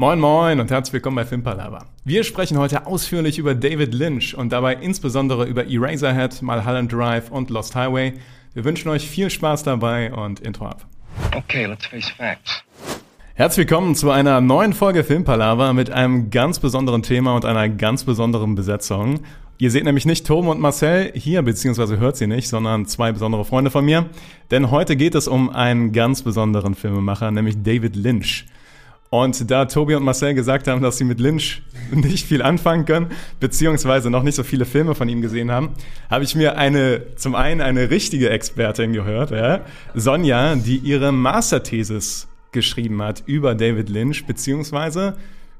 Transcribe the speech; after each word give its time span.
Moin 0.00 0.18
Moin 0.18 0.60
und 0.60 0.70
herzlich 0.70 0.94
willkommen 0.94 1.16
bei 1.16 1.26
Filmpalava. 1.26 1.84
Wir 2.04 2.24
sprechen 2.24 2.56
heute 2.56 2.86
ausführlich 2.86 3.36
über 3.36 3.54
David 3.54 3.92
Lynch 3.92 4.34
und 4.34 4.50
dabei 4.50 4.76
insbesondere 4.76 5.44
über 5.44 5.66
Eraserhead, 5.66 6.40
Mulholland 6.40 6.90
Drive 6.90 7.30
und 7.30 7.50
Lost 7.50 7.76
Highway. 7.76 8.14
Wir 8.54 8.64
wünschen 8.64 8.88
euch 8.88 9.06
viel 9.06 9.28
Spaß 9.28 9.62
dabei 9.62 10.10
und 10.10 10.40
Intro 10.40 10.68
ab. 10.68 10.86
Okay, 11.36 11.66
let's 11.66 11.84
face 11.84 12.08
facts. 12.08 12.64
Herzlich 13.34 13.68
willkommen 13.68 13.94
zu 13.94 14.10
einer 14.10 14.40
neuen 14.40 14.72
Folge 14.72 15.04
Filmpalava 15.04 15.74
mit 15.74 15.90
einem 15.90 16.30
ganz 16.30 16.60
besonderen 16.60 17.02
Thema 17.02 17.36
und 17.36 17.44
einer 17.44 17.68
ganz 17.68 18.04
besonderen 18.04 18.54
Besetzung. 18.54 19.20
Ihr 19.58 19.70
seht 19.70 19.84
nämlich 19.84 20.06
nicht 20.06 20.26
Tom 20.26 20.48
und 20.48 20.60
Marcel 20.60 21.12
hier, 21.14 21.42
beziehungsweise 21.42 21.98
hört 21.98 22.16
sie 22.16 22.26
nicht, 22.26 22.48
sondern 22.48 22.86
zwei 22.86 23.12
besondere 23.12 23.44
Freunde 23.44 23.70
von 23.70 23.84
mir. 23.84 24.06
Denn 24.50 24.70
heute 24.70 24.96
geht 24.96 25.14
es 25.14 25.28
um 25.28 25.50
einen 25.50 25.92
ganz 25.92 26.22
besonderen 26.22 26.74
Filmemacher, 26.74 27.30
nämlich 27.30 27.62
David 27.62 27.96
Lynch. 27.96 28.46
Und 29.12 29.50
da 29.50 29.64
Tobi 29.64 29.96
und 29.96 30.04
Marcel 30.04 30.34
gesagt 30.34 30.68
haben, 30.68 30.82
dass 30.82 30.96
sie 30.96 31.04
mit 31.04 31.18
Lynch 31.18 31.62
nicht 31.90 32.26
viel 32.26 32.42
anfangen 32.42 32.84
können, 32.84 33.10
beziehungsweise 33.40 34.08
noch 34.08 34.22
nicht 34.22 34.36
so 34.36 34.44
viele 34.44 34.64
Filme 34.64 34.94
von 34.94 35.08
ihm 35.08 35.20
gesehen 35.20 35.50
haben, 35.50 35.70
habe 36.08 36.22
ich 36.22 36.36
mir 36.36 36.56
eine, 36.56 37.16
zum 37.16 37.34
einen 37.34 37.60
eine 37.60 37.90
richtige 37.90 38.30
Expertin 38.30 38.92
gehört, 38.92 39.32
ja, 39.32 39.62
Sonja, 39.94 40.54
die 40.54 40.76
ihre 40.76 41.10
Masterthesis 41.10 42.28
geschrieben 42.52 43.02
hat 43.02 43.24
über 43.26 43.56
David 43.56 43.88
Lynch, 43.88 44.26
beziehungsweise 44.26 45.16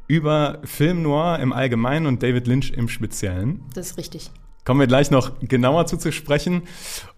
über 0.07 0.61
Film 0.65 1.03
Noir 1.03 1.41
im 1.41 1.53
Allgemeinen 1.53 2.07
und 2.07 2.23
David 2.23 2.47
Lynch 2.47 2.71
im 2.71 2.89
Speziellen. 2.89 3.63
Das 3.75 3.91
ist 3.91 3.99
richtig. 3.99 4.31
Kommen 4.71 4.79
wir 4.79 4.87
gleich 4.87 5.11
noch 5.11 5.33
genauer 5.41 5.87
zu, 5.87 6.13
sprechen. 6.13 6.63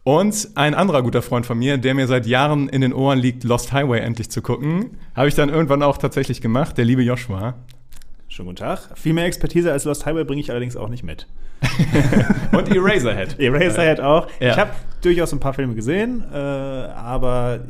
Und 0.04 0.48
ein 0.54 0.74
anderer 0.74 1.02
guter 1.02 1.20
Freund 1.20 1.44
von 1.44 1.58
mir, 1.58 1.76
der 1.76 1.92
mir 1.92 2.06
seit 2.06 2.26
Jahren 2.26 2.70
in 2.70 2.80
den 2.80 2.94
Ohren 2.94 3.18
liegt, 3.18 3.44
Lost 3.44 3.74
Highway 3.74 4.00
endlich 4.00 4.30
zu 4.30 4.40
gucken, 4.40 4.96
habe 5.14 5.28
ich 5.28 5.34
dann 5.34 5.50
irgendwann 5.50 5.82
auch 5.82 5.98
tatsächlich 5.98 6.40
gemacht, 6.40 6.78
der 6.78 6.86
liebe 6.86 7.02
Joshua. 7.02 7.56
Schönen 8.28 8.46
guten 8.46 8.56
Tag. 8.56 8.96
Viel 8.96 9.12
mehr 9.12 9.26
Expertise 9.26 9.70
als 9.70 9.84
Lost 9.84 10.06
Highway 10.06 10.24
bringe 10.24 10.40
ich 10.40 10.50
allerdings 10.50 10.78
auch 10.78 10.88
nicht 10.88 11.02
mit. 11.02 11.26
Und 12.52 12.74
Eraserhead. 12.74 13.38
Eraserhead 13.38 14.00
auch. 14.00 14.28
Ja. 14.40 14.52
Ich 14.52 14.56
habe 14.56 14.70
durchaus 15.02 15.34
ein 15.34 15.40
paar 15.40 15.52
Filme 15.52 15.74
gesehen, 15.74 16.24
äh, 16.32 16.34
aber 16.34 17.60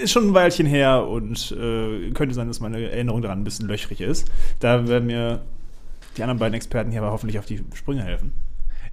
ist 0.00 0.12
schon 0.12 0.28
ein 0.28 0.34
Weilchen 0.34 0.66
her 0.66 1.08
und 1.08 1.50
äh, 1.58 2.12
könnte 2.12 2.36
sein, 2.36 2.46
dass 2.46 2.60
meine 2.60 2.88
Erinnerung 2.88 3.20
daran 3.20 3.40
ein 3.40 3.44
bisschen 3.44 3.66
löchrig 3.66 4.00
ist. 4.00 4.30
Da 4.60 4.86
werden 4.86 5.06
mir 5.06 5.40
die 6.18 6.22
anderen 6.22 6.38
beiden 6.38 6.54
Experten 6.54 6.90
hier 6.90 7.02
aber 7.02 7.12
hoffentlich 7.12 7.38
auf 7.38 7.46
die 7.46 7.64
Sprünge 7.74 8.04
helfen. 8.04 8.32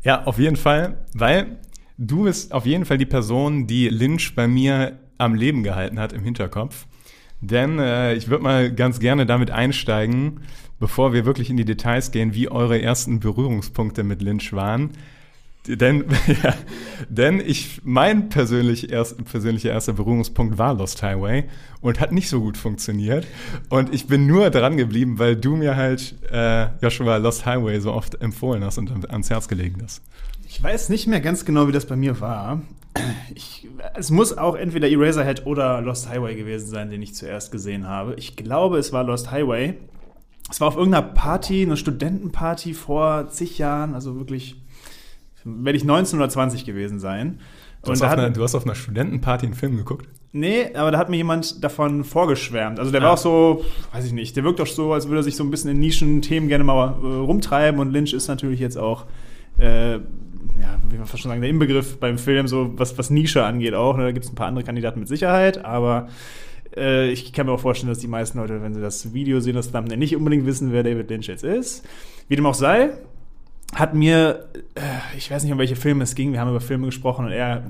Ja, 0.03 0.23
auf 0.25 0.37
jeden 0.37 0.55
Fall, 0.55 0.97
weil 1.13 1.57
du 1.97 2.23
bist 2.23 2.53
auf 2.53 2.65
jeden 2.65 2.85
Fall 2.85 2.97
die 2.97 3.05
Person, 3.05 3.67
die 3.67 3.89
Lynch 3.89 4.35
bei 4.35 4.47
mir 4.47 4.99
am 5.17 5.35
Leben 5.35 5.63
gehalten 5.63 5.99
hat 5.99 6.13
im 6.13 6.23
Hinterkopf. 6.23 6.85
Denn 7.41 7.79
äh, 7.79 8.13
ich 8.13 8.29
würde 8.29 8.43
mal 8.43 8.73
ganz 8.73 8.99
gerne 8.99 9.25
damit 9.25 9.51
einsteigen, 9.51 10.41
bevor 10.79 11.13
wir 11.13 11.25
wirklich 11.25 11.49
in 11.49 11.57
die 11.57 11.65
Details 11.65 12.11
gehen, 12.11 12.33
wie 12.33 12.49
eure 12.49 12.81
ersten 12.81 13.19
Berührungspunkte 13.19 14.03
mit 14.03 14.21
Lynch 14.21 14.53
waren. 14.53 14.91
Denn, 15.67 16.05
ja, 16.43 16.53
denn 17.09 17.39
ich, 17.39 17.81
mein 17.83 18.29
persönlich 18.29 18.91
erst, 18.91 19.23
persönlicher 19.25 19.71
erster 19.71 19.93
Berührungspunkt 19.93 20.57
war 20.57 20.73
Lost 20.73 21.01
Highway 21.01 21.45
und 21.81 21.99
hat 21.99 22.11
nicht 22.11 22.29
so 22.29 22.41
gut 22.41 22.57
funktioniert. 22.57 23.25
Und 23.69 23.93
ich 23.93 24.07
bin 24.07 24.27
nur 24.27 24.49
dran 24.49 24.77
geblieben, 24.77 25.19
weil 25.19 25.35
du 25.35 25.55
mir 25.55 25.75
halt 25.75 26.15
äh, 26.31 26.67
Joshua 26.81 27.17
Lost 27.17 27.45
Highway 27.45 27.79
so 27.79 27.93
oft 27.93 28.21
empfohlen 28.21 28.63
hast 28.63 28.77
und 28.77 29.09
ans 29.09 29.29
Herz 29.29 29.47
gelegen 29.47 29.81
hast. 29.83 30.01
Ich 30.47 30.61
weiß 30.61 30.89
nicht 30.89 31.07
mehr 31.07 31.21
ganz 31.21 31.45
genau, 31.45 31.67
wie 31.67 31.71
das 31.71 31.85
bei 31.85 31.95
mir 31.95 32.19
war. 32.21 32.61
Ich, 33.33 33.67
es 33.95 34.09
muss 34.09 34.37
auch 34.37 34.55
entweder 34.55 34.87
Eraserhead 34.87 35.45
oder 35.45 35.81
Lost 35.81 36.07
Highway 36.07 36.35
gewesen 36.35 36.67
sein, 36.67 36.89
den 36.89 37.01
ich 37.01 37.13
zuerst 37.13 37.51
gesehen 37.51 37.87
habe. 37.87 38.15
Ich 38.15 38.35
glaube, 38.35 38.77
es 38.77 38.93
war 38.93 39.03
Lost 39.03 39.31
Highway. 39.31 39.75
Es 40.49 40.61
war 40.61 40.67
auf 40.67 40.75
irgendeiner 40.75 41.07
Party, 41.07 41.63
eine 41.63 41.75
Studentenparty 41.75 42.73
vor 42.73 43.29
zig 43.29 43.57
Jahren, 43.57 43.95
also 43.95 44.15
wirklich 44.15 44.61
werde 45.45 45.77
ich 45.77 45.85
19 45.85 46.19
oder 46.19 46.29
20 46.29 46.65
gewesen 46.65 46.99
sein. 46.99 47.39
Du 47.83 47.91
hast, 47.91 48.01
hat, 48.01 48.17
einer, 48.17 48.31
du 48.31 48.41
hast, 48.41 48.55
auf 48.55 48.65
einer 48.65 48.73
Studentenparty 48.75 49.45
einen 49.45 49.55
Film 49.55 49.77
geguckt? 49.77 50.09
Nee, 50.31 50.73
aber 50.73 50.91
da 50.91 50.97
hat 50.97 51.09
mir 51.09 51.17
jemand 51.17 51.63
davon 51.63 52.03
vorgeschwärmt. 52.03 52.79
Also 52.79 52.91
der 52.91 53.01
ah. 53.01 53.05
war 53.05 53.11
auch 53.13 53.17
so, 53.17 53.63
weiß 53.93 54.05
ich 54.05 54.11
nicht, 54.11 54.35
der 54.35 54.43
wirkt 54.43 54.59
doch 54.59 54.67
so, 54.67 54.91
als 54.91 55.07
würde 55.07 55.19
er 55.19 55.23
sich 55.23 55.35
so 55.35 55.43
ein 55.43 55.51
bisschen 55.51 55.69
in 55.69 55.79
Nischen-Themen 55.79 56.47
gerne 56.47 56.63
mal 56.63 56.95
äh, 57.01 57.05
rumtreiben. 57.05 57.79
Und 57.79 57.91
Lynch 57.91 58.13
ist 58.13 58.27
natürlich 58.27 58.59
jetzt 58.59 58.77
auch, 58.77 59.05
äh, 59.59 59.93
ja, 59.93 60.01
wie 60.89 60.97
man 60.97 61.05
fast 61.05 61.21
schon 61.21 61.29
sagen, 61.29 61.41
der 61.41 61.49
Inbegriff 61.49 61.99
beim 61.99 62.17
Film, 62.17 62.47
so 62.47 62.73
was, 62.75 62.97
was 62.97 63.11
Nische 63.11 63.45
angeht 63.45 63.75
auch. 63.75 63.97
Da 63.97 64.11
gibt 64.11 64.25
es 64.25 64.31
ein 64.31 64.35
paar 64.35 64.47
andere 64.47 64.65
Kandidaten 64.65 64.99
mit 64.99 65.07
Sicherheit, 65.07 65.63
aber 65.63 66.07
äh, 66.75 67.11
ich 67.11 67.31
kann 67.33 67.45
mir 67.45 67.53
auch 67.53 67.59
vorstellen, 67.59 67.89
dass 67.89 67.99
die 67.99 68.07
meisten 68.07 68.39
Leute, 68.39 68.61
wenn 68.61 68.73
sie 68.73 68.81
das 68.81 69.13
Video 69.13 69.39
sehen, 69.39 69.55
das 69.55 69.71
Thumbnail 69.71 69.97
nicht 69.97 70.15
unbedingt 70.15 70.45
wissen, 70.45 70.73
wer 70.73 70.83
David 70.83 71.09
Lynch 71.09 71.27
jetzt 71.27 71.43
ist. 71.43 71.85
Wie 72.27 72.35
dem 72.35 72.45
auch 72.45 72.55
sei, 72.55 72.97
hat 73.73 73.93
mir, 73.93 74.47
äh, 74.75 75.17
ich 75.17 75.29
weiß 75.31 75.43
nicht, 75.43 75.51
um 75.51 75.57
welche 75.59 75.75
Filme 75.75 76.03
es 76.03 76.15
ging, 76.15 76.31
wir 76.31 76.39
haben 76.39 76.49
über 76.49 76.61
Filme 76.61 76.85
gesprochen 76.85 77.25
und 77.25 77.31
er 77.31 77.63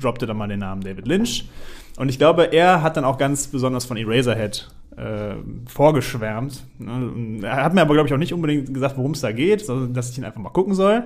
droppte 0.00 0.26
dann 0.26 0.36
mal 0.36 0.48
den 0.48 0.60
Namen 0.60 0.82
David 0.82 1.06
Lynch. 1.06 1.48
Und 1.96 2.08
ich 2.08 2.18
glaube, 2.18 2.44
er 2.44 2.82
hat 2.82 2.96
dann 2.96 3.04
auch 3.04 3.18
ganz 3.18 3.48
besonders 3.48 3.84
von 3.84 3.96
Eraserhead 3.96 4.70
äh, 4.96 5.34
vorgeschwärmt. 5.66 6.64
Ne? 6.78 7.40
Er 7.42 7.64
hat 7.64 7.74
mir 7.74 7.82
aber, 7.82 7.94
glaube 7.94 8.08
ich, 8.08 8.14
auch 8.14 8.18
nicht 8.18 8.32
unbedingt 8.32 8.72
gesagt, 8.72 8.96
worum 8.96 9.12
es 9.12 9.20
da 9.20 9.32
geht, 9.32 9.66
sondern 9.66 9.92
dass 9.92 10.10
ich 10.10 10.18
ihn 10.18 10.24
einfach 10.24 10.40
mal 10.40 10.50
gucken 10.50 10.74
soll. 10.74 11.04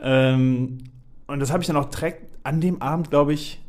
Ähm, 0.00 0.78
und 1.26 1.40
das 1.40 1.50
habe 1.50 1.62
ich 1.62 1.66
dann 1.66 1.76
auch 1.76 1.86
direkt 1.86 2.26
an 2.44 2.60
dem 2.60 2.82
Abend, 2.82 3.10
glaube 3.10 3.32
ich, 3.32 3.61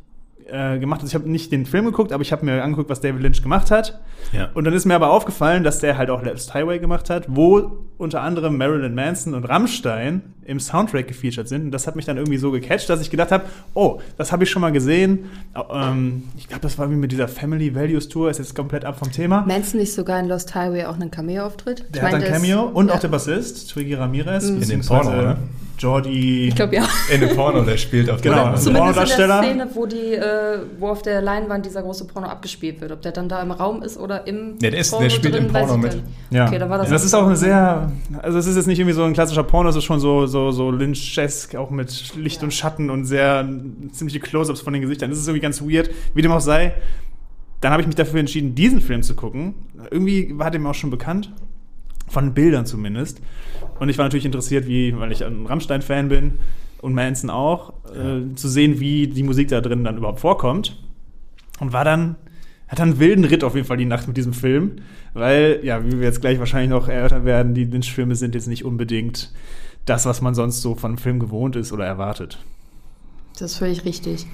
äh, 0.46 0.78
gemacht. 0.78 1.00
Also 1.00 1.10
ich 1.10 1.14
habe 1.14 1.30
nicht 1.30 1.52
den 1.52 1.66
Film 1.66 1.86
geguckt, 1.86 2.12
aber 2.12 2.22
ich 2.22 2.32
habe 2.32 2.44
mir 2.44 2.62
angeguckt, 2.62 2.90
was 2.90 3.00
David 3.00 3.22
Lynch 3.22 3.42
gemacht 3.42 3.70
hat. 3.70 4.00
Ja. 4.32 4.50
Und 4.54 4.64
dann 4.64 4.74
ist 4.74 4.84
mir 4.84 4.94
aber 4.94 5.10
aufgefallen, 5.10 5.64
dass 5.64 5.78
der 5.78 5.96
halt 5.96 6.10
auch 6.10 6.22
Lost 6.22 6.54
Highway 6.54 6.78
gemacht 6.78 7.10
hat, 7.10 7.26
wo 7.28 7.86
unter 7.96 8.22
anderem 8.22 8.56
Marilyn 8.56 8.94
Manson 8.94 9.34
und 9.34 9.44
Rammstein 9.44 10.34
im 10.44 10.60
Soundtrack 10.60 11.08
gefeatured 11.08 11.48
sind. 11.48 11.64
Und 11.64 11.70
das 11.70 11.86
hat 11.86 11.96
mich 11.96 12.04
dann 12.04 12.16
irgendwie 12.16 12.38
so 12.38 12.50
gecatcht, 12.50 12.90
dass 12.90 13.00
ich 13.00 13.10
gedacht 13.10 13.32
habe, 13.32 13.44
oh, 13.74 14.00
das 14.18 14.32
habe 14.32 14.44
ich 14.44 14.50
schon 14.50 14.60
mal 14.60 14.72
gesehen. 14.72 15.30
Ähm, 15.72 16.24
ich 16.36 16.48
glaube, 16.48 16.62
das 16.62 16.78
war 16.78 16.90
wie 16.90 16.96
mit 16.96 17.12
dieser 17.12 17.28
Family 17.28 17.74
Values 17.74 18.08
Tour, 18.08 18.30
ist 18.30 18.38
jetzt 18.38 18.54
komplett 18.54 18.84
ab 18.84 18.98
vom 18.98 19.10
Thema. 19.10 19.44
Manson 19.46 19.80
nicht 19.80 19.94
sogar 19.94 20.20
in 20.20 20.28
Lost 20.28 20.54
Highway 20.54 20.84
auch 20.84 20.94
einen 20.94 21.10
Cameo-Auftritt? 21.10 21.86
Der 21.94 22.02
ich 22.02 22.08
hat 22.08 22.22
ein 22.22 22.32
Cameo 22.32 22.64
und 22.64 22.88
ja. 22.88 22.94
auch 22.94 23.00
der 23.00 23.08
Bassist, 23.08 23.70
Twiggy 23.70 23.94
Ramirez. 23.94 24.50
Mhm. 24.50 24.62
In 24.62 24.68
dem 24.68 24.80
Porno, 24.82 25.10
oder? 25.10 25.38
Jordi. 25.78 26.48
Ich 26.48 26.54
glaube 26.54 26.76
ja. 26.76 26.86
In 27.12 27.20
dem 27.20 27.34
Porno, 27.36 27.62
der 27.62 27.76
spielt 27.76 28.08
auf 28.10 28.20
genau. 28.20 28.50
der 28.50 28.56
Zumindest 28.56 29.18
in 29.18 29.28
der 29.28 29.42
Szene, 29.42 29.68
wo, 29.74 29.86
die, 29.86 30.14
äh, 30.14 30.58
wo 30.78 30.88
auf 30.88 31.02
der 31.02 31.20
Leinwand 31.20 31.66
dieser 31.66 31.82
große 31.82 32.06
Porno 32.06 32.28
abgespielt 32.28 32.80
wird. 32.80 32.92
Ob 32.92 33.02
der 33.02 33.12
dann 33.12 33.28
da 33.28 33.42
im 33.42 33.50
Raum 33.50 33.82
ist 33.82 33.98
oder 33.98 34.26
im 34.26 34.56
ja, 34.60 34.70
der, 34.70 34.80
ist, 34.80 34.90
Porno 34.90 35.04
der 35.04 35.10
spielt 35.10 35.34
drin, 35.34 35.46
im 35.46 35.52
Porno 35.52 35.76
mit. 35.76 36.02
Ja. 36.30 36.46
Okay, 36.46 36.58
dann 36.58 36.70
war 36.70 36.78
das, 36.78 36.88
ja. 36.88 36.92
das 36.92 37.04
ist 37.04 37.14
auch 37.14 37.26
eine 37.26 37.36
sehr, 37.36 37.92
also 38.22 38.38
es 38.38 38.46
ist 38.46 38.56
jetzt 38.56 38.66
nicht 38.66 38.78
irgendwie 38.78 38.94
so 38.94 39.04
ein 39.04 39.12
klassischer 39.12 39.44
Porno, 39.44 39.68
es 39.68 39.76
ist 39.76 39.84
schon 39.84 40.00
so, 40.00 40.26
so, 40.26 40.50
so 40.50 40.70
Lynch-esque, 40.70 41.56
auch 41.56 41.70
mit 41.70 42.14
Licht 42.16 42.42
und 42.42 42.52
Schatten 42.52 42.90
und 42.90 43.04
sehr 43.04 43.48
ziemliche 43.92 44.20
Close-Ups 44.20 44.60
von 44.60 44.72
den 44.72 44.82
Gesichtern. 44.82 45.10
Das 45.10 45.18
ist 45.18 45.26
irgendwie 45.26 45.42
ganz 45.42 45.62
weird. 45.62 45.90
Wie 46.14 46.22
dem 46.22 46.32
auch 46.32 46.40
sei, 46.40 46.74
dann 47.60 47.72
habe 47.72 47.80
ich 47.80 47.86
mich 47.86 47.96
dafür 47.96 48.20
entschieden, 48.20 48.54
diesen 48.54 48.80
Film 48.80 49.02
zu 49.02 49.14
gucken. 49.14 49.54
Irgendwie 49.90 50.38
war 50.38 50.50
dem 50.50 50.66
auch 50.66 50.74
schon 50.74 50.90
bekannt. 50.90 51.32
Von 52.06 52.34
Bildern 52.34 52.66
zumindest. 52.66 53.20
Und 53.78 53.88
ich 53.88 53.98
war 53.98 54.04
natürlich 54.04 54.26
interessiert, 54.26 54.66
wie, 54.66 54.96
weil 54.98 55.12
ich 55.12 55.24
ein 55.24 55.46
Rammstein-Fan 55.46 56.08
bin 56.08 56.38
und 56.80 56.94
Manson 56.94 57.30
auch, 57.30 57.72
ja. 57.94 58.18
äh, 58.18 58.34
zu 58.34 58.48
sehen, 58.48 58.78
wie 58.80 59.06
die 59.06 59.22
Musik 59.22 59.48
da 59.48 59.60
drin 59.60 59.84
dann 59.84 59.96
überhaupt 59.96 60.20
vorkommt. 60.20 60.76
Und 61.60 61.72
war 61.72 61.84
dann, 61.84 62.16
hat 62.68 62.78
dann 62.78 62.90
einen 62.90 62.98
wilden 62.98 63.24
Ritt 63.24 63.44
auf 63.44 63.54
jeden 63.54 63.66
Fall 63.66 63.76
die 63.76 63.84
Nacht 63.84 64.06
mit 64.06 64.16
diesem 64.16 64.32
Film, 64.32 64.76
weil, 65.12 65.60
ja, 65.62 65.84
wie 65.84 65.92
wir 65.92 66.02
jetzt 66.02 66.20
gleich 66.20 66.38
wahrscheinlich 66.38 66.70
noch 66.70 66.88
erörtern 66.88 67.24
werden, 67.24 67.54
die 67.54 67.64
Lynch-Filme 67.64 68.16
sind 68.16 68.34
jetzt 68.34 68.48
nicht 68.48 68.64
unbedingt 68.64 69.32
das, 69.86 70.06
was 70.06 70.20
man 70.20 70.34
sonst 70.34 70.62
so 70.62 70.74
von 70.74 70.92
einem 70.92 70.98
Film 70.98 71.20
gewohnt 71.20 71.56
ist 71.56 71.72
oder 71.72 71.86
erwartet. 71.86 72.38
Das 73.38 73.52
ist 73.52 73.58
völlig 73.58 73.84
richtig. 73.84 74.26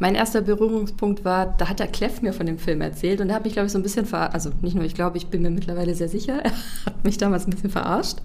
Mein 0.00 0.14
erster 0.14 0.42
Berührungspunkt 0.42 1.24
war, 1.24 1.54
da 1.58 1.68
hat 1.68 1.80
der 1.80 1.88
Kleff 1.88 2.22
mir 2.22 2.32
von 2.32 2.46
dem 2.46 2.58
Film 2.58 2.80
erzählt 2.80 3.20
und 3.20 3.30
er 3.30 3.34
hat 3.34 3.44
mich, 3.44 3.52
glaube 3.52 3.66
ich, 3.66 3.72
so 3.72 3.78
ein 3.78 3.82
bisschen 3.82 4.06
verarscht. 4.06 4.34
Also 4.34 4.50
nicht 4.62 4.76
nur, 4.76 4.84
ich 4.84 4.94
glaube, 4.94 5.16
ich 5.16 5.26
bin 5.26 5.42
mir 5.42 5.50
mittlerweile 5.50 5.94
sehr 5.94 6.08
sicher, 6.08 6.40
er 6.44 6.52
hat 6.86 7.04
mich 7.04 7.18
damals 7.18 7.46
ein 7.46 7.50
bisschen 7.50 7.70
verarscht. 7.70 8.18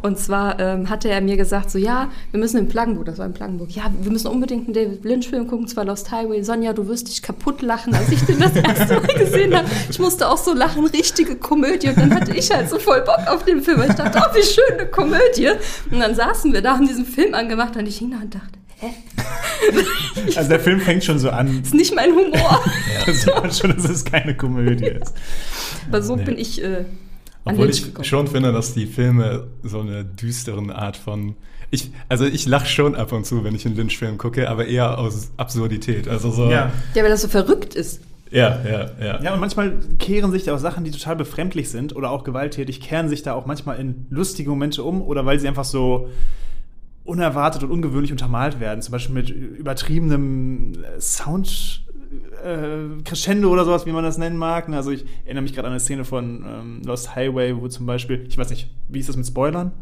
Und 0.00 0.18
zwar 0.18 0.58
ähm, 0.58 0.90
hatte 0.90 1.08
er 1.08 1.20
mir 1.20 1.36
gesagt, 1.36 1.70
so 1.70 1.78
ja, 1.78 2.10
wir 2.32 2.40
müssen 2.40 2.56
in 2.58 2.68
Plagenburg, 2.68 3.04
das 3.04 3.18
war 3.18 3.26
in 3.26 3.32
Plagenburg, 3.32 3.70
ja, 3.70 3.84
wir 4.00 4.10
müssen 4.10 4.28
unbedingt 4.28 4.66
einen 4.66 4.74
David 4.74 5.04
Lynch-Film 5.04 5.46
gucken, 5.46 5.68
zwar 5.68 5.84
Lost 5.84 6.10
Highway. 6.10 6.42
Sonja, 6.42 6.72
du 6.72 6.88
wirst 6.88 7.08
dich 7.08 7.22
kaputt 7.22 7.62
lachen, 7.62 7.94
als 7.94 8.10
ich 8.10 8.22
den 8.22 8.40
das 8.40 8.54
erste 8.54 9.00
Mal 9.00 9.14
gesehen 9.14 9.56
habe. 9.56 9.68
Ich 9.90 10.00
musste 10.00 10.28
auch 10.28 10.38
so 10.38 10.54
lachen, 10.54 10.86
richtige 10.86 11.36
Komödie. 11.36 11.88
Und 11.88 11.98
dann 11.98 12.14
hatte 12.14 12.34
ich 12.36 12.50
halt 12.50 12.68
so 12.68 12.80
voll 12.80 13.00
Bock 13.02 13.28
auf 13.28 13.44
den 13.44 13.62
Film. 13.62 13.82
Ich 13.88 13.94
dachte, 13.94 14.20
oh, 14.20 14.36
wie 14.36 14.42
schön 14.42 14.78
eine 14.78 14.88
Komödie. 14.88 15.50
Und 15.90 16.00
dann 16.00 16.14
saßen 16.16 16.52
wir 16.52 16.62
da, 16.62 16.74
haben 16.74 16.86
diesen 16.88 17.06
Film 17.06 17.34
angemacht 17.34 17.76
und 17.76 17.86
ich 17.86 17.98
hing 17.98 18.10
da 18.10 18.18
und 18.18 18.34
dachte, 18.34 18.61
hä? 18.82 18.90
Also 20.36 20.48
der 20.48 20.60
Film 20.60 20.80
fängt 20.80 21.04
schon 21.04 21.18
so 21.18 21.30
an. 21.30 21.58
Das 21.58 21.68
ist 21.68 21.74
nicht 21.74 21.94
mein 21.94 22.10
Humor. 22.10 22.32
ja, 22.94 23.06
das 23.06 23.22
sieht 23.22 23.34
man 23.34 23.50
schon, 23.52 23.74
dass 23.74 23.88
es 23.88 24.04
keine 24.04 24.36
Komödie 24.36 24.86
ist. 24.86 25.14
Aber 25.88 26.02
so 26.02 26.16
nee. 26.16 26.24
bin 26.24 26.38
ich 26.38 26.62
äh, 26.62 26.84
obwohl 27.44 27.70
ich 27.70 27.92
schon 28.02 28.28
finde, 28.28 28.52
dass 28.52 28.74
die 28.74 28.86
Filme 28.86 29.48
so 29.62 29.80
eine 29.80 30.04
düsteren 30.04 30.70
Art 30.70 30.96
von. 30.96 31.34
Ich, 31.70 31.90
also 32.08 32.26
ich 32.26 32.46
lache 32.46 32.66
schon 32.66 32.94
ab 32.94 33.12
und 33.12 33.24
zu, 33.24 33.44
wenn 33.44 33.54
ich 33.54 33.64
einen 33.64 33.76
Lynch-Film 33.76 34.18
gucke, 34.18 34.50
aber 34.50 34.66
eher 34.66 34.98
aus 34.98 35.30
Absurdität. 35.38 36.06
Also 36.06 36.30
so. 36.30 36.50
Ja. 36.50 36.70
ja, 36.94 37.02
weil 37.02 37.10
das 37.10 37.22
so 37.22 37.28
verrückt 37.28 37.74
ist. 37.74 38.02
Ja, 38.30 38.60
ja, 38.64 38.90
ja. 39.00 39.22
Ja, 39.22 39.34
und 39.34 39.40
manchmal 39.40 39.78
kehren 39.98 40.30
sich 40.32 40.44
da 40.44 40.54
auch 40.54 40.58
Sachen, 40.58 40.84
die 40.84 40.90
total 40.90 41.16
befremdlich 41.16 41.70
sind 41.70 41.94
oder 41.94 42.10
auch 42.10 42.24
gewalttätig, 42.24 42.80
kehren 42.80 43.08
sich 43.08 43.22
da 43.22 43.34
auch 43.34 43.44
manchmal 43.44 43.78
in 43.78 44.06
lustige 44.08 44.48
Momente 44.50 44.82
um 44.82 45.02
oder 45.02 45.26
weil 45.26 45.38
sie 45.38 45.48
einfach 45.48 45.64
so 45.64 46.08
unerwartet 47.04 47.62
und 47.62 47.70
ungewöhnlich 47.70 48.12
untermalt 48.12 48.60
werden. 48.60 48.82
Zum 48.82 48.92
Beispiel 48.92 49.14
mit 49.14 49.30
übertriebenem 49.30 50.72
äh, 50.74 51.00
Sound. 51.00 51.84
Äh, 52.44 53.02
Crescendo 53.04 53.48
oder 53.48 53.64
sowas, 53.64 53.86
wie 53.86 53.92
man 53.92 54.04
das 54.04 54.18
nennen 54.18 54.36
mag. 54.36 54.68
Also 54.68 54.90
ich 54.90 55.06
erinnere 55.24 55.42
mich 55.42 55.54
gerade 55.54 55.68
an 55.68 55.72
eine 55.72 55.80
Szene 55.80 56.04
von 56.04 56.44
ähm, 56.46 56.82
Lost 56.84 57.14
Highway, 57.14 57.56
wo 57.56 57.68
zum 57.68 57.86
Beispiel, 57.86 58.26
ich 58.28 58.36
weiß 58.36 58.50
nicht, 58.50 58.68
wie 58.88 58.98
ist 58.98 59.08
das 59.08 59.16
mit 59.16 59.26
Spoilern? 59.26 59.72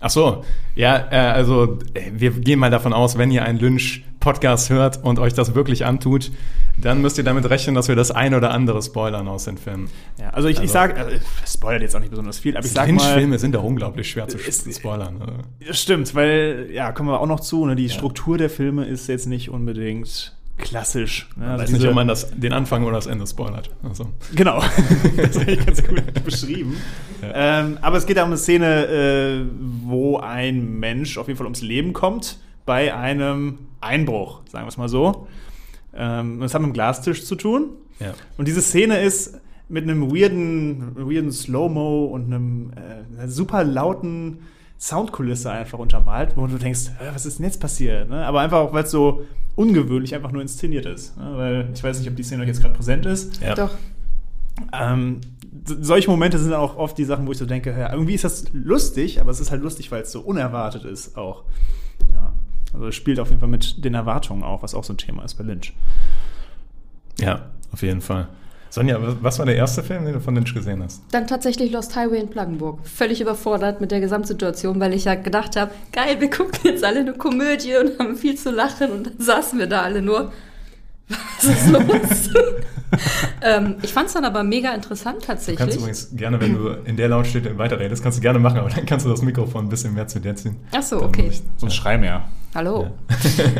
Ach 0.00 0.10
so, 0.10 0.44
ja, 0.76 1.08
äh, 1.10 1.16
also 1.16 1.78
äh, 1.94 2.10
wir 2.12 2.30
gehen 2.30 2.58
mal 2.58 2.70
davon 2.70 2.92
aus, 2.92 3.18
wenn 3.18 3.30
ihr 3.30 3.44
einen 3.44 3.58
Lynch-Podcast 4.28 4.70
hört 4.70 5.02
und 5.02 5.18
euch 5.18 5.32
das 5.32 5.54
wirklich 5.54 5.86
antut, 5.86 6.30
dann 6.76 7.00
müsst 7.00 7.18
ihr 7.18 7.24
damit 7.24 7.48
rechnen, 7.48 7.74
dass 7.74 7.88
wir 7.88 7.96
das 7.96 8.10
ein 8.10 8.34
oder 8.34 8.50
andere 8.50 8.82
spoilern 8.82 9.26
aus 9.26 9.44
den 9.44 9.58
Filmen. 9.58 9.88
Ja, 10.18 10.30
also 10.30 10.48
ich, 10.48 10.56
also, 10.56 10.64
ich 10.64 10.70
sage, 10.70 11.00
äh, 11.00 11.18
spoilert 11.46 11.82
jetzt 11.82 11.96
auch 11.96 12.00
nicht 12.00 12.10
besonders 12.10 12.38
viel, 12.38 12.56
aber 12.56 12.64
ich 12.64 12.72
sage 12.72 12.92
mal... 12.92 13.02
Lynch-Filme 13.02 13.38
sind 13.38 13.54
ja 13.54 13.60
unglaublich 13.60 14.10
schwer 14.10 14.28
zu 14.28 14.38
ist, 14.38 14.72
spoilern. 14.72 15.20
Also. 15.20 15.72
Stimmt, 15.72 16.14
weil, 16.14 16.68
ja, 16.70 16.92
kommen 16.92 17.08
wir 17.08 17.20
auch 17.20 17.26
noch 17.26 17.40
zu, 17.40 17.64
ne, 17.66 17.74
die 17.74 17.86
ja. 17.86 17.92
Struktur 17.92 18.38
der 18.38 18.50
Filme 18.50 18.84
ist 18.84 19.08
jetzt 19.08 19.26
nicht 19.26 19.50
unbedingt 19.50 20.34
klassisch. 20.58 21.28
Ne? 21.36 21.46
Also 21.46 21.62
weiß 21.62 21.70
nicht, 21.70 21.86
ob 21.86 21.94
man 21.94 22.08
das, 22.08 22.30
den 22.30 22.52
Anfang 22.52 22.84
oder 22.84 22.96
das 22.96 23.06
Ende 23.06 23.26
spoilert. 23.26 23.70
Also. 23.82 24.06
Genau, 24.34 24.60
das 25.16 25.38
habe 25.38 25.50
ich 25.52 25.64
ganz 25.64 25.84
gut 25.84 26.24
beschrieben. 26.24 26.76
Ja. 27.22 27.60
Ähm, 27.60 27.78
aber 27.80 27.96
es 27.96 28.06
geht 28.06 28.16
da 28.16 28.24
um 28.24 28.28
eine 28.28 28.38
Szene, 28.38 28.86
äh, 28.86 29.44
wo 29.84 30.18
ein 30.18 30.78
Mensch 30.78 31.16
auf 31.16 31.28
jeden 31.28 31.38
Fall 31.38 31.46
ums 31.46 31.62
Leben 31.62 31.92
kommt 31.92 32.38
bei 32.66 32.94
einem 32.94 33.67
Einbruch, 33.80 34.40
sagen 34.50 34.64
wir 34.64 34.68
es 34.68 34.76
mal 34.76 34.88
so. 34.88 35.26
Ähm, 35.94 36.40
das 36.40 36.54
hat 36.54 36.60
mit 36.60 36.70
dem 36.70 36.74
Glastisch 36.74 37.24
zu 37.24 37.34
tun. 37.34 37.70
Ja. 38.00 38.14
Und 38.36 38.48
diese 38.48 38.62
Szene 38.62 39.00
ist 39.00 39.40
mit 39.68 39.84
einem 39.84 40.10
weirden, 40.10 40.96
weirden 40.96 41.32
Slow-Mo 41.32 42.06
und 42.06 42.26
einem 42.26 42.72
äh, 43.18 43.28
super 43.28 43.64
lauten 43.64 44.38
Soundkulisse 44.78 45.50
einfach 45.50 45.78
untermalt, 45.78 46.36
wo 46.36 46.46
du 46.46 46.56
denkst, 46.56 46.92
was 47.12 47.26
ist 47.26 47.38
denn 47.38 47.46
jetzt 47.46 47.60
passiert? 47.60 48.08
Ne? 48.08 48.24
Aber 48.24 48.40
einfach 48.40 48.58
auch, 48.58 48.72
weil 48.72 48.84
es 48.84 48.90
so 48.90 49.26
ungewöhnlich 49.56 50.14
einfach 50.14 50.30
nur 50.30 50.40
inszeniert 50.40 50.86
ist. 50.86 51.16
Ne? 51.18 51.32
Weil 51.34 51.68
ich 51.74 51.82
weiß 51.82 51.98
nicht, 51.98 52.08
ob 52.08 52.16
die 52.16 52.22
Szene 52.22 52.42
euch 52.42 52.48
jetzt 52.48 52.62
gerade 52.62 52.74
präsent 52.74 53.04
ist. 53.04 53.42
Ja. 53.42 53.54
Doch. 53.54 53.72
Ähm, 54.72 55.20
solche 55.64 56.08
Momente 56.10 56.38
sind 56.38 56.52
auch 56.52 56.76
oft 56.76 56.96
die 56.96 57.04
Sachen, 57.04 57.26
wo 57.26 57.32
ich 57.32 57.38
so 57.38 57.46
denke, 57.46 57.70
ja, 57.70 57.92
irgendwie 57.92 58.14
ist 58.14 58.24
das 58.24 58.44
lustig, 58.52 59.20
aber 59.20 59.30
es 59.30 59.40
ist 59.40 59.50
halt 59.50 59.62
lustig, 59.62 59.90
weil 59.90 60.02
es 60.02 60.12
so 60.12 60.20
unerwartet 60.20 60.84
ist 60.84 61.18
auch. 61.18 61.42
Ja. 62.12 62.32
Also 62.72 62.88
es 62.88 62.94
spielt 62.94 63.20
auf 63.20 63.28
jeden 63.28 63.40
Fall 63.40 63.48
mit 63.48 63.84
den 63.84 63.94
Erwartungen 63.94 64.42
auch, 64.42 64.62
was 64.62 64.74
auch 64.74 64.84
so 64.84 64.92
ein 64.92 64.98
Thema 64.98 65.24
ist 65.24 65.34
bei 65.34 65.44
Lynch. 65.44 65.72
Ja, 67.18 67.46
auf 67.72 67.82
jeden 67.82 68.00
Fall. 68.00 68.28
Sonja, 68.70 68.98
was 69.22 69.38
war 69.38 69.46
der 69.46 69.56
erste 69.56 69.82
Film, 69.82 70.04
den 70.04 70.12
du 70.12 70.20
von 70.20 70.34
Lynch 70.34 70.52
gesehen 70.52 70.82
hast? 70.82 71.02
Dann 71.10 71.26
tatsächlich 71.26 71.72
Lost 71.72 71.96
Highway 71.96 72.20
in 72.20 72.28
Plaggenburg. 72.28 72.86
Völlig 72.86 73.20
überfordert 73.20 73.80
mit 73.80 73.90
der 73.90 74.00
Gesamtsituation, 74.00 74.78
weil 74.78 74.92
ich 74.92 75.04
ja 75.04 75.14
gedacht 75.14 75.56
habe, 75.56 75.70
geil, 75.92 76.20
wir 76.20 76.28
gucken 76.28 76.58
jetzt 76.64 76.84
alle 76.84 77.00
eine 77.00 77.14
Komödie 77.14 77.76
und 77.76 77.98
haben 77.98 78.16
viel 78.16 78.36
zu 78.36 78.50
lachen 78.50 78.90
und 78.92 79.06
dann 79.06 79.18
saßen 79.18 79.58
wir 79.58 79.66
da 79.66 79.82
alle 79.82 80.02
nur. 80.02 80.32
Was 81.08 81.44
ist 81.44 81.68
los? 81.68 82.30
ähm, 83.42 83.76
ich 83.82 83.92
fand 83.92 84.08
es 84.08 84.14
dann 84.14 84.24
aber 84.24 84.42
mega 84.42 84.72
interessant 84.72 85.24
tatsächlich. 85.24 85.58
Du 85.58 85.64
kannst 85.64 85.78
übrigens 85.78 86.16
gerne, 86.16 86.40
wenn 86.40 86.54
du 86.54 86.68
in 86.84 86.96
der 86.96 87.08
Lautstärke 87.08 87.56
weiterredest, 87.58 88.02
kannst 88.02 88.18
du 88.18 88.22
gerne 88.22 88.38
machen, 88.38 88.58
aber 88.58 88.70
dann 88.70 88.86
kannst 88.86 89.06
du 89.06 89.10
das 89.10 89.22
Mikrofon 89.22 89.66
ein 89.66 89.68
bisschen 89.68 89.94
mehr 89.94 90.06
zu 90.06 90.20
dir 90.20 90.34
ziehen. 90.34 90.56
Ach 90.72 90.82
so, 90.82 91.02
okay. 91.02 91.30
Sonst 91.56 91.74
schrei 91.74 91.98
mehr. 91.98 92.24
Hallo. 92.54 92.90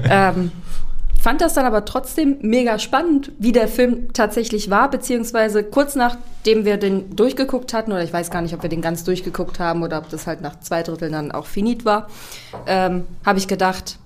Ja. 0.08 0.30
ähm, 0.30 0.50
fand 1.20 1.40
das 1.40 1.54
dann 1.54 1.66
aber 1.66 1.84
trotzdem 1.84 2.38
mega 2.42 2.78
spannend, 2.78 3.32
wie 3.38 3.52
der 3.52 3.68
Film 3.68 4.12
tatsächlich 4.12 4.70
war, 4.70 4.90
beziehungsweise 4.90 5.64
kurz 5.64 5.94
nachdem 5.94 6.64
wir 6.64 6.76
den 6.76 7.14
durchgeguckt 7.16 7.74
hatten, 7.74 7.92
oder 7.92 8.02
ich 8.02 8.12
weiß 8.12 8.30
gar 8.30 8.40
nicht, 8.42 8.54
ob 8.54 8.62
wir 8.62 8.70
den 8.70 8.82
ganz 8.82 9.04
durchgeguckt 9.04 9.58
haben 9.58 9.82
oder 9.82 9.98
ob 9.98 10.08
das 10.08 10.26
halt 10.26 10.40
nach 10.40 10.60
zwei 10.60 10.82
Dritteln 10.82 11.12
dann 11.12 11.32
auch 11.32 11.46
finit 11.46 11.84
war, 11.84 12.08
ähm, 12.66 13.04
habe 13.24 13.38
ich 13.38 13.48
gedacht, 13.48 13.98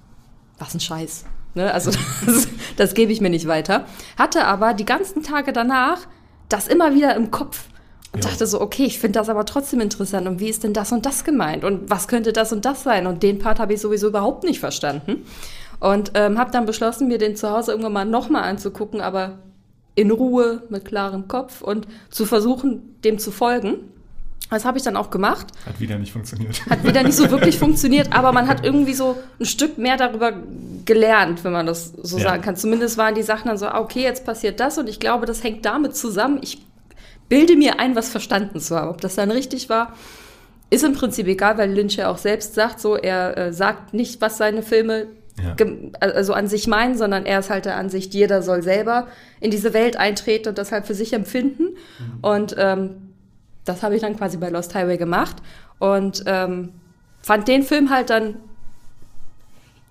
was 0.58 0.74
ein 0.74 0.80
Scheiß. 0.80 1.24
Ne? 1.54 1.72
Also 1.72 1.90
das, 2.26 2.48
das 2.76 2.94
gebe 2.94 3.12
ich 3.12 3.20
mir 3.20 3.30
nicht 3.30 3.46
weiter. 3.46 3.86
Hatte 4.18 4.44
aber 4.44 4.74
die 4.74 4.84
ganzen 4.84 5.22
Tage 5.22 5.52
danach 5.52 5.98
das 6.48 6.68
immer 6.68 6.94
wieder 6.94 7.14
im 7.16 7.30
Kopf 7.30 7.68
und 8.12 8.24
ja. 8.24 8.30
dachte 8.30 8.46
so, 8.46 8.60
okay, 8.60 8.84
ich 8.84 8.98
finde 8.98 9.18
das 9.18 9.28
aber 9.28 9.46
trotzdem 9.46 9.80
interessant. 9.80 10.26
Und 10.28 10.38
wie 10.38 10.50
ist 10.50 10.64
denn 10.64 10.74
das 10.74 10.92
und 10.92 11.06
das 11.06 11.24
gemeint? 11.24 11.64
Und 11.64 11.90
was 11.90 12.08
könnte 12.08 12.32
das 12.32 12.52
und 12.52 12.64
das 12.64 12.82
sein? 12.82 13.06
Und 13.06 13.22
den 13.22 13.38
Part 13.38 13.58
habe 13.58 13.72
ich 13.72 13.80
sowieso 13.80 14.08
überhaupt 14.08 14.44
nicht 14.44 14.60
verstanden. 14.60 15.24
Und 15.80 16.12
ähm, 16.14 16.38
habe 16.38 16.50
dann 16.50 16.66
beschlossen, 16.66 17.08
mir 17.08 17.18
den 17.18 17.36
zu 17.36 17.50
Hause 17.50 17.72
irgendwann 17.72 17.92
mal 17.92 18.04
nochmal 18.04 18.44
anzugucken, 18.44 19.00
aber 19.00 19.38
in 19.94 20.10
Ruhe, 20.10 20.62
mit 20.68 20.84
klarem 20.84 21.26
Kopf 21.26 21.62
und 21.62 21.86
zu 22.10 22.26
versuchen, 22.26 23.00
dem 23.02 23.18
zu 23.18 23.30
folgen. 23.30 23.90
Das 24.56 24.64
habe 24.64 24.78
ich 24.78 24.84
dann 24.84 24.96
auch 24.96 25.10
gemacht. 25.10 25.46
Hat 25.66 25.80
wieder 25.80 25.98
nicht 25.98 26.12
funktioniert. 26.12 26.64
Hat 26.68 26.84
wieder 26.84 27.02
nicht 27.02 27.16
so 27.16 27.30
wirklich 27.30 27.58
funktioniert, 27.60 28.12
aber 28.12 28.32
man 28.32 28.48
hat 28.48 28.64
irgendwie 28.64 28.94
so 28.94 29.16
ein 29.40 29.46
Stück 29.46 29.78
mehr 29.78 29.96
darüber 29.96 30.32
gelernt, 30.84 31.44
wenn 31.44 31.52
man 31.52 31.66
das 31.66 31.92
so 32.02 32.18
ja. 32.18 32.24
sagen 32.24 32.42
kann. 32.42 32.56
Zumindest 32.56 32.98
waren 32.98 33.14
die 33.14 33.22
Sachen 33.22 33.48
dann 33.48 33.58
so, 33.58 33.66
ah, 33.66 33.80
okay, 33.80 34.02
jetzt 34.02 34.24
passiert 34.24 34.60
das 34.60 34.78
und 34.78 34.88
ich 34.88 35.00
glaube, 35.00 35.26
das 35.26 35.42
hängt 35.42 35.64
damit 35.64 35.96
zusammen. 35.96 36.40
Ich 36.42 36.58
bilde 37.28 37.56
mir 37.56 37.80
ein, 37.80 37.96
was 37.96 38.10
verstanden 38.10 38.60
zu 38.60 38.76
haben. 38.76 38.90
Ob 38.90 39.00
das 39.00 39.14
dann 39.14 39.30
richtig 39.30 39.68
war, 39.68 39.94
ist 40.70 40.84
im 40.84 40.94
Prinzip 40.94 41.26
egal, 41.26 41.58
weil 41.58 41.70
Lynch 41.72 41.96
ja 41.96 42.10
auch 42.10 42.18
selbst 42.18 42.54
sagt, 42.54 42.80
so 42.80 42.96
er 42.96 43.36
äh, 43.36 43.52
sagt 43.52 43.94
nicht, 43.94 44.20
was 44.20 44.38
seine 44.38 44.62
Filme 44.62 45.06
ja. 45.42 45.56
also 46.00 46.34
an 46.34 46.46
sich 46.46 46.66
meinen, 46.66 46.96
sondern 46.96 47.24
er 47.24 47.38
ist 47.38 47.50
halt 47.50 47.64
der 47.64 47.76
Ansicht, 47.76 48.14
jeder 48.14 48.42
soll 48.42 48.62
selber 48.62 49.08
in 49.40 49.50
diese 49.50 49.72
Welt 49.72 49.96
eintreten 49.96 50.50
und 50.50 50.58
das 50.58 50.72
halt 50.72 50.86
für 50.86 50.94
sich 50.94 51.12
empfinden. 51.12 51.64
Mhm. 51.64 52.18
Und 52.20 52.54
ähm, 52.58 53.11
das 53.64 53.82
habe 53.82 53.94
ich 53.94 54.00
dann 54.00 54.16
quasi 54.16 54.36
bei 54.36 54.48
Lost 54.48 54.74
Highway 54.74 54.96
gemacht 54.96 55.36
und 55.78 56.24
ähm, 56.26 56.70
fand 57.22 57.48
den 57.48 57.62
Film 57.62 57.90
halt 57.90 58.10
dann 58.10 58.36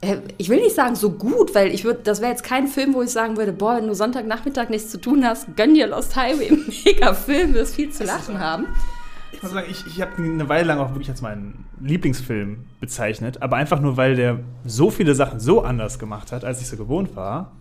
äh, 0.01 0.17
ich 0.37 0.49
will 0.49 0.59
nicht 0.59 0.75
sagen 0.75 0.95
so 0.95 1.11
gut, 1.11 1.53
weil 1.53 1.67
ich 1.67 1.83
würde, 1.83 2.01
das 2.03 2.21
wäre 2.21 2.31
jetzt 2.31 2.43
kein 2.43 2.67
Film, 2.67 2.93
wo 2.93 3.01
ich 3.01 3.11
sagen 3.11 3.37
würde, 3.37 3.53
boah, 3.53 3.77
wenn 3.77 3.87
du 3.87 3.93
Sonntagnachmittag 3.93 4.69
nichts 4.69 4.89
zu 4.89 4.99
tun 4.99 5.25
hast, 5.25 5.55
gönn 5.55 5.73
dir 5.73 5.87
Lost 5.87 6.15
Highway, 6.15 6.51
mega 6.85 7.13
Film, 7.13 7.53
wirst 7.53 7.75
viel 7.75 7.91
zu 7.91 8.03
lachen 8.03 8.39
haben 8.39 8.67
ich 9.31 9.41
muss 9.41 9.51
sagen, 9.53 9.67
ich, 9.69 9.87
ich 9.87 10.01
habe 10.01 10.11
eine 10.17 10.49
Weile 10.49 10.65
lang 10.65 10.79
auch 10.79 10.89
wirklich 10.89 11.09
als 11.09 11.21
meinen 11.21 11.65
Lieblingsfilm 11.79 12.65
bezeichnet, 12.79 13.41
aber 13.41 13.55
einfach 13.55 13.79
nur, 13.79 13.97
weil 13.97 14.15
der 14.15 14.39
so 14.65 14.91
viele 14.91 15.15
Sachen 15.15 15.39
so 15.39 15.61
anders 15.61 15.99
gemacht 15.99 16.31
hat, 16.31 16.43
als 16.43 16.61
ich 16.61 16.67
so 16.67 16.77
gewohnt 16.77 17.15
war. 17.15 17.53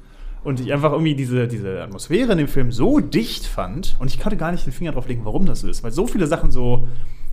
Und 0.42 0.60
ich 0.60 0.72
einfach 0.72 0.92
irgendwie 0.92 1.14
diese, 1.14 1.46
diese 1.46 1.82
Atmosphäre 1.82 2.32
in 2.32 2.38
dem 2.38 2.48
Film 2.48 2.72
so 2.72 3.00
dicht 3.00 3.46
fand 3.46 3.96
und 3.98 4.08
ich 4.08 4.18
konnte 4.18 4.38
gar 4.38 4.52
nicht 4.52 4.64
den 4.64 4.72
Finger 4.72 4.92
drauf 4.92 5.06
legen, 5.06 5.24
warum 5.24 5.44
das 5.44 5.60
so 5.60 5.68
ist, 5.68 5.82
weil 5.82 5.92
so 5.92 6.06
viele 6.06 6.26
Sachen 6.26 6.50
so 6.50 6.88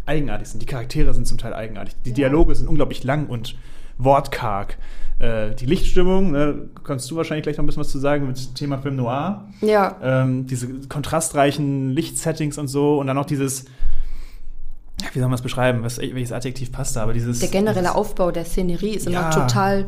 eigenartig 0.06 0.50
sind. 0.50 0.62
Die 0.62 0.66
Charaktere 0.66 1.14
sind 1.14 1.26
zum 1.26 1.38
Teil 1.38 1.54
eigenartig. 1.54 1.96
Die 2.06 2.14
Dialoge 2.14 2.54
sind 2.56 2.68
unglaublich 2.68 3.04
lang 3.04 3.28
und 3.28 3.56
wortkarg. 3.98 4.78
Äh, 5.20 5.56
die 5.56 5.66
Lichtstimmung, 5.66 6.32
ne, 6.32 6.70
kannst 6.84 7.10
du 7.10 7.16
wahrscheinlich 7.16 7.44
gleich 7.44 7.58
noch 7.58 7.64
ein 7.64 7.66
bisschen 7.66 7.80
was 7.80 7.90
zu 7.90 8.00
sagen 8.00 8.28
mit 8.28 8.38
dem 8.38 8.56
Thema 8.56 8.78
Film 8.78 8.98
Noir. 8.98 9.48
Ja. 9.62 9.96
Ähm, 10.02 10.46
diese 10.46 10.68
kontrastreichen 10.88 11.92
Lichtsettings 11.92 12.58
und 12.58 12.68
so 12.68 13.00
und 13.00 13.08
dann 13.08 13.18
auch 13.18 13.26
dieses 13.26 13.66
wie 15.14 15.20
soll 15.20 15.28
man 15.28 15.36
es 15.36 15.42
beschreiben, 15.42 15.84
was, 15.84 16.00
welches 16.00 16.32
Adjektiv 16.32 16.72
passt 16.72 16.96
da, 16.96 17.04
aber 17.04 17.14
dieses... 17.14 17.40
Der 17.40 17.50
generelle 17.50 17.94
Aufbau 17.94 18.32
der 18.32 18.46
Szenerie 18.46 18.96
ist 18.96 19.08
immer 19.08 19.30
total... 19.30 19.86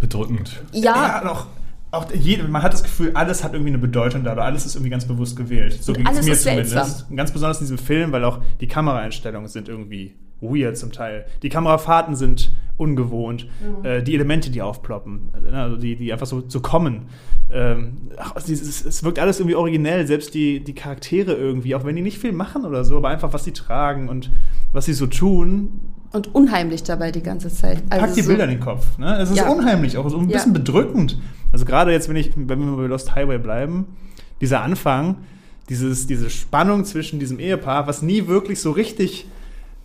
Bedrückend. 0.00 0.62
Ja. 0.72 0.82
ja 0.82 1.30
auch, 1.30 1.46
auch 1.90 2.10
jede, 2.12 2.44
man 2.44 2.62
hat 2.62 2.72
das 2.72 2.82
Gefühl, 2.82 3.12
alles 3.14 3.42
hat 3.42 3.52
irgendwie 3.52 3.70
eine 3.70 3.78
Bedeutung 3.78 4.22
da, 4.22 4.32
aber 4.32 4.44
alles 4.44 4.64
ist 4.64 4.76
irgendwie 4.76 4.90
ganz 4.90 5.04
bewusst 5.06 5.36
gewählt. 5.36 5.82
So 5.82 5.92
ging 5.92 6.06
es 6.06 6.24
mir 6.24 6.34
zumindest. 6.34 6.70
Seltsam. 6.70 7.16
Ganz 7.16 7.32
besonders 7.32 7.58
in 7.58 7.64
diesem 7.64 7.78
Film, 7.78 8.12
weil 8.12 8.24
auch 8.24 8.40
die 8.60 8.68
Kameraeinstellungen 8.68 9.48
sind 9.48 9.68
irgendwie 9.68 10.14
weird 10.40 10.76
zum 10.76 10.92
Teil. 10.92 11.26
Die 11.42 11.48
Kamerafahrten 11.48 12.14
sind 12.14 12.52
ungewohnt. 12.76 13.46
Mhm. 13.60 13.84
Äh, 13.84 14.02
die 14.02 14.14
Elemente, 14.14 14.50
die 14.50 14.62
aufploppen, 14.62 15.30
äh, 15.44 15.54
also 15.54 15.76
die, 15.76 15.96
die 15.96 16.12
einfach 16.12 16.26
so, 16.26 16.42
so 16.48 16.60
kommen. 16.60 17.08
Ähm, 17.52 18.08
ach, 18.16 18.34
es, 18.36 18.48
es, 18.48 19.04
wirkt 19.04 19.18
alles 19.18 19.40
irgendwie 19.40 19.56
originell, 19.56 20.06
selbst 20.06 20.34
die, 20.34 20.60
die 20.64 20.74
Charaktere 20.74 21.34
irgendwie, 21.34 21.74
auch 21.74 21.84
wenn 21.84 21.96
die 21.96 22.02
nicht 22.02 22.18
viel 22.18 22.32
machen 22.32 22.64
oder 22.64 22.84
so, 22.84 22.96
aber 22.96 23.08
einfach, 23.08 23.32
was 23.32 23.44
sie 23.44 23.52
tragen 23.52 24.08
und 24.08 24.30
was 24.72 24.86
sie 24.86 24.92
so 24.92 25.06
tun. 25.06 25.89
Und 26.12 26.34
unheimlich 26.34 26.82
dabei 26.82 27.12
die 27.12 27.22
ganze 27.22 27.50
Zeit. 27.50 27.82
Also 27.88 28.04
Packt 28.04 28.16
die 28.16 28.22
so 28.22 28.28
Bilder 28.28 28.44
in 28.44 28.50
den 28.50 28.60
Kopf. 28.60 28.98
Ne? 28.98 29.16
Es 29.18 29.30
ist 29.30 29.36
ja. 29.36 29.48
unheimlich, 29.48 29.96
auch 29.96 30.08
so 30.08 30.18
ein 30.18 30.26
bisschen 30.26 30.52
ja. 30.52 30.58
bedrückend. 30.58 31.18
Also 31.52 31.64
gerade 31.64 31.92
jetzt, 31.92 32.08
wenn, 32.08 32.16
ich, 32.16 32.32
wenn 32.36 32.58
wir 32.58 32.76
bei 32.76 32.86
Lost 32.86 33.14
Highway 33.14 33.38
bleiben, 33.38 33.86
dieser 34.40 34.62
Anfang, 34.62 35.18
dieses, 35.68 36.06
diese 36.06 36.28
Spannung 36.30 36.84
zwischen 36.84 37.20
diesem 37.20 37.38
Ehepaar, 37.38 37.86
was 37.86 38.02
nie 38.02 38.26
wirklich 38.26 38.60
so 38.60 38.72
richtig 38.72 39.26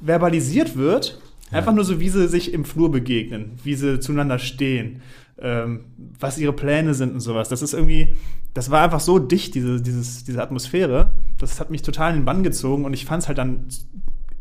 verbalisiert 0.02 0.76
wird, 0.76 1.22
ja. 1.52 1.60
einfach 1.60 1.74
nur 1.74 1.84
so, 1.84 2.00
wie 2.00 2.10
sie 2.10 2.28
sich 2.28 2.54
im 2.54 2.66
Flur 2.66 2.92
begegnen, 2.92 3.52
wie 3.64 3.76
sie 3.76 4.00
zueinander 4.00 4.40
stehen, 4.40 5.02
ähm, 5.40 5.82
was 6.20 6.40
ihre 6.40 6.54
Pläne 6.54 6.96
sind 6.96 7.14
und 7.14 7.20
sowas. 7.20 7.50
Das 7.50 7.62
ist 7.62 7.74
irgendwie, 7.74 8.16
das 8.56 8.72
war 8.72 8.84
einfach 8.84 9.00
so 9.00 9.20
dicht, 9.20 9.54
diese, 9.54 9.82
dieses, 9.82 10.24
diese 10.24 10.42
Atmosphäre. 10.42 11.12
Das 11.38 11.60
hat 11.60 11.70
mich 11.70 11.84
total 11.84 12.12
in 12.12 12.22
den 12.22 12.26
Bann 12.26 12.42
gezogen 12.42 12.86
und 12.86 12.94
ich 12.94 13.06
fand 13.06 13.22
es 13.22 13.28
halt 13.28 13.38
dann 13.38 13.68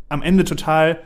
am 0.09 0.23
Ende 0.23 0.45
total 0.45 0.99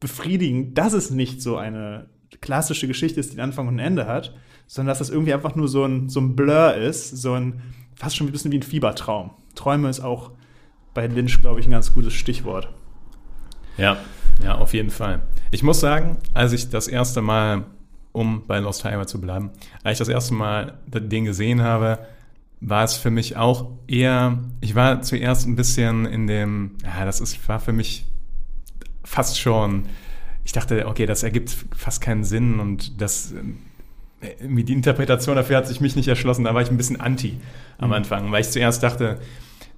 befriedigend, 0.00 0.76
dass 0.78 0.92
es 0.92 1.10
nicht 1.10 1.42
so 1.42 1.56
eine 1.56 2.06
klassische 2.40 2.86
Geschichte 2.86 3.20
ist, 3.20 3.32
die 3.32 3.38
einen 3.38 3.50
Anfang 3.50 3.68
und 3.68 3.76
ein 3.76 3.86
Ende 3.86 4.06
hat, 4.06 4.34
sondern 4.66 4.90
dass 4.90 4.98
das 4.98 5.10
irgendwie 5.10 5.34
einfach 5.34 5.54
nur 5.54 5.68
so 5.68 5.84
ein, 5.84 6.08
so 6.08 6.20
ein 6.20 6.36
Blur 6.36 6.74
ist, 6.74 7.16
so 7.16 7.34
ein 7.34 7.62
fast 7.96 8.16
schon 8.16 8.28
ein 8.28 8.32
bisschen 8.32 8.52
wie 8.52 8.58
ein 8.58 8.62
Fiebertraum. 8.62 9.30
Träume 9.54 9.88
ist 9.88 10.00
auch 10.00 10.30
bei 10.94 11.06
Lynch, 11.06 11.40
glaube 11.40 11.60
ich, 11.60 11.66
ein 11.66 11.72
ganz 11.72 11.92
gutes 11.92 12.12
Stichwort. 12.14 12.68
Ja, 13.76 13.98
ja, 14.42 14.56
auf 14.56 14.74
jeden 14.74 14.90
Fall. 14.90 15.22
Ich 15.50 15.62
muss 15.62 15.80
sagen, 15.80 16.18
als 16.34 16.52
ich 16.52 16.70
das 16.70 16.86
erste 16.86 17.22
Mal, 17.22 17.64
um 18.12 18.46
bei 18.46 18.58
Lost 18.58 18.84
Highway 18.84 19.06
zu 19.06 19.20
bleiben, 19.20 19.50
als 19.82 19.94
ich 19.94 19.98
das 19.98 20.08
erste 20.08 20.34
Mal 20.34 20.78
den 20.86 21.24
gesehen 21.24 21.62
habe, 21.62 21.98
war 22.60 22.84
es 22.84 22.96
für 22.96 23.10
mich 23.10 23.36
auch 23.36 23.70
eher, 23.86 24.38
ich 24.60 24.74
war 24.74 25.02
zuerst 25.02 25.46
ein 25.46 25.56
bisschen 25.56 26.06
in 26.06 26.26
dem, 26.26 26.72
ja, 26.84 27.04
das 27.04 27.20
ist, 27.20 27.48
war 27.48 27.60
für 27.60 27.72
mich 27.72 28.06
fast 29.08 29.40
schon, 29.40 29.86
ich 30.44 30.52
dachte, 30.52 30.86
okay, 30.86 31.06
das 31.06 31.22
ergibt 31.22 31.54
fast 31.74 32.00
keinen 32.00 32.24
Sinn 32.24 32.60
und 32.60 33.00
das, 33.00 33.34
irgendwie 34.40 34.64
die 34.64 34.74
Interpretation 34.74 35.36
dafür 35.36 35.56
hat 35.56 35.66
sich 35.66 35.80
mich 35.80 35.96
nicht 35.96 36.08
erschlossen, 36.08 36.44
da 36.44 36.54
war 36.54 36.62
ich 36.62 36.70
ein 36.70 36.76
bisschen 36.76 37.00
anti 37.00 37.38
am 37.78 37.88
mhm. 37.88 37.94
Anfang, 37.94 38.32
weil 38.32 38.42
ich 38.42 38.50
zuerst 38.50 38.82
dachte, 38.82 39.18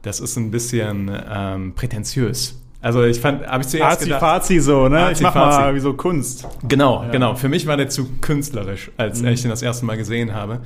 das 0.02 0.20
ist 0.20 0.36
ein 0.36 0.50
bisschen 0.50 1.10
ähm, 1.30 1.74
prätentiös. 1.74 2.60
Also 2.82 3.04
ich 3.04 3.20
fand, 3.20 3.46
habe 3.46 3.62
ich 3.62 3.68
zuerst 3.68 3.98
Azi 3.98 4.04
gedacht, 4.06 4.20
Fazi 4.20 4.58
so, 4.58 4.88
ne? 4.88 5.04
Azi, 5.04 5.12
ich 5.12 5.20
mach 5.20 5.34
Fazi. 5.34 5.60
mal 5.60 5.74
wie 5.74 5.80
so 5.80 5.92
Kunst. 5.92 6.48
Genau, 6.66 7.02
ja. 7.02 7.10
genau. 7.10 7.34
Für 7.34 7.50
mich 7.50 7.66
war 7.66 7.76
der 7.76 7.90
zu 7.90 8.08
künstlerisch, 8.22 8.90
als 8.96 9.20
mhm. 9.20 9.28
ich 9.28 9.42
den 9.42 9.50
das 9.50 9.60
erste 9.60 9.84
Mal 9.84 9.98
gesehen 9.98 10.34
habe. 10.34 10.60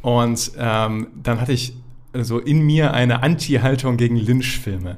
Und 0.00 0.52
ähm, 0.58 1.08
dann 1.22 1.40
hatte 1.40 1.52
ich 1.52 1.74
so 2.14 2.38
in 2.38 2.62
mir 2.62 2.94
eine 2.94 3.22
Anti-Haltung 3.22 3.98
gegen 3.98 4.16
Lynch-Filme. 4.16 4.96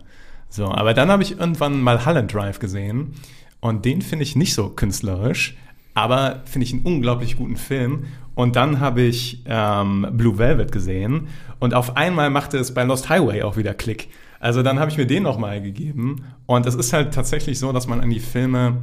So, 0.53 0.67
aber 0.67 0.93
dann 0.93 1.11
habe 1.11 1.23
ich 1.23 1.39
irgendwann 1.39 1.81
mal 1.81 2.05
Holland 2.05 2.33
Drive 2.33 2.59
gesehen 2.59 3.15
und 3.61 3.87
den 3.87 4.03
finde 4.03 4.25
ich 4.25 4.37
nicht 4.37 4.53
so 4.53 4.69
künstlerisch, 4.69 5.57
aber 5.95 6.43
finde 6.45 6.67
ich 6.67 6.75
einen 6.75 6.83
unglaublich 6.83 7.39
guten 7.39 7.57
Film. 7.57 8.05
Und 8.35 8.55
dann 8.55 8.79
habe 8.79 9.01
ich 9.01 9.43
ähm, 9.47 10.07
Blue 10.13 10.37
Velvet 10.37 10.71
gesehen 10.71 11.29
und 11.59 11.73
auf 11.73 11.97
einmal 11.97 12.29
machte 12.29 12.59
es 12.59 12.75
bei 12.75 12.83
Lost 12.83 13.09
Highway 13.09 13.43
auch 13.43 13.57
wieder 13.57 13.73
Klick. 13.73 14.09
Also 14.41 14.63
dann 14.63 14.79
habe 14.79 14.91
ich 14.91 14.99
mir 14.99 15.07
den 15.07 15.23
nochmal 15.23 15.63
gegeben 15.63 16.25
und 16.45 16.67
es 16.67 16.75
ist 16.75 16.93
halt 16.93 17.15
tatsächlich 17.15 17.59
so, 17.59 17.73
dass 17.73 17.87
man 17.87 18.01
an 18.01 18.11
die 18.11 18.21
Filme 18.21 18.77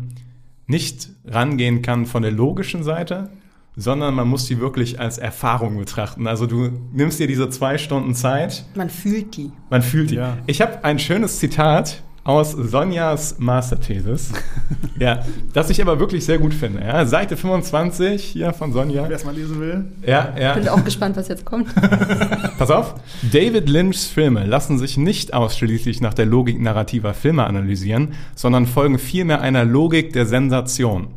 nicht 0.66 1.10
rangehen 1.26 1.84
kann 1.84 2.08
von 2.08 2.24
der 2.24 2.32
logischen 2.32 2.84
Seite, 2.84 3.30
sondern 3.79 4.13
man 4.13 4.27
muss 4.27 4.45
die 4.45 4.59
wirklich 4.59 5.00
als 5.00 5.17
Erfahrung 5.17 5.77
betrachten. 5.77 6.27
Also 6.27 6.45
du 6.45 6.69
nimmst 6.91 7.19
dir 7.19 7.27
diese 7.27 7.50
zwei 7.50 7.77
Stunden 7.77 8.13
Zeit. 8.13 8.65
Man 8.75 8.89
fühlt 8.89 9.38
die. 9.38 9.51
Man 9.69 9.81
fühlt 9.81 10.12
die. 10.12 10.15
Ja. 10.15 10.38
Ich 10.48 10.62
habe 10.62 10.83
ein 10.83 11.00
schönes 11.00 11.39
Zitat 11.39 12.03
aus 12.25 12.51
Sonjas 12.51 13.39
Masterthesis. 13.39 14.33
ja, 15.00 15.24
das 15.53 15.69
ich 15.69 15.81
aber 15.81 15.98
wirklich 16.00 16.25
sehr 16.25 16.38
gut 16.38 16.53
finde. 16.53 16.81
Ja, 16.81 17.05
Seite 17.05 17.38
25 17.38 18.21
hier 18.24 18.51
von 18.51 18.74
Sonja. 18.74 19.05
Wer 19.07 19.15
es 19.15 19.24
mal 19.24 19.33
lesen 19.33 19.59
will. 19.62 19.86
Ja, 20.05 20.33
ja. 20.38 20.51
Ich 20.51 20.63
bin 20.63 20.69
auch 20.69 20.83
gespannt, 20.83 21.15
was 21.15 21.29
jetzt 21.29 21.45
kommt. 21.45 21.74
Pass 22.57 22.69
auf. 22.69 22.95
David 23.31 23.69
Lynchs 23.69 24.07
Filme 24.07 24.45
lassen 24.45 24.77
sich 24.77 24.98
nicht 24.98 25.33
ausschließlich 25.33 26.01
nach 26.01 26.13
der 26.13 26.25
Logik 26.25 26.59
narrativer 26.59 27.13
Filme 27.13 27.45
analysieren, 27.45 28.09
sondern 28.36 28.67
folgen 28.67 29.00
vielmehr 29.00 29.39
einer 29.39 29.63
Logik 29.63 30.12
der 30.12 30.25
Sensation. 30.25 31.07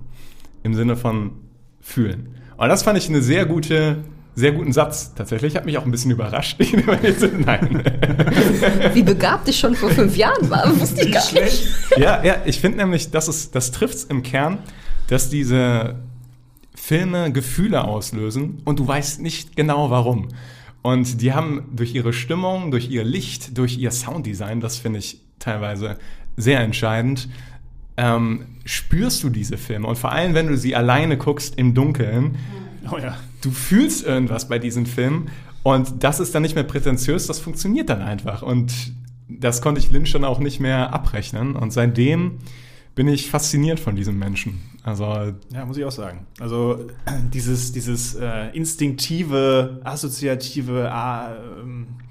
Im 0.62 0.74
Sinne 0.74 0.96
von 0.96 1.32
fühlen. 1.80 2.36
Und 2.62 2.68
das 2.68 2.84
fand 2.84 2.96
ich 2.96 3.08
eine 3.08 3.20
sehr 3.22 3.44
gute, 3.44 4.04
sehr 4.36 4.52
guten 4.52 4.72
Satz. 4.72 5.14
Tatsächlich 5.16 5.56
hat 5.56 5.64
mich 5.66 5.78
auch 5.78 5.84
ein 5.84 5.90
bisschen 5.90 6.12
überrascht. 6.12 6.60
Nein. 7.44 7.82
Wie 8.94 9.02
begabt 9.02 9.48
ich 9.48 9.58
schon 9.58 9.74
vor 9.74 9.90
fünf 9.90 10.16
Jahren 10.16 10.48
war, 10.48 10.70
wusste 10.80 11.04
ich 11.04 11.12
gar 11.12 11.32
nicht. 11.32 11.66
Ja, 11.96 12.22
ja, 12.22 12.36
ich 12.44 12.60
finde 12.60 12.78
nämlich, 12.78 13.10
das, 13.10 13.26
ist, 13.26 13.56
das 13.56 13.72
trifft 13.72 13.94
es 13.94 14.04
im 14.04 14.22
Kern, 14.22 14.58
dass 15.08 15.28
diese 15.28 15.96
Filme 16.72 17.32
Gefühle 17.32 17.82
auslösen 17.82 18.62
und 18.64 18.78
du 18.78 18.86
weißt 18.86 19.20
nicht 19.20 19.56
genau 19.56 19.90
warum. 19.90 20.28
Und 20.82 21.20
die 21.20 21.32
haben 21.32 21.68
durch 21.72 21.96
ihre 21.96 22.12
Stimmung, 22.12 22.70
durch 22.70 22.88
ihr 22.88 23.02
Licht, 23.02 23.58
durch 23.58 23.76
ihr 23.76 23.90
Sounddesign, 23.90 24.60
das 24.60 24.76
finde 24.76 25.00
ich 25.00 25.18
teilweise 25.40 25.96
sehr 26.36 26.60
entscheidend, 26.60 27.28
ähm, 27.96 28.46
spürst 28.64 29.22
du 29.22 29.28
diese 29.28 29.58
Filme. 29.58 29.86
Und 29.86 29.98
vor 29.98 30.12
allem, 30.12 30.34
wenn 30.34 30.48
du 30.48 30.56
sie 30.56 30.74
alleine 30.74 31.16
guckst 31.18 31.58
im 31.58 31.74
Dunkeln, 31.74 32.36
oh 32.90 32.98
ja. 32.98 33.16
du 33.42 33.50
fühlst 33.50 34.04
irgendwas 34.04 34.48
bei 34.48 34.58
diesen 34.58 34.86
Filmen. 34.86 35.28
Und 35.62 36.02
das 36.02 36.20
ist 36.20 36.34
dann 36.34 36.42
nicht 36.42 36.54
mehr 36.54 36.64
prätentiös, 36.64 37.26
das 37.26 37.38
funktioniert 37.38 37.88
dann 37.88 38.02
einfach. 38.02 38.42
Und 38.42 38.72
das 39.28 39.62
konnte 39.62 39.80
ich 39.80 39.90
Lynch 39.90 40.12
dann 40.12 40.24
auch 40.24 40.40
nicht 40.40 40.60
mehr 40.60 40.92
abrechnen. 40.92 41.54
Und 41.56 41.72
seitdem 41.72 42.38
bin 42.94 43.08
ich 43.08 43.30
fasziniert 43.30 43.80
von 43.80 43.96
diesem 43.96 44.18
Menschen. 44.18 44.60
Also 44.82 45.04
ja, 45.52 45.64
muss 45.64 45.76
ich 45.76 45.84
auch 45.84 45.92
sagen. 45.92 46.26
Also 46.40 46.86
dieses 47.32 47.72
dieses 47.72 48.14
äh, 48.14 48.48
instinktive, 48.52 49.80
assoziative 49.84 50.88
äh, 50.88 52.01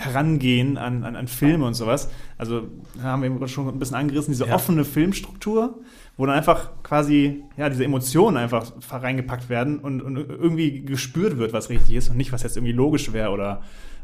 Herangehen 0.00 0.78
an, 0.78 1.04
an, 1.04 1.14
an 1.14 1.28
Filme 1.28 1.66
und 1.66 1.74
sowas. 1.74 2.08
Also 2.38 2.68
haben 3.02 3.22
wir 3.22 3.48
schon 3.48 3.68
ein 3.68 3.78
bisschen 3.78 3.96
angerissen, 3.96 4.32
diese 4.32 4.46
ja. 4.46 4.54
offene 4.54 4.84
Filmstruktur, 4.84 5.78
wo 6.16 6.26
dann 6.26 6.34
einfach 6.34 6.70
quasi 6.82 7.44
ja, 7.56 7.68
diese 7.68 7.84
Emotionen 7.84 8.38
einfach 8.38 8.72
reingepackt 8.90 9.48
werden 9.50 9.78
und, 9.78 10.00
und 10.00 10.16
irgendwie 10.16 10.80
gespürt 10.80 11.38
wird, 11.38 11.52
was 11.52 11.68
richtig 11.68 11.96
ist 11.96 12.08
und 12.08 12.16
nicht, 12.16 12.32
was 12.32 12.42
jetzt 12.42 12.56
irgendwie 12.56 12.72
logisch 12.72 13.12
wäre 13.12 13.30
oder 13.30 13.62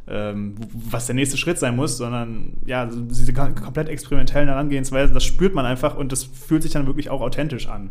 ähm, 0.08 0.54
was 0.72 1.06
der 1.06 1.14
nächste 1.14 1.36
Schritt 1.36 1.58
sein 1.58 1.74
muss, 1.74 1.96
sondern 1.96 2.52
ja, 2.66 2.86
diese 2.86 3.32
komplett 3.32 3.88
experimentellen 3.88 4.48
Herangehensweisen, 4.48 5.14
das 5.14 5.24
spürt 5.24 5.54
man 5.54 5.64
einfach 5.64 5.96
und 5.96 6.12
das 6.12 6.24
fühlt 6.24 6.62
sich 6.62 6.72
dann 6.72 6.86
wirklich 6.86 7.10
auch 7.10 7.22
authentisch 7.22 7.68
an. 7.68 7.90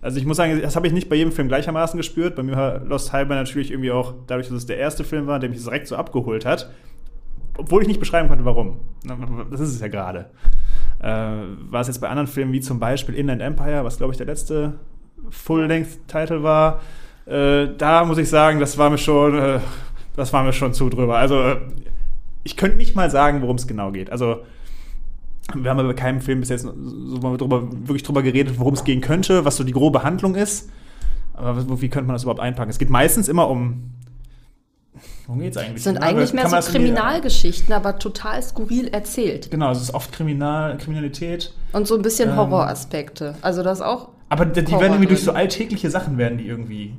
Also 0.00 0.18
ich 0.18 0.26
muss 0.26 0.36
sagen, 0.36 0.60
das 0.62 0.76
habe 0.76 0.86
ich 0.86 0.92
nicht 0.92 1.08
bei 1.08 1.16
jedem 1.16 1.32
Film 1.32 1.48
gleichermaßen 1.48 1.96
gespürt. 1.96 2.36
Bei 2.36 2.44
mir 2.44 2.56
war 2.56 2.84
Lost 2.84 3.12
Highway 3.12 3.34
natürlich 3.34 3.72
irgendwie 3.72 3.90
auch, 3.90 4.14
dadurch, 4.28 4.48
dass 4.48 4.58
es 4.58 4.66
der 4.66 4.76
erste 4.76 5.02
Film 5.02 5.26
war, 5.26 5.40
der 5.40 5.50
mich 5.50 5.62
direkt 5.62 5.88
so 5.88 5.96
abgeholt 5.96 6.44
hat, 6.44 6.70
obwohl 7.58 7.82
ich 7.82 7.88
nicht 7.88 8.00
beschreiben 8.00 8.28
konnte, 8.28 8.44
warum. 8.44 8.78
Das 9.50 9.60
ist 9.60 9.74
es 9.74 9.80
ja 9.80 9.88
gerade. 9.88 10.30
Äh, 11.00 11.06
war 11.70 11.80
es 11.80 11.88
jetzt 11.88 12.00
bei 12.00 12.08
anderen 12.08 12.26
Filmen 12.26 12.52
wie 12.52 12.60
zum 12.60 12.80
Beispiel 12.80 13.14
Inland 13.14 13.42
Empire, 13.42 13.84
was 13.84 13.98
glaube 13.98 14.12
ich 14.12 14.16
der 14.16 14.26
letzte 14.26 14.74
Full-Length-Title 15.30 16.42
war, 16.42 16.80
äh, 17.26 17.68
da 17.76 18.04
muss 18.04 18.18
ich 18.18 18.28
sagen, 18.28 18.58
das 18.58 18.78
war 18.78 18.88
mir 18.90 18.98
schon, 18.98 19.36
äh, 19.38 19.60
das 20.16 20.32
war 20.32 20.42
mir 20.42 20.52
schon 20.52 20.72
zu 20.72 20.88
drüber. 20.88 21.18
Also 21.18 21.40
äh, 21.42 21.56
ich 22.42 22.56
könnte 22.56 22.78
nicht 22.78 22.96
mal 22.96 23.10
sagen, 23.10 23.42
worum 23.42 23.56
es 23.56 23.66
genau 23.66 23.92
geht. 23.92 24.10
Also 24.10 24.38
wir 25.54 25.70
haben 25.70 25.78
aber 25.78 25.88
bei 25.88 25.94
keinem 25.94 26.20
Film 26.20 26.40
bis 26.40 26.48
jetzt 26.48 26.62
so 26.62 27.18
mal 27.20 27.36
drüber, 27.36 27.68
wirklich 27.70 28.02
drüber 28.02 28.22
geredet, 28.22 28.58
worum 28.58 28.74
es 28.74 28.84
gehen 28.84 29.00
könnte, 29.00 29.44
was 29.44 29.56
so 29.56 29.64
die 29.64 29.72
grobe 29.72 30.02
Handlung 30.02 30.34
ist. 30.34 30.70
Aber 31.34 31.80
wie 31.80 31.88
könnte 31.88 32.06
man 32.06 32.14
das 32.14 32.22
überhaupt 32.22 32.40
einpacken? 32.40 32.70
Es 32.70 32.78
geht 32.78 32.90
meistens 32.90 33.28
immer 33.28 33.48
um 33.48 33.90
Worum 35.28 35.42
geht 35.42 35.54
es 35.54 35.62
eigentlich? 35.62 35.82
Sind 35.82 35.98
eigentlich 35.98 36.32
mehr 36.32 36.48
so 36.48 36.56
Kriminalgeschichten, 36.56 37.74
aber 37.74 37.98
total 37.98 38.42
skurril 38.42 38.88
erzählt. 38.88 39.50
Genau, 39.50 39.70
es 39.70 39.82
ist 39.82 39.92
oft 39.92 40.10
Kriminal, 40.10 40.78
Kriminalität. 40.78 41.52
Und 41.72 41.86
so 41.86 41.96
ein 41.96 42.02
bisschen 42.02 42.30
ähm, 42.30 42.36
Horroraspekte. 42.36 43.34
Also 43.42 43.62
das 43.62 43.82
auch. 43.82 44.08
Aber 44.30 44.46
die, 44.46 44.64
die 44.64 44.72
werden 44.72 44.92
irgendwie 44.92 45.08
durch 45.08 45.22
so 45.22 45.32
alltägliche 45.32 45.90
Sachen 45.90 46.16
werden 46.16 46.38
die 46.38 46.46
irgendwie 46.46 46.94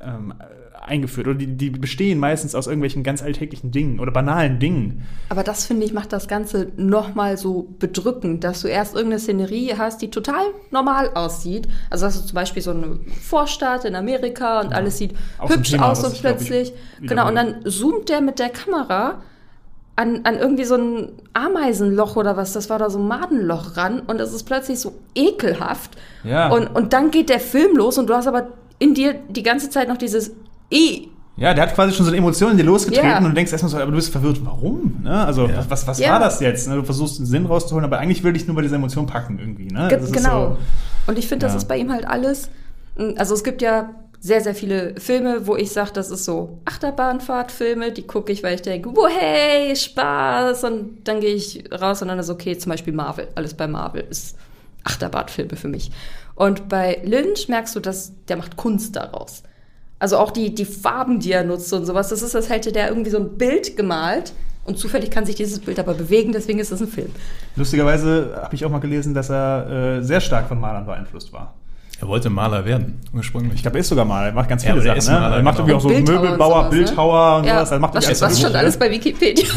ähm, 0.00 0.34
eingeführt. 0.82 1.26
Oder 1.26 1.36
die, 1.36 1.46
die 1.46 1.70
bestehen 1.70 2.18
meistens 2.18 2.54
aus 2.54 2.66
irgendwelchen 2.66 3.02
ganz 3.02 3.22
alltäglichen 3.22 3.70
Dingen 3.70 4.00
oder 4.00 4.12
banalen 4.12 4.58
Dingen. 4.58 5.06
Aber 5.28 5.42
das, 5.42 5.66
finde 5.66 5.84
ich, 5.84 5.92
macht 5.92 6.12
das 6.12 6.28
Ganze 6.28 6.72
nochmal 6.76 7.36
so 7.36 7.68
bedrückend, 7.78 8.44
dass 8.44 8.62
du 8.62 8.68
erst 8.68 8.94
irgendeine 8.94 9.20
Szenerie 9.20 9.74
hast, 9.76 10.02
die 10.02 10.10
total 10.10 10.42
normal 10.70 11.10
aussieht. 11.14 11.68
Also 11.90 12.06
hast 12.06 12.22
du 12.22 12.26
zum 12.26 12.34
Beispiel 12.34 12.62
so 12.62 12.70
eine 12.70 12.98
Vorstadt 13.22 13.84
in 13.84 13.94
Amerika 13.94 14.60
und 14.60 14.70
ja. 14.70 14.76
alles 14.76 14.98
sieht 14.98 15.14
Auch 15.38 15.50
hübsch 15.50 15.70
Thema, 15.72 15.90
aus 15.90 16.04
und 16.04 16.18
plötzlich. 16.20 16.72
Genau, 17.00 17.28
und 17.28 17.34
dann 17.34 17.64
zoomt 17.64 18.08
der 18.08 18.20
mit 18.20 18.38
der 18.38 18.50
Kamera 18.50 19.22
an, 19.98 20.20
an 20.22 20.38
irgendwie 20.38 20.64
so 20.64 20.76
ein 20.76 21.08
Ameisenloch 21.32 22.14
oder 22.14 22.36
was, 22.36 22.52
das 22.52 22.70
war 22.70 22.78
da 22.78 22.88
so 22.88 23.00
ein 23.00 23.08
Madenloch 23.08 23.76
ran 23.76 24.00
und 24.06 24.20
es 24.20 24.32
ist 24.32 24.44
plötzlich 24.44 24.78
so 24.78 24.94
ekelhaft. 25.16 25.96
Ja. 26.22 26.52
Und, 26.52 26.68
und 26.68 26.92
dann 26.92 27.10
geht 27.10 27.28
der 27.28 27.40
Film 27.40 27.76
los 27.76 27.98
und 27.98 28.08
du 28.08 28.14
hast 28.14 28.28
aber 28.28 28.46
in 28.78 28.94
dir 28.94 29.14
die 29.28 29.42
ganze 29.42 29.70
Zeit 29.70 29.88
noch 29.88 29.96
dieses 29.96 30.30
I. 30.72 31.08
Ja, 31.36 31.54
der 31.54 31.68
hat 31.68 31.74
quasi 31.74 31.94
schon 31.94 32.04
so 32.04 32.10
eine 32.10 32.18
Emotion 32.18 32.50
in 32.50 32.56
dir 32.56 32.64
losgetreten 32.64 33.08
yeah. 33.08 33.18
und 33.18 33.24
du 33.24 33.32
denkst 33.32 33.52
erstmal 33.52 33.70
so, 33.70 33.76
aber 33.76 33.92
du 33.92 33.96
bist 33.96 34.10
verwirrt, 34.10 34.40
warum? 34.44 35.02
Ne? 35.04 35.24
Also, 35.24 35.46
ja. 35.46 35.64
was, 35.68 35.86
was 35.86 36.00
ja. 36.00 36.10
war 36.10 36.18
das 36.18 36.40
jetzt? 36.40 36.66
Ne? 36.66 36.74
Du 36.74 36.82
versuchst 36.82 37.18
einen 37.18 37.26
Sinn 37.26 37.46
rauszuholen, 37.46 37.84
aber 37.84 37.98
eigentlich 37.98 38.24
will 38.24 38.34
ich 38.34 38.46
nur 38.48 38.56
bei 38.56 38.62
dieser 38.62 38.74
Emotion 38.74 39.06
packen 39.06 39.38
irgendwie. 39.38 39.66
Ne? 39.66 39.86
Ge 39.88 40.00
genau. 40.10 40.50
So, 40.50 40.58
und 41.06 41.16
ich 41.16 41.28
finde, 41.28 41.46
das 41.46 41.54
ist 41.54 41.66
bei 41.68 41.78
ihm 41.78 41.92
halt 41.92 42.08
alles. 42.08 42.50
Hm, 42.96 43.14
also, 43.18 43.34
es 43.34 43.44
gibt 43.44 43.62
ja 43.62 43.90
sehr, 44.20 44.40
sehr 44.40 44.54
viele 44.54 44.98
Filme, 44.98 45.46
wo 45.46 45.54
ich 45.54 45.70
sage, 45.70 45.92
das 45.94 46.10
ist 46.10 46.24
so 46.24 46.58
Achterbahnfahrtfilme, 46.64 47.92
die 47.92 48.02
gucke 48.02 48.32
ich, 48.32 48.42
weil 48.42 48.56
ich 48.56 48.62
denke, 48.62 48.90
wo 48.96 49.06
hey, 49.06 49.76
Spaß. 49.76 50.64
Und 50.64 51.04
dann 51.04 51.20
gehe 51.20 51.34
ich 51.34 51.64
raus 51.72 52.02
und 52.02 52.08
dann 52.08 52.18
ist 52.18 52.30
okay, 52.30 52.58
zum 52.58 52.70
Beispiel 52.70 52.92
Marvel. 52.92 53.28
Alles 53.36 53.54
bei 53.54 53.68
Marvel 53.68 54.04
ist 54.10 54.36
Achterbahnfilme 54.82 55.56
für 55.56 55.68
mich. 55.68 55.92
Und 56.34 56.68
bei 56.68 57.00
Lynch 57.04 57.48
merkst 57.48 57.76
du, 57.76 57.80
dass 57.80 58.12
der 58.26 58.36
macht 58.36 58.56
Kunst 58.56 58.96
daraus. 58.96 59.44
Also 59.98 60.16
auch 60.18 60.30
die, 60.30 60.54
die 60.54 60.64
Farben, 60.64 61.18
die 61.20 61.32
er 61.32 61.44
nutzt 61.44 61.72
und 61.72 61.84
sowas, 61.84 62.08
das 62.08 62.22
ist, 62.22 62.34
als 62.36 62.48
hätte 62.48 62.70
der 62.72 62.88
irgendwie 62.88 63.10
so 63.10 63.18
ein 63.18 63.36
Bild 63.36 63.76
gemalt. 63.76 64.32
Und 64.64 64.78
zufällig 64.78 65.10
kann 65.10 65.24
sich 65.24 65.34
dieses 65.34 65.60
Bild 65.60 65.78
aber 65.78 65.94
bewegen, 65.94 66.32
deswegen 66.32 66.58
ist 66.58 66.70
es 66.70 66.80
ein 66.82 66.88
Film. 66.88 67.08
Lustigerweise 67.56 68.38
habe 68.42 68.54
ich 68.54 68.64
auch 68.66 68.70
mal 68.70 68.80
gelesen, 68.80 69.14
dass 69.14 69.30
er 69.30 69.96
äh, 69.98 70.02
sehr 70.02 70.20
stark 70.20 70.46
von 70.46 70.60
Malern 70.60 70.84
beeinflusst 70.84 71.32
war. 71.32 71.54
Er 72.00 72.06
wollte 72.06 72.30
Maler 72.30 72.64
werden, 72.64 73.00
ursprünglich. 73.12 73.54
Ich 73.54 73.62
glaube, 73.62 73.78
er 73.78 73.80
ist 73.80 73.88
sogar 73.88 74.04
Maler. 74.04 74.26
Er 74.28 74.32
macht 74.32 74.48
ganz 74.48 74.62
Ja, 74.62 74.72
viele 74.74 74.82
er 74.82 74.86
Sachen. 74.86 74.98
ist 74.98 75.08
Ne? 75.08 75.14
Maler, 75.14 75.36
er 75.36 75.42
macht 75.42 75.56
genau. 75.56 75.68
irgendwie 75.68 75.76
auch 75.76 75.80
so 75.80 75.88
Bildhauer 75.88 76.16
und 76.18 76.22
Möbelbauer, 76.22 76.48
sowas, 76.50 76.70
ne? 76.72 76.78
Bildhauer 76.84 77.36
und 77.38 77.44
Ja, 77.44 77.54
sowas. 77.56 77.70
Er 77.72 77.78
macht 77.80 77.94
was, 77.94 78.06
ganz 78.06 78.20
was 78.20 78.40
schon 78.40 78.54
alles 78.54 78.76
bei 78.76 78.90
Wikipedia. 78.90 79.48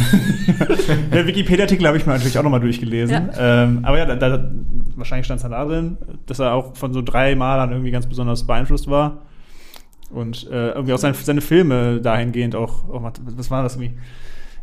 Der 1.13 1.27
Wikipedia-Artikel 1.27 1.87
habe 1.87 1.97
ich 1.97 2.05
mir 2.05 2.13
natürlich 2.13 2.39
auch 2.39 2.43
nochmal 2.43 2.59
durchgelesen. 2.61 3.29
Ähm, 3.37 3.79
aber 3.83 3.97
ja, 3.99 4.05
da, 4.05 4.15
da, 4.15 4.49
wahrscheinlich 4.95 5.25
stand 5.25 5.41
es 5.43 5.47
da 5.49 5.65
drin, 5.65 5.97
dass 6.25 6.39
er 6.39 6.53
auch 6.53 6.75
von 6.75 6.93
so 6.93 7.01
drei 7.01 7.35
Malern 7.35 7.71
irgendwie 7.71 7.91
ganz 7.91 8.07
besonders 8.07 8.47
beeinflusst 8.47 8.89
war. 8.89 9.17
Und 10.13 10.47
äh, 10.51 10.71
irgendwie 10.71 10.93
auch 10.93 10.97
seine, 10.97 11.13
seine 11.15 11.41
Filme 11.41 12.01
dahingehend 12.01 12.55
auch, 12.55 12.89
auch 12.89 13.01
macht- 13.01 13.21
was 13.37 13.49
war 13.49 13.63
das 13.63 13.75
irgendwie? 13.75 13.93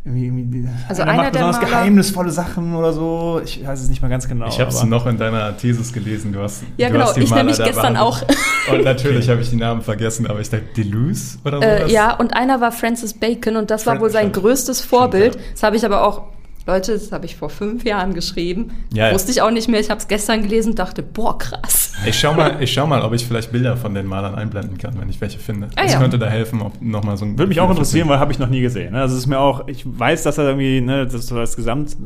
irgendwie, 0.04 0.26
irgendwie 0.26 0.68
Also 0.88 1.02
einer 1.02 1.10
einer 1.12 1.22
macht 1.24 1.34
der 1.34 1.40
besonders 1.40 1.56
Maler- 1.60 1.70
geheimnisvolle 1.70 2.30
Sachen 2.30 2.74
oder 2.74 2.92
so. 2.92 3.40
Ich 3.44 3.66
weiß 3.66 3.80
es 3.82 3.88
nicht 3.90 4.00
mehr 4.00 4.08
ganz 4.10 4.28
genau. 4.28 4.46
Ich 4.48 4.58
habe 4.60 4.70
es 4.70 4.82
noch 4.84 5.06
in 5.06 5.18
deiner 5.18 5.54
Thesis 5.56 5.92
gelesen. 5.92 6.32
Du 6.32 6.40
hast, 6.40 6.62
Ja, 6.76 6.86
du 6.86 6.92
genau. 6.94 7.06
hast 7.06 7.16
die 7.16 7.20
Ich 7.22 7.30
Maler 7.30 7.42
nämlich 7.42 7.58
gestern 7.62 7.94
behandelt. 7.94 8.26
Und 8.72 8.84
natürlich 8.84 9.28
habe 9.28 9.40
ich 9.42 9.50
die 9.50 9.56
Namen 9.56 9.82
vergessen, 9.82 10.26
aber 10.26 10.40
ich 10.40 10.48
dachte, 10.48 10.64
Deleuze 10.76 11.38
oder 11.44 11.60
Äh, 11.62 11.78
sowas? 11.78 11.92
ja, 11.92 12.14
und 12.14 12.34
einer 12.34 12.60
war 12.60 12.72
Francis 12.72 13.12
Bacon 13.14 13.56
und 13.56 13.70
das 13.70 13.86
war 13.86 13.94
Fran- 13.94 14.02
wohl 14.02 14.10
sein 14.10 14.32
größtes 14.32 14.80
Vorbild. 14.82 15.36
Das 15.52 15.62
habe 15.62 15.76
ich 15.76 15.84
aber 15.84 16.04
auch, 16.06 16.22
Leute, 16.68 16.92
das 16.92 17.12
habe 17.12 17.24
ich 17.24 17.34
vor 17.34 17.48
fünf 17.48 17.84
Jahren 17.84 18.12
geschrieben. 18.12 18.72
Ja, 18.92 19.08
ja. 19.08 19.14
Wusste 19.14 19.30
ich 19.30 19.40
auch 19.40 19.50
nicht 19.50 19.68
mehr. 19.68 19.80
Ich 19.80 19.88
habe 19.88 19.98
es 20.00 20.06
gestern 20.06 20.42
gelesen 20.42 20.70
und 20.70 20.78
dachte, 20.78 21.02
boah, 21.02 21.38
krass. 21.38 21.94
Ich 22.06 22.20
schau, 22.20 22.34
mal, 22.34 22.62
ich 22.62 22.70
schau 22.72 22.86
mal, 22.86 23.00
ob 23.00 23.14
ich 23.14 23.24
vielleicht 23.26 23.50
Bilder 23.52 23.78
von 23.78 23.94
den 23.94 24.04
Malern 24.06 24.34
einblenden 24.34 24.76
kann, 24.76 25.00
wenn 25.00 25.08
ich 25.08 25.18
welche 25.20 25.38
finde. 25.38 25.68
Ah, 25.76 25.84
das 25.84 25.94
ja. 25.94 25.98
könnte 25.98 26.18
da 26.18 26.26
helfen, 26.26 26.60
ob 26.60 26.80
noch 26.82 27.02
mal 27.04 27.16
so 27.16 27.24
ein 27.24 27.38
Würde 27.38 27.48
mich 27.48 27.60
auch 27.60 27.70
interessieren, 27.70 28.06
weil 28.10 28.18
habe 28.18 28.32
ich 28.32 28.38
noch 28.38 28.50
nie 28.50 28.60
gesehen. 28.60 28.92
ne? 28.92 29.00
Also 29.00 29.14
es 29.14 29.22
ist 29.22 29.26
mir 29.26 29.40
auch, 29.40 29.66
ich 29.66 29.84
weiß, 29.86 30.24
dass 30.24 30.36
er 30.36 30.44
irgendwie, 30.44 30.82
ne, 30.82 31.06
das 31.06 31.26
so 31.26 31.36
als 31.38 31.56
Gesamt 31.56 31.96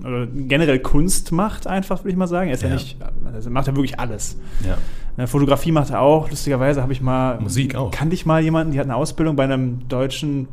oder 0.00 0.26
generell 0.26 0.78
Kunst 0.78 1.30
macht, 1.30 1.66
einfach, 1.66 1.98
würde 2.00 2.10
ich 2.12 2.16
mal 2.16 2.26
sagen. 2.26 2.48
Er 2.48 2.54
ist 2.54 2.62
ja, 2.62 2.68
Ja. 2.70 2.74
nicht, 2.76 2.96
also 3.34 3.50
macht 3.50 3.68
er 3.68 3.76
wirklich 3.76 4.00
alles. 4.00 4.38
Ja. 4.66 4.78
Ne, 5.18 5.26
Fotografie 5.26 5.72
macht 5.72 5.90
er 5.90 6.00
auch. 6.00 6.30
Lustigerweise 6.30 6.80
habe 6.80 6.94
ich 6.94 7.02
mal. 7.02 7.38
Musik 7.38 7.74
auch. 7.74 7.90
Kannte 7.90 8.14
ich 8.14 8.24
mal 8.24 8.42
jemanden, 8.42 8.72
die 8.72 8.78
hat 8.78 8.86
eine 8.86 8.96
Ausbildung 8.96 9.36
bei 9.36 9.44
einem 9.44 9.86
deutschen 9.88 10.48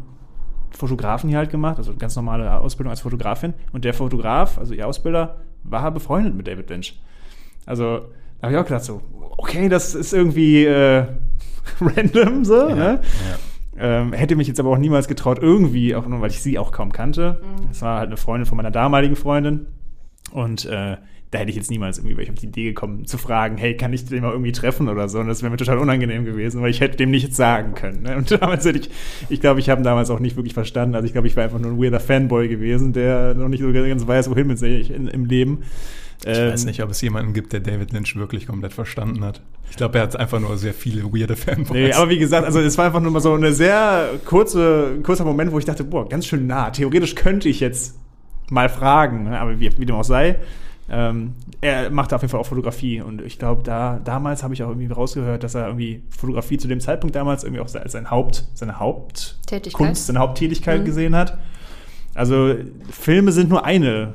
Fotografen 0.72 1.30
hier 1.30 1.38
halt 1.40 1.50
gemacht, 1.50 1.78
also 1.78 1.94
ganz 1.96 2.16
normale 2.16 2.60
Ausbildung 2.60 2.92
als 2.92 3.02
Fotografin. 3.02 3.54
Und 3.72 3.86
der 3.86 3.94
Fotograf, 3.94 4.58
also 4.58 4.74
ihr 4.74 4.88
Ausbilder, 4.88 5.38
war 5.64 5.92
befreundet 5.92 6.36
mit 6.36 6.48
David 6.48 6.70
Lynch. 6.70 7.00
Also 7.66 8.00
da 8.40 8.44
habe 8.48 8.54
ich 8.54 8.60
auch 8.60 8.66
gedacht, 8.66 8.84
so, 8.84 9.02
okay, 9.38 9.70
das 9.70 9.96
ist 9.96 10.14
irgendwie 10.14 10.66
äh, 10.66 11.06
random 11.82 12.46
so, 12.46 12.70
Ja. 12.70 12.76
ne? 12.76 13.00
Ja. 13.30 13.38
Ähm, 13.80 14.14
hätte 14.14 14.36
mich 14.36 14.48
jetzt 14.48 14.60
aber 14.60 14.72
auch 14.72 14.78
niemals 14.78 15.08
getraut, 15.08 15.38
irgendwie, 15.40 15.96
auch 15.96 16.08
nur 16.08 16.20
weil 16.22 16.32
ich 16.32 16.42
sie 16.42 16.58
auch 16.58 16.72
kaum 16.72 16.92
kannte. 16.92 17.42
Mhm. 17.44 17.68
Das 17.68 17.82
war 17.84 18.00
halt 18.00 18.08
eine 18.08 18.18
Freundin 18.18 18.48
von 18.48 18.58
meiner 18.58 18.72
damaligen 18.72 19.16
Freundin. 19.16 19.68
Und 20.32 20.66
äh, 20.66 20.98
da 21.32 21.40
hätte 21.40 21.50
ich 21.50 21.58
jetzt 21.58 21.70
niemals 21.70 21.98
irgendwie, 21.98 22.16
weil 22.16 22.24
ich 22.24 22.30
auf 22.30 22.36
die 22.36 22.46
Idee 22.46 22.64
gekommen, 22.64 23.06
zu 23.06 23.18
fragen, 23.18 23.58
hey, 23.58 23.76
kann 23.76 23.92
ich 23.92 24.06
den 24.06 24.22
mal 24.22 24.32
irgendwie 24.32 24.54
treffen 24.54 24.88
oder 24.88 25.10
so? 25.10 25.20
Und 25.20 25.28
das 25.28 25.42
wäre 25.42 25.52
mir 25.52 25.58
total 25.58 25.78
unangenehm 25.78 26.24
gewesen, 26.24 26.62
weil 26.62 26.70
ich 26.70 26.80
hätte 26.80 26.96
dem 26.96 27.12
nichts 27.12 27.36
sagen 27.36 27.74
können. 27.74 28.04
Ne? 28.04 28.16
Und 28.16 28.32
damals 28.42 28.64
hätte 28.64 28.80
ich, 28.80 28.90
ich 29.28 29.42
glaube, 29.42 29.60
ich 29.60 29.70
habe 29.70 29.82
ihn 29.82 29.84
damals 29.84 30.10
auch 30.10 30.20
nicht 30.20 30.38
wirklich 30.38 30.54
verstanden. 30.54 30.96
Also 30.96 31.06
ich 31.06 31.12
glaube, 31.12 31.28
ich 31.28 31.36
war 31.36 31.44
einfach 31.44 31.60
nur 31.60 31.72
ein 31.72 31.82
weirder 31.82 32.00
Fanboy 32.00 32.48
gewesen, 32.48 32.94
der 32.94 33.34
noch 33.34 33.50
nicht 33.50 33.62
so 33.62 33.72
ganz 33.74 34.08
weiß, 34.08 34.30
wohin 34.30 34.48
mit 34.48 34.58
sich 34.58 34.90
in, 34.90 35.08
im 35.08 35.26
Leben. 35.26 35.64
Ich 36.22 36.30
weiß 36.30 36.66
nicht, 36.66 36.82
ob 36.82 36.90
es 36.90 37.02
jemanden 37.02 37.34
gibt, 37.34 37.54
der 37.54 37.60
David 37.60 37.92
Lynch 37.92 38.16
wirklich 38.16 38.48
komplett 38.48 38.74
verstanden 38.74 39.24
hat. 39.24 39.42
Ich 39.70 39.78
glaube, 39.78 40.00
er 40.00 40.04
hat 40.04 40.16
einfach 40.16 40.40
nur 40.40 40.58
sehr 40.58 40.74
viele 40.74 41.04
weirde 41.04 41.36
Fanboys. 41.36 41.72
Nee, 41.72 41.94
aber 41.94 42.10
wie 42.10 42.18
gesagt, 42.18 42.46
also 42.46 42.60
es 42.60 42.76
war 42.78 42.86
einfach 42.86 43.02
nur 43.02 43.12
mal 43.12 43.20
so 43.20 43.34
eine 43.34 43.54
sehr 43.54 44.12
kurze, 44.26 44.98
kurzer 45.04 45.26
Moment, 45.26 45.52
wo 45.52 45.60
ich 45.60 45.66
dachte, 45.66 45.84
boah, 45.84 46.10
ganz 46.10 46.26
schön 46.26 46.48
nah. 46.48 46.72
Theoretisch 46.72 47.14
könnte 47.14 47.50
ich 47.50 47.60
jetzt 47.60 48.00
mal 48.50 48.70
fragen, 48.70 49.26
ne? 49.26 49.40
aber 49.40 49.60
wie, 49.60 49.70
wie 49.78 49.86
dem 49.86 49.96
auch 49.96 50.04
sei. 50.04 50.38
Ähm, 50.90 51.34
er 51.60 51.90
macht 51.90 52.14
auf 52.14 52.22
jeden 52.22 52.32
Fall 52.32 52.40
auch 52.40 52.46
Fotografie 52.46 53.02
und 53.02 53.22
ich 53.22 53.38
glaube, 53.40 53.62
da 53.64 54.00
damals 54.04 54.42
habe 54.44 54.54
ich 54.54 54.64
auch 54.64 54.70
irgendwie 54.70 54.88
rausgehört, 54.88 55.44
dass 55.44 55.54
er 55.54 55.68
irgendwie 55.68 56.02
Fotografie 56.10 56.58
zu 56.58 56.68
dem 56.70 56.80
Zeitpunkt 56.80 57.16
damals 57.16 57.44
irgendwie 57.44 57.62
auch 57.62 57.74
als 57.76 57.92
sein 57.92 58.10
Haupt, 58.10 58.46
seine 58.54 58.80
Hauptkunst, 58.80 60.08
seine 60.08 60.20
Haupttätigkeit 60.20 60.82
Mhm. 60.82 60.86
gesehen 60.86 61.16
hat. 61.16 61.38
Also 62.14 62.56
Filme 62.90 63.32
sind 63.34 63.50
nur 63.50 63.66
eine 63.66 64.14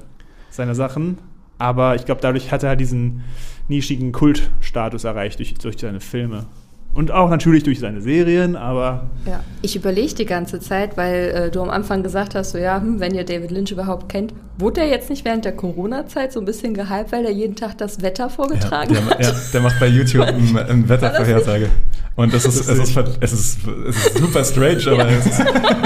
seiner 0.50 0.74
Sachen, 0.74 1.18
aber 1.58 1.94
ich 1.94 2.04
glaube, 2.06 2.20
dadurch 2.20 2.50
hat 2.50 2.62
er 2.62 2.74
diesen 2.74 3.22
nischigen 3.68 4.12
Kultstatus 4.12 5.04
erreicht 5.04 5.38
durch, 5.38 5.54
durch 5.54 5.78
seine 5.78 6.00
Filme. 6.00 6.46
Und 6.94 7.10
auch 7.10 7.30
natürlich 7.30 7.62
durch 7.62 7.80
seine 7.80 8.02
Serien, 8.02 8.54
aber 8.54 9.08
Ja. 9.26 9.40
Ich 9.62 9.76
überlege 9.76 10.14
die 10.14 10.26
ganze 10.26 10.60
Zeit, 10.60 10.96
weil 10.96 11.30
äh, 11.30 11.50
du 11.50 11.62
am 11.62 11.70
Anfang 11.70 12.02
gesagt 12.02 12.34
hast, 12.34 12.50
so 12.50 12.58
ja, 12.58 12.80
hm, 12.80 13.00
wenn 13.00 13.14
ihr 13.14 13.24
David 13.24 13.50
Lynch 13.50 13.70
überhaupt 13.70 14.10
kennt, 14.10 14.34
wurde 14.58 14.82
er 14.82 14.88
jetzt 14.88 15.08
nicht 15.08 15.24
während 15.24 15.44
der 15.46 15.52
Corona-Zeit 15.52 16.32
so 16.32 16.40
ein 16.40 16.44
bisschen 16.44 16.74
gehypt, 16.74 17.10
weil 17.10 17.24
er 17.24 17.30
jeden 17.30 17.56
Tag 17.56 17.78
das 17.78 18.02
Wetter 18.02 18.24
ja, 18.24 18.28
vorgetragen 18.28 18.92
der, 18.92 19.04
hat? 19.06 19.24
ja, 19.24 19.32
der 19.52 19.60
macht 19.62 19.80
bei 19.80 19.86
YouTube 19.86 20.26
eine 20.26 20.66
ein 20.68 20.88
Wettervorhersage. 20.88 21.68
Und 22.14 22.34
das 22.34 22.44
ist, 22.44 22.68
es 22.68 22.78
ist, 22.78 22.96
es 23.20 23.32
ist, 23.32 23.58
es 23.88 23.96
ist 24.06 24.18
super 24.18 24.44
strange, 24.44 24.82
aber 24.88 25.08
es 25.08 25.26
ist, 25.26 25.40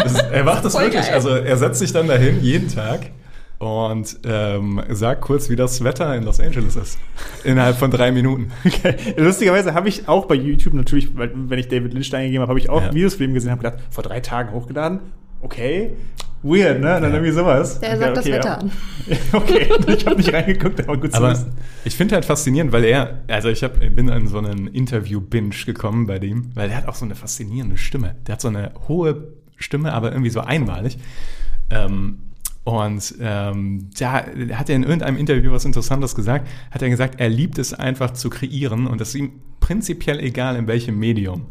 es 0.05 0.12
ist, 0.12 0.25
er 0.33 0.45
macht 0.45 0.64
das 0.64 0.73
Voll 0.73 0.83
wirklich. 0.85 1.03
geil. 1.03 1.14
Also 1.14 1.29
er 1.31 1.57
setzt 1.57 1.79
sich 1.79 1.92
dann 1.92 2.09
dahin 2.09 2.42
jeden 2.42 2.69
Tag 2.69 3.11
und 3.59 4.19
ähm, 4.25 4.83
sagt 4.90 5.23
kurz, 5.23 5.49
wie 5.49 5.57
das 5.57 5.83
Wetter 5.83 6.14
in 6.14 6.25
Los 6.25 6.40
Angeles 6.40 6.77
ist. 6.77 6.99
Innerhalb 7.45 7.77
von 7.77 7.90
drei 7.90 8.12
Minuten. 8.12 8.51
okay. 8.64 8.97
lustigerweise 9.16 9.73
habe 9.75 9.88
ich 9.88 10.09
auch 10.09 10.27
bei 10.27 10.35
YouTube 10.35 10.75
natürlich, 10.75 11.16
weil, 11.16 11.31
wenn 11.35 11.59
ich 11.59 11.69
David 11.69 11.95
Lynch 11.95 12.14
eingegeben 12.14 12.42
habe, 12.42 12.51
habe 12.51 12.59
ich 12.59 12.69
auch 12.69 12.83
Ja. 12.83 12.92
Videos 12.92 13.14
von 13.14 13.25
ihm 13.25 13.35
gesehen, 13.35 13.51
habe 13.51 13.62
gedacht, 13.62 13.83
vor 13.90 14.05
drei 14.05 14.21
Tagen 14.21 14.53
hochgeladen. 14.53 15.01
Okay, 15.40 15.92
weird, 16.42 16.81
ne? 16.81 16.97
Und 16.97 17.03
dann 17.03 17.05
Ja. 17.05 17.09
irgendwie 17.16 17.33
sowas. 17.33 17.81
Der 17.81 17.97
sagt 17.99 18.19
okay, 18.19 18.31
das 18.31 18.38
Wetter 18.38 18.49
ja. 18.49 18.55
an. 18.57 18.71
okay, 19.33 19.69
ich 19.97 20.07
habe 20.07 20.16
nicht 20.16 20.33
reingeguckt, 20.33 20.81
aber 20.81 20.99
gut 20.99 21.12
zu 21.12 21.19
Aber 21.19 21.31
wissen. 21.33 21.53
ich 21.85 21.95
finde 21.97 22.14
halt 22.14 22.25
faszinierend, 22.25 22.73
weil 22.73 22.85
er, 22.85 23.23
also 23.29 23.49
ich 23.49 23.62
hab, 23.64 23.79
bin 23.79 24.11
an 24.11 24.27
so 24.27 24.38
einen 24.38 24.66
Interview-Binge 24.66 25.55
gekommen 25.64 26.07
bei 26.07 26.19
dem, 26.19 26.51
weil 26.55 26.69
der 26.69 26.77
hat 26.77 26.88
auch 26.88 26.95
so 26.95 27.05
eine 27.05 27.14
faszinierende 27.14 27.79
Stimme. 27.79 28.16
Der 28.27 28.35
hat 28.35 28.40
so 28.40 28.49
eine 28.49 28.73
hohe 28.88 29.29
Stimme, 29.57 29.92
aber 29.92 30.11
irgendwie 30.11 30.31
so 30.31 30.40
einmalig. 30.40 30.99
Ähm, 31.71 32.19
und 32.67 33.15
ähm, 33.21 33.91
da 33.97 34.13
hat 34.15 34.69
er 34.69 34.75
in 34.75 34.83
irgendeinem 34.83 35.17
Interview 35.19 35.53
was 35.53 35.65
Interessantes 35.65 36.17
gesagt. 36.17 36.49
Hat 36.73 36.83
er 36.83 36.91
gesagt, 36.91 37.21
er 37.21 37.29
liebt 37.29 37.59
es 37.59 37.73
einfach 37.73 38.11
zu 38.11 38.29
kreieren 38.29 38.89
und 38.89 39.01
das 39.01 39.11
ist 39.11 39.15
ihm 39.15 39.31
prinzipiell 39.61 40.19
egal 40.19 40.57
in 40.57 40.67
welchem 40.67 40.99
Medium. 40.99 41.47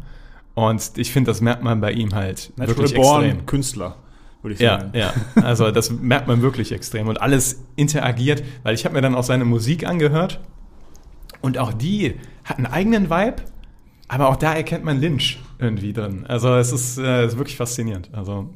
Und 0.54 0.92
ich 0.96 1.12
finde, 1.12 1.30
das 1.30 1.40
merkt 1.40 1.62
man 1.62 1.80
bei 1.80 1.92
ihm 1.92 2.14
halt 2.14 2.52
Natural 2.56 2.76
wirklich 2.76 2.94
born 2.94 3.24
extrem. 3.24 3.46
Künstler, 3.46 3.96
würde 4.42 4.54
ich 4.56 4.60
Ja, 4.60 4.80
sagen. 4.80 4.90
ja. 4.92 5.14
Also 5.42 5.70
das 5.70 5.90
merkt 5.90 6.28
man 6.28 6.42
wirklich 6.42 6.70
extrem. 6.72 7.08
Und 7.08 7.18
alles 7.22 7.64
interagiert, 7.76 8.42
weil 8.62 8.74
ich 8.74 8.84
habe 8.84 8.94
mir 8.94 9.00
dann 9.00 9.14
auch 9.14 9.24
seine 9.24 9.46
Musik 9.46 9.86
angehört 9.86 10.38
und 11.40 11.56
auch 11.56 11.72
die 11.72 12.16
hat 12.44 12.58
einen 12.58 12.66
eigenen 12.66 13.08
Vibe, 13.08 13.36
aber 14.08 14.28
auch 14.28 14.36
da 14.36 14.52
erkennt 14.52 14.84
man 14.84 15.00
Lynch 15.00 15.40
irgendwie 15.58 15.94
drin. 15.94 16.26
Also 16.28 16.54
es 16.56 16.72
ist, 16.72 16.98
äh, 16.98 17.22
es 17.24 17.32
ist 17.32 17.38
wirklich 17.38 17.56
faszinierend. 17.56 18.10
Also 18.12 18.50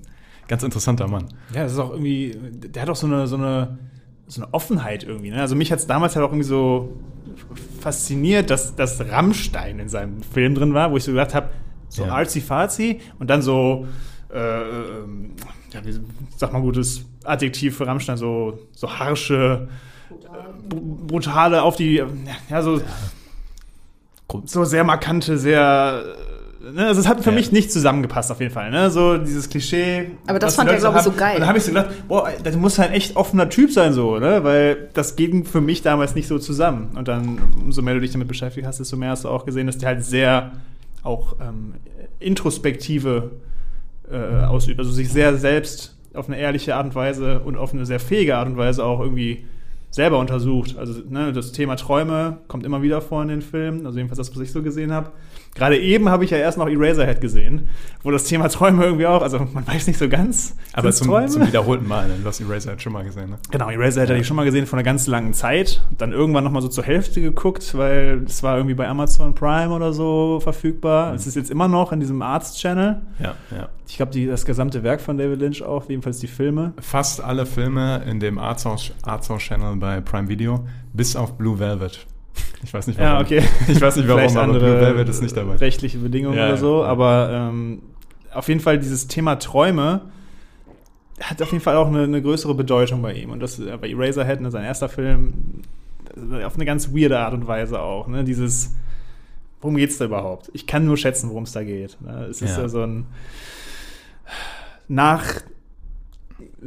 ganz 0.50 0.62
interessanter 0.62 1.08
Mann. 1.08 1.28
Ja, 1.54 1.62
das 1.62 1.72
ist 1.72 1.78
auch 1.78 1.90
irgendwie, 1.92 2.36
der 2.52 2.82
hat 2.82 2.90
auch 2.90 2.96
so 2.96 3.06
eine, 3.06 3.26
so 3.26 3.36
eine, 3.36 3.78
so 4.26 4.42
eine 4.42 4.52
Offenheit 4.52 5.04
irgendwie. 5.04 5.30
Ne? 5.30 5.40
Also 5.40 5.54
mich 5.56 5.70
hat 5.72 5.78
es 5.78 5.86
damals 5.86 6.14
halt 6.16 6.24
auch 6.26 6.30
irgendwie 6.30 6.46
so 6.48 6.96
fasziniert, 7.80 8.50
dass, 8.50 8.74
dass 8.76 9.00
Rammstein 9.00 9.78
in 9.78 9.88
seinem 9.88 10.22
Film 10.22 10.54
drin 10.54 10.74
war, 10.74 10.90
wo 10.90 10.96
ich 10.96 11.04
so 11.04 11.12
gedacht 11.12 11.34
habe, 11.34 11.50
so 11.88 12.04
Ja. 12.04 12.12
arzi-fazi 12.14 13.00
und 13.18 13.30
dann 13.30 13.42
so, 13.42 13.86
äh, 14.32 14.38
ähm, 14.38 15.32
ja, 15.72 15.84
wie 15.84 15.98
sag 16.36 16.52
mal 16.52 16.60
gutes 16.62 17.04
Adjektiv 17.24 17.76
für 17.76 17.86
Rammstein, 17.86 18.16
so, 18.16 18.58
so 18.72 18.90
harsche, 18.98 19.68
br- 20.68 21.06
brutale 21.06 21.62
auf 21.62 21.76
die, 21.76 22.02
ja, 22.48 22.62
so, 22.62 22.80
so 24.44 24.64
sehr 24.64 24.84
markante, 24.84 25.38
sehr, 25.38 26.02
äh, 26.06 26.39
ne, 26.74 26.86
also 26.86 27.00
es 27.00 27.08
hat 27.08 27.22
für 27.22 27.30
Ja. 27.30 27.36
mich 27.36 27.52
nicht 27.52 27.70
zusammengepasst 27.72 28.30
auf 28.30 28.40
jeden 28.40 28.52
Fall, 28.52 28.70
ne, 28.70 28.90
so 28.90 29.16
dieses 29.18 29.48
Klischee. 29.48 30.10
Aber 30.26 30.38
das 30.38 30.48
was 30.48 30.56
fand 30.56 30.68
er, 30.68 30.74
Leute 30.74 30.82
glaub 30.82 30.96
ich, 30.96 31.02
so 31.02 31.12
geil. 31.12 31.34
Und 31.34 31.40
dann 31.40 31.48
habe 31.48 31.58
ich 31.58 31.64
so 31.64 31.70
gedacht, 31.72 31.90
boah, 32.08 32.28
das 32.42 32.56
muss 32.56 32.78
halt 32.78 32.92
echt 32.92 33.16
offener 33.16 33.48
Typ 33.48 33.70
sein, 33.72 33.92
so, 33.92 34.18
ne, 34.18 34.42
weil 34.44 34.88
das 34.94 35.16
ging 35.16 35.44
für 35.44 35.60
mich 35.60 35.82
damals 35.82 36.14
nicht 36.14 36.28
so 36.28 36.38
zusammen. 36.38 36.90
Und 36.96 37.08
dann, 37.08 37.38
umso 37.62 37.82
mehr 37.82 37.94
du 37.94 38.00
dich 38.00 38.12
damit 38.12 38.28
beschäftigt 38.28 38.66
hast, 38.66 38.80
desto 38.80 38.96
mehr 38.96 39.10
hast 39.10 39.24
du 39.24 39.28
auch 39.28 39.44
gesehen, 39.44 39.66
dass 39.66 39.78
die 39.78 39.86
halt 39.86 40.04
sehr 40.04 40.52
auch 41.02 41.36
ähm, 41.40 41.74
introspektive 42.18 43.30
äh, 44.10 44.44
ausübt, 44.44 44.78
also 44.78 44.90
sich 44.90 45.10
sehr 45.10 45.36
selbst 45.36 45.96
auf 46.14 46.28
eine 46.28 46.38
ehrliche 46.38 46.74
Art 46.74 46.86
und 46.86 46.94
Weise 46.94 47.40
und 47.40 47.56
auf 47.56 47.72
eine 47.72 47.86
sehr 47.86 48.00
fähige 48.00 48.36
Art 48.36 48.48
und 48.48 48.56
Weise 48.56 48.84
auch 48.84 49.00
irgendwie 49.00 49.44
selber 49.90 50.18
untersucht. 50.18 50.76
Also 50.78 51.00
ne, 51.08 51.32
das 51.32 51.52
Thema 51.52 51.76
Träume 51.76 52.38
kommt 52.46 52.64
immer 52.64 52.82
wieder 52.82 53.00
vor 53.00 53.22
in 53.22 53.28
den 53.28 53.42
Filmen, 53.42 53.86
also 53.86 53.98
jedenfalls 53.98 54.18
das, 54.18 54.34
was 54.34 54.42
ich 54.42 54.52
so 54.52 54.62
gesehen 54.62 54.92
habe. 54.92 55.10
Gerade 55.54 55.78
eben 55.78 56.08
habe 56.08 56.24
ich 56.24 56.30
ja 56.30 56.38
erst 56.38 56.58
noch 56.58 56.68
Eraserhead 56.68 57.20
gesehen, 57.20 57.68
wo 58.04 58.12
das 58.12 58.22
Thema 58.24 58.48
Träume 58.48 58.84
irgendwie 58.84 59.06
auch, 59.06 59.20
also 59.20 59.38
man 59.52 59.66
weiß 59.66 59.88
nicht 59.88 59.98
so 59.98 60.08
ganz. 60.08 60.56
Aber 60.72 60.92
zum, 60.92 61.26
zum 61.26 61.46
wiederholten 61.46 61.88
Mal. 61.88 62.08
Du 62.22 62.28
hast 62.28 62.40
Eraser 62.40 62.70
halt 62.70 62.82
schon 62.82 62.92
mal 62.92 63.02
gesehen, 63.02 63.30
ne? 63.30 63.38
Genau, 63.50 63.68
Eraserhead 63.68 64.10
hatte 64.10 64.20
ich 64.20 64.26
schon 64.28 64.36
mal 64.36 64.44
gesehen 64.44 64.66
vor 64.66 64.78
einer 64.78 64.84
ganz 64.84 65.08
langen 65.08 65.32
Zeit. 65.34 65.82
Dann 65.98 66.12
irgendwann 66.12 66.44
noch 66.44 66.52
mal 66.52 66.62
so 66.62 66.68
zur 66.68 66.84
Hälfte 66.84 67.20
geguckt, 67.20 67.76
weil 67.76 68.22
es 68.26 68.44
war 68.44 68.56
irgendwie 68.56 68.74
bei 68.74 68.86
Amazon 68.86 69.34
Prime 69.34 69.74
oder 69.74 69.92
so 69.92 70.38
verfügbar. 70.40 71.14
Es 71.14 71.26
ist 71.26 71.34
jetzt 71.34 71.50
immer 71.50 71.66
noch 71.66 71.90
in 71.90 71.98
diesem 71.98 72.22
Arts-Channel. 72.22 73.02
Ja, 73.18 73.34
ja. 73.50 73.68
Ich 73.88 73.96
glaube, 73.96 74.24
das 74.24 74.44
gesamte 74.44 74.84
Werk 74.84 75.00
von 75.00 75.18
David 75.18 75.40
Lynch 75.40 75.64
auch, 75.64 75.88
jedenfalls 75.88 76.20
die 76.20 76.28
Filme. 76.28 76.74
Fast 76.80 77.20
alle 77.20 77.44
Filme 77.44 78.04
in 78.08 78.20
dem 78.20 78.38
Arthouse 78.38 78.92
Arthouse 79.02 79.42
Channel 79.42 79.79
bei 79.80 80.00
Prime 80.00 80.28
Video, 80.28 80.66
bis 80.92 81.16
auf 81.16 81.36
Blue 81.36 81.58
Velvet. 81.58 82.06
Ich 82.62 82.72
weiß 82.74 82.86
nicht 82.86 82.98
warum. 82.98 83.14
Ja, 83.14 83.20
okay. 83.20 83.42
Ich 83.68 83.80
weiß 83.80 83.96
nicht 83.96 84.06
warum, 84.06 84.20
Vielleicht 84.20 84.36
aber 84.36 84.44
andere 84.44 84.64
Blue 84.64 84.80
Velvet 84.80 85.08
ist 85.08 85.22
nicht 85.22 85.36
dabei. 85.36 85.56
rechtliche 85.56 85.98
Bedingungen 85.98 86.36
Ja, 86.36 86.46
oder 86.48 86.56
so, 86.58 86.84
aber 86.84 87.30
ähm, 87.32 87.82
auf 88.32 88.48
jeden 88.48 88.60
Fall 88.60 88.78
dieses 88.78 89.08
Thema 89.08 89.36
Träume 89.36 90.02
hat 91.20 91.40
auf 91.42 91.52
jeden 91.52 91.62
Fall 91.64 91.76
auch 91.76 91.88
eine, 91.88 92.02
eine 92.04 92.22
größere 92.22 92.54
Bedeutung 92.54 93.02
bei 93.02 93.14
ihm. 93.14 93.30
Und 93.30 93.40
das 93.40 93.58
äh, 93.58 93.76
bei 93.80 93.88
Eraserhead, 93.90 94.40
ne, 94.40 94.50
sein 94.50 94.64
erster 94.64 94.88
Film, 94.88 95.62
äh, 96.32 96.44
auf 96.44 96.54
eine 96.54 96.64
ganz 96.64 96.94
weirde 96.94 97.18
Art 97.18 97.34
und 97.34 97.46
Weise 97.46 97.80
auch. 97.80 98.06
Ne? 98.08 98.24
Dieses, 98.24 98.74
worum 99.60 99.76
geht's 99.76 99.98
da 99.98 100.04
überhaupt? 100.04 100.50
Ich 100.52 100.66
kann 100.66 100.84
nur 100.84 100.96
schätzen, 100.96 101.30
worum 101.30 101.44
es 101.44 101.52
da 101.52 101.64
geht. 101.64 101.96
Ne? 102.00 102.26
Es 102.30 102.40
ist 102.42 102.56
ja 102.56 102.68
so 102.68 102.82
ein 102.82 103.06
nach 104.88 105.24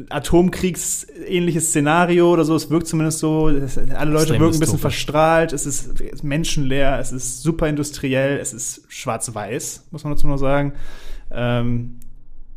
Atomkriegsähnliches 0.09 1.69
Szenario 1.69 2.31
oder 2.31 2.45
so. 2.45 2.55
Es 2.55 2.69
wirkt 2.69 2.87
zumindest 2.87 3.19
so. 3.19 3.49
Es, 3.49 3.77
alle 3.77 4.11
Leute 4.11 4.39
wirken 4.39 4.55
ein 4.55 4.59
bisschen 4.59 4.79
verstrahlt. 4.79 5.53
Es 5.53 5.65
ist 5.65 6.23
menschenleer. 6.23 6.99
Es 6.99 7.11
ist 7.11 7.41
super 7.41 7.67
industriell. 7.67 8.39
Es 8.39 8.53
ist 8.53 8.85
schwarz-weiß, 8.89 9.87
muss 9.91 10.03
man 10.03 10.13
dazu 10.13 10.27
noch 10.27 10.37
sagen. 10.37 10.73
Ähm, 11.31 11.99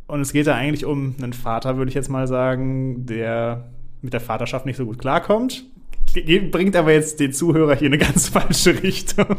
und 0.07 0.21
es 0.21 0.31
geht 0.31 0.47
da 0.47 0.55
eigentlich 0.55 0.85
um 0.85 1.15
einen 1.21 1.33
Vater, 1.33 1.77
würde 1.77 1.89
ich 1.89 1.95
jetzt 1.95 2.09
mal 2.09 2.27
sagen, 2.27 3.05
der 3.05 3.65
mit 4.01 4.13
der 4.13 4.21
Vaterschaft 4.21 4.65
nicht 4.65 4.77
so 4.77 4.85
gut 4.85 4.99
klarkommt. 4.99 5.65
Bringt 6.51 6.75
aber 6.75 6.93
jetzt 6.93 7.19
den 7.19 7.33
Zuhörer 7.33 7.75
hier 7.75 7.87
in 7.87 7.93
eine 7.93 8.03
ganz 8.03 8.29
falsche 8.29 8.81
Richtung. 8.81 9.37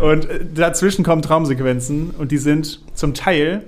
Und 0.00 0.24
äh, 0.28 0.44
dazwischen 0.54 1.04
kommen 1.04 1.22
Traumsequenzen 1.22 2.10
und 2.10 2.32
die 2.32 2.38
sind 2.38 2.82
zum 2.94 3.14
Teil, 3.14 3.62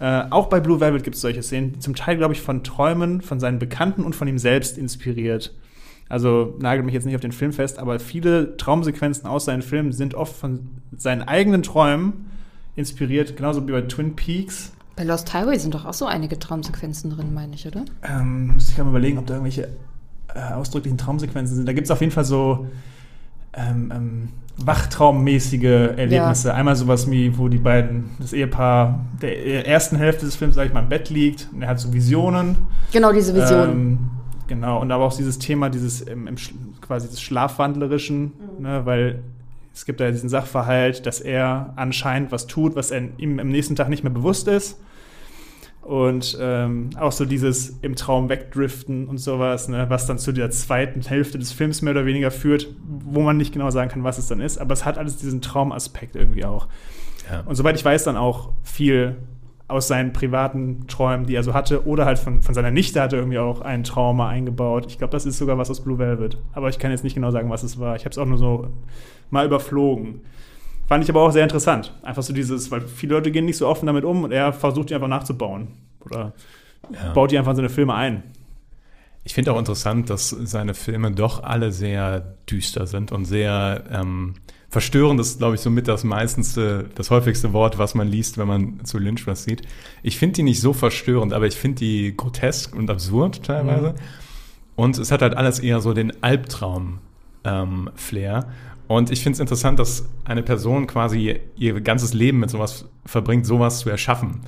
äh, 0.00 0.24
auch 0.30 0.46
bei 0.46 0.60
Blue 0.60 0.80
Velvet 0.80 1.04
gibt 1.04 1.16
es 1.16 1.22
solche 1.22 1.42
Szenen, 1.42 1.80
zum 1.80 1.94
Teil, 1.94 2.16
glaube 2.16 2.34
ich, 2.34 2.40
von 2.40 2.64
Träumen 2.64 3.20
von 3.20 3.40
seinen 3.40 3.58
Bekannten 3.58 4.02
und 4.04 4.14
von 4.14 4.28
ihm 4.28 4.38
selbst 4.38 4.76
inspiriert. 4.76 5.54
Also 6.08 6.56
nagelt 6.58 6.84
mich 6.84 6.94
jetzt 6.94 7.06
nicht 7.06 7.14
auf 7.14 7.20
den 7.20 7.32
Film 7.32 7.52
fest, 7.52 7.78
aber 7.78 7.98
viele 7.98 8.56
Traumsequenzen 8.56 9.26
aus 9.26 9.46
seinen 9.46 9.62
Filmen 9.62 9.92
sind 9.92 10.14
oft 10.14 10.36
von 10.36 10.68
seinen 10.96 11.22
eigenen 11.22 11.62
Träumen 11.62 12.26
inspiriert, 12.76 13.36
genauso 13.36 13.66
wie 13.66 13.72
bei 13.72 13.82
Twin 13.82 14.14
Peaks. 14.14 14.72
Bei 14.96 15.04
Lost 15.04 15.32
Highway 15.32 15.58
sind 15.58 15.74
doch 15.74 15.84
auch 15.84 15.94
so 15.94 16.06
einige 16.06 16.38
Traumsequenzen 16.38 17.10
drin, 17.10 17.32
meine 17.34 17.54
ich, 17.54 17.66
oder? 17.66 17.84
Ähm, 18.02 18.48
muss 18.48 18.68
ich 18.68 18.78
mal 18.78 18.88
überlegen, 18.88 19.18
ob 19.18 19.26
da 19.26 19.34
irgendwelche 19.34 19.70
äh, 20.34 20.52
ausdrücklichen 20.52 20.98
Traumsequenzen 20.98 21.56
sind. 21.56 21.66
Da 21.66 21.72
gibt 21.72 21.86
es 21.86 21.90
auf 21.90 22.00
jeden 22.00 22.12
Fall 22.12 22.24
so 22.24 22.68
ähm, 23.56 23.92
ähm, 23.94 24.28
wachtraummäßige 24.56 25.96
Erlebnisse. 25.96 26.54
Einmal 26.54 26.76
sowas 26.76 27.10
wie, 27.10 27.36
wo 27.36 27.48
die 27.48 27.58
beiden, 27.58 28.10
das 28.18 28.32
Ehepaar 28.32 29.00
der 29.20 29.66
ersten 29.66 29.96
Hälfte 29.96 30.24
des 30.26 30.36
Films, 30.36 30.54
sag 30.54 30.66
ich 30.66 30.72
mal, 30.72 30.80
im 30.80 30.88
Bett 30.88 31.10
liegt 31.10 31.48
und 31.52 31.62
er 31.62 31.68
hat 31.68 31.80
so 31.80 31.92
Visionen. 31.92 32.58
Genau, 32.92 33.12
diese 33.12 33.34
Vision. 33.34 33.70
Ähm, 33.70 33.98
genau, 34.46 34.80
und 34.80 34.90
aber 34.92 35.04
auch 35.04 35.16
dieses 35.16 35.38
Thema, 35.38 35.70
dieses 35.70 36.02
im, 36.02 36.28
im, 36.28 36.36
quasi 36.80 37.08
des 37.08 37.20
Schlafwandlerischen, 37.20 38.32
ne, 38.60 38.82
weil 38.84 39.22
es 39.74 39.84
gibt 39.84 40.00
ja 40.00 40.10
diesen 40.10 40.28
Sachverhalt, 40.28 41.04
dass 41.04 41.20
er 41.20 41.72
anscheinend 41.74 42.30
was 42.30 42.46
tut, 42.46 42.76
was 42.76 42.92
er 42.92 43.02
ihm 43.18 43.40
am 43.40 43.48
nächsten 43.48 43.74
Tag 43.74 43.88
nicht 43.88 44.04
mehr 44.04 44.12
bewusst 44.12 44.46
ist. 44.46 44.78
Und 45.84 46.38
ähm, 46.40 46.90
auch 46.98 47.12
so 47.12 47.26
dieses 47.26 47.78
im 47.82 47.94
Traum 47.94 48.30
wegdriften 48.30 49.06
und 49.06 49.18
sowas, 49.18 49.68
ne, 49.68 49.84
was 49.90 50.06
dann 50.06 50.18
zu 50.18 50.32
der 50.32 50.50
zweiten 50.50 51.02
Hälfte 51.02 51.38
des 51.38 51.52
Films 51.52 51.82
mehr 51.82 51.92
oder 51.92 52.06
weniger 52.06 52.30
führt, 52.30 52.68
wo 52.86 53.20
man 53.20 53.36
nicht 53.36 53.52
genau 53.52 53.70
sagen 53.70 53.90
kann, 53.90 54.02
was 54.02 54.16
es 54.16 54.26
dann 54.26 54.40
ist. 54.40 54.56
Aber 54.56 54.72
es 54.72 54.86
hat 54.86 54.96
alles 54.96 55.18
diesen 55.18 55.42
Traumaspekt 55.42 56.16
irgendwie 56.16 56.46
auch. 56.46 56.68
Ja. 57.30 57.40
Und 57.40 57.54
soweit 57.56 57.76
ich 57.76 57.84
weiß, 57.84 58.04
dann 58.04 58.16
auch 58.16 58.52
viel 58.62 59.16
aus 59.68 59.86
seinen 59.88 60.14
privaten 60.14 60.86
Träumen, 60.86 61.26
die 61.26 61.34
er 61.34 61.42
so 61.42 61.52
hatte, 61.52 61.86
oder 61.86 62.06
halt 62.06 62.18
von, 62.18 62.42
von 62.42 62.54
seiner 62.54 62.70
Nichte 62.70 63.02
hatte 63.02 63.16
irgendwie 63.16 63.38
auch 63.38 63.60
ein 63.60 63.84
Trauma 63.84 64.28
eingebaut. 64.28 64.86
Ich 64.88 64.96
glaube, 64.96 65.10
das 65.10 65.26
ist 65.26 65.36
sogar 65.36 65.58
was 65.58 65.70
aus 65.70 65.82
Blue 65.82 65.98
Velvet. 65.98 66.38
Aber 66.52 66.70
ich 66.70 66.78
kann 66.78 66.92
jetzt 66.92 67.04
nicht 67.04 67.14
genau 67.14 67.30
sagen, 67.30 67.50
was 67.50 67.62
es 67.62 67.78
war. 67.78 67.96
Ich 67.96 68.06
habe 68.06 68.10
es 68.10 68.18
auch 68.18 68.26
nur 68.26 68.38
so 68.38 68.68
mal 69.30 69.44
überflogen. 69.44 70.22
Fand 70.86 71.02
ich 71.04 71.10
aber 71.10 71.22
auch 71.22 71.30
sehr 71.32 71.44
interessant. 71.44 71.92
Einfach 72.02 72.22
so 72.22 72.32
dieses, 72.32 72.70
weil 72.70 72.82
viele 72.82 73.14
Leute 73.14 73.30
gehen 73.30 73.46
nicht 73.46 73.56
so 73.56 73.66
offen 73.66 73.86
damit 73.86 74.04
um 74.04 74.24
und 74.24 74.32
er 74.32 74.52
versucht 74.52 74.90
die 74.90 74.94
einfach 74.94 75.08
nachzubauen. 75.08 75.68
Oder 76.04 76.32
Ja. 76.92 77.12
baut 77.12 77.30
die 77.30 77.38
einfach 77.38 77.52
in 77.52 77.56
seine 77.56 77.70
Filme 77.70 77.94
ein. 77.94 78.22
Ich 79.26 79.32
finde 79.32 79.54
auch 79.54 79.58
interessant, 79.58 80.10
dass 80.10 80.28
seine 80.28 80.74
Filme 80.74 81.10
doch 81.10 81.42
alle 81.42 81.72
sehr 81.72 82.20
düster 82.50 82.86
sind 82.86 83.10
und 83.10 83.24
sehr 83.24 83.84
ähm, 83.90 84.34
verstörend 84.68 85.18
ist, 85.18 85.38
glaube 85.38 85.54
ich, 85.54 85.62
somit 85.62 85.88
das 85.88 86.04
meistendste, 86.04 86.90
das 86.94 87.10
häufigste 87.10 87.54
Wort, 87.54 87.78
was 87.78 87.94
man 87.94 88.06
liest, 88.06 88.36
wenn 88.36 88.46
man 88.48 88.84
zu 88.84 88.98
Lynch 88.98 89.26
was 89.26 89.44
sieht. 89.44 89.62
Ich 90.02 90.18
finde 90.18 90.34
die 90.34 90.42
nicht 90.42 90.60
so 90.60 90.74
verstörend, 90.74 91.32
aber 91.32 91.46
ich 91.46 91.54
finde 91.54 91.76
die 91.76 92.14
grotesk 92.14 92.76
und 92.76 92.90
absurd 92.90 93.42
teilweise. 93.44 93.92
Mhm. 93.92 93.96
Und 94.76 94.98
es 94.98 95.10
hat 95.10 95.22
halt 95.22 95.34
alles 95.36 95.58
eher 95.60 95.80
so 95.80 95.94
den 95.94 96.22
Albtraum-Flair. 96.22 98.46
Und 98.86 99.10
ich 99.10 99.22
finde 99.22 99.34
es 99.34 99.40
interessant, 99.40 99.78
dass 99.78 100.08
eine 100.24 100.42
Person 100.42 100.86
quasi 100.86 101.40
ihr 101.56 101.80
ganzes 101.80 102.12
Leben 102.14 102.40
mit 102.40 102.50
sowas 102.50 102.86
verbringt, 103.06 103.46
sowas 103.46 103.80
zu 103.80 103.90
erschaffen. 103.90 104.40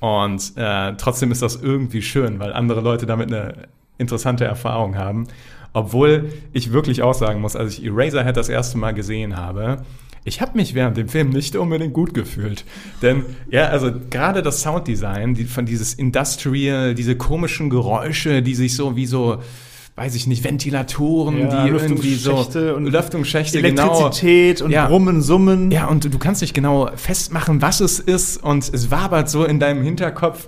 Und 0.00 0.52
äh, 0.56 0.94
trotzdem 0.96 1.32
ist 1.32 1.42
das 1.42 1.56
irgendwie 1.56 2.02
schön, 2.02 2.38
weil 2.38 2.52
andere 2.52 2.80
Leute 2.80 3.06
damit 3.06 3.32
eine 3.32 3.68
interessante 3.96 4.44
Erfahrung 4.44 4.96
haben. 4.96 5.26
Obwohl 5.72 6.32
ich 6.52 6.72
wirklich 6.72 7.02
auch 7.02 7.14
sagen 7.14 7.40
muss, 7.40 7.56
als 7.56 7.78
ich 7.78 7.84
Eraserhead 7.84 8.36
das 8.36 8.48
erste 8.48 8.78
Mal 8.78 8.92
gesehen 8.92 9.36
habe, 9.36 9.82
ich 10.24 10.40
habe 10.40 10.56
mich 10.56 10.74
während 10.74 10.96
dem 10.96 11.08
Film 11.08 11.30
nicht 11.30 11.56
unbedingt 11.56 11.94
gut 11.94 12.14
gefühlt. 12.14 12.64
Denn, 13.02 13.24
ja, 13.50 13.68
also 13.68 13.90
gerade 14.10 14.42
das 14.42 14.62
Sounddesign, 14.62 15.34
die, 15.34 15.44
von 15.44 15.66
dieses 15.66 15.94
Industrial, 15.94 16.94
diese 16.94 17.16
komischen 17.16 17.70
Geräusche, 17.70 18.42
die 18.42 18.54
sich 18.54 18.76
so 18.76 18.96
wie 18.96 19.06
so, 19.06 19.42
weiß 19.98 20.14
ich 20.14 20.26
nicht, 20.26 20.44
Ventilatoren, 20.44 21.38
Ja, 21.40 21.64
die 21.64 21.70
irgendwie 21.70 22.14
so 22.14 22.36
und 22.74 22.86
Lüftungsschächte, 22.86 23.60
genau. 23.60 23.82
Elektrizität 24.00 24.62
und 24.62 24.70
Ja. 24.70 24.86
Brummen, 24.86 25.20
Summen. 25.22 25.70
Ja, 25.70 25.86
und 25.86 26.12
du, 26.12 26.18
kannst 26.18 26.40
nicht 26.40 26.54
genau 26.54 26.88
festmachen, 26.94 27.60
was 27.60 27.80
es 27.80 27.98
ist 28.00 28.42
und 28.42 28.72
es 28.72 28.90
wabert 28.90 29.28
so 29.28 29.44
in 29.44 29.58
deinem 29.60 29.82
Hinterkopf 29.82 30.46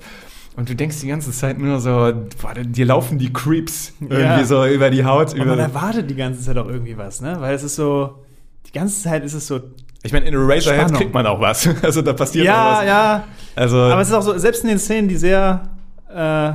und 0.57 0.69
du 0.69 0.75
denkst 0.77 1.01
die 1.01 1.09
ganze 1.09 1.33
Zeit 1.33 1.59
nur 1.59 1.81
so, 1.81 1.91
boah, 2.41 2.55
dir 2.55 2.87
laufen 2.87 3.19
die 3.19 3.33
Creeps 3.33 3.93
irgendwie 4.01 4.23
Ja. 4.23 4.45
so 4.45 4.65
über 4.67 4.91
die 4.91 5.05
Haut. 5.05 5.33
Und 5.33 5.39
man 5.41 5.49
Über, 5.55 5.59
erwartet 5.63 6.09
die 6.11 6.17
ganze 6.17 6.43
Zeit 6.43 6.57
auch 6.57 6.69
irgendwie 6.69 6.97
was, 6.97 7.21
ne? 7.21 7.37
Weil 7.41 7.55
es 7.55 7.63
ist 7.63 7.77
so, 7.77 8.19
die 8.67 8.73
ganze 8.73 9.03
Zeit 9.03 9.25
ist 9.25 9.35
es 9.35 9.47
so. 9.47 9.61
ich 10.03 10.13
meine, 10.13 10.27
in 10.27 10.35
Eraserhead 10.35 10.93
kriegt 10.95 11.13
man 11.15 11.27
auch 11.27 11.41
was. 11.41 11.69
Also 11.83 12.03
da 12.03 12.13
passiert 12.13 12.47
auch 12.47 12.53
Ja, 12.53 12.77
was. 12.79 12.87
ja. 12.87 13.25
Also, 13.57 13.77
Aber 13.79 14.01
es 14.01 14.09
ist 14.09 14.15
auch 14.15 14.23
so, 14.23 14.39
selbst 14.39 14.63
in 14.63 14.69
den 14.69 14.79
Szenen, 14.79 15.09
die 15.09 15.17
sehr 15.17 15.63
äh, 16.15 16.53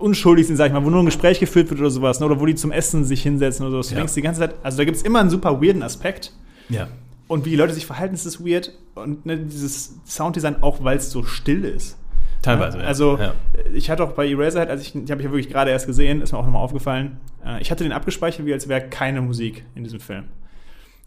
unschuldig 0.00 0.46
sind, 0.46 0.56
sag 0.56 0.66
ich 0.68 0.72
mal, 0.72 0.84
wo 0.84 0.90
nur 0.90 1.00
ein 1.02 1.06
Gespräch 1.06 1.40
geführt 1.40 1.70
wird 1.70 1.80
oder 1.80 1.90
sowas, 1.90 2.20
ne? 2.20 2.26
oder 2.26 2.40
wo 2.40 2.46
die 2.46 2.54
zum 2.54 2.72
Essen 2.72 3.04
sich 3.04 3.22
hinsetzen 3.22 3.64
oder 3.66 3.72
sowas. 3.72 3.88
Du 3.88 3.94
Ja. 3.94 4.00
denkst 4.00 4.14
die 4.14 4.22
ganze 4.22 4.40
Zeit, 4.40 4.54
also 4.62 4.78
da 4.78 4.84
gibt 4.84 4.96
es 4.96 5.02
immer 5.02 5.20
einen 5.20 5.30
super 5.30 5.60
weirden 5.62 5.82
Aspekt. 5.82 6.32
ja. 6.68 6.88
Und 7.26 7.44
wie 7.44 7.50
die 7.50 7.56
Leute 7.56 7.74
sich 7.74 7.84
verhalten, 7.84 8.14
ist 8.14 8.24
es 8.24 8.42
weird. 8.42 8.72
Und 8.94 9.26
ne, 9.26 9.36
dieses 9.36 9.96
Sounddesign 10.06 10.62
auch, 10.62 10.82
weil 10.82 10.96
es 10.96 11.10
so 11.10 11.24
still 11.24 11.62
ist. 11.62 11.98
Teilweise. 12.40 12.78
Ja, 12.78 12.84
ja. 12.84 12.88
Also, 12.88 13.18
ja. 13.18 13.34
ich 13.74 13.90
hatte 13.90 14.02
auch 14.02 14.12
bei 14.12 14.26
Eraserhead, 14.26 14.70
als 14.70 14.80
ich, 14.80 14.92
die 14.94 15.00
habe 15.12 15.20
ich 15.20 15.26
ja 15.26 15.30
wirklich 15.30 15.50
gerade 15.50 15.70
erst 15.70 15.86
gesehen, 15.86 16.22
ist 16.22 16.32
mir 16.32 16.38
auch 16.38 16.46
nochmal 16.46 16.62
aufgefallen. 16.62 17.18
Äh, 17.44 17.60
ich 17.60 17.70
hatte 17.70 17.84
den 17.84 17.92
abgespeichert, 17.92 18.46
wie 18.46 18.52
als 18.54 18.66
wäre 18.66 18.80
keine 18.88 19.20
Musik 19.20 19.66
in 19.74 19.84
diesem 19.84 20.00
Film. 20.00 20.24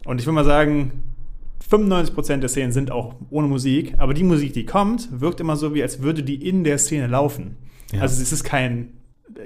Und 0.04 0.20
ich 0.20 0.26
würde 0.26 0.34
mal 0.36 0.44
sagen, 0.44 1.02
95% 1.68 2.36
der 2.38 2.48
Szenen 2.48 2.70
sind 2.70 2.90
auch 2.92 3.14
ohne 3.30 3.48
Musik, 3.48 3.94
aber 3.98 4.14
die 4.14 4.24
Musik, 4.24 4.52
die 4.52 4.64
kommt, 4.66 5.08
wirkt 5.20 5.40
immer 5.40 5.56
so, 5.56 5.74
wie 5.74 5.82
als 5.82 6.02
würde 6.02 6.22
die 6.22 6.46
in 6.48 6.64
der 6.64 6.78
Szene 6.78 7.06
laufen. 7.08 7.56
Ja. 7.92 8.00
Also 8.00 8.20
es 8.20 8.32
ist 8.32 8.44
kein, 8.44 8.88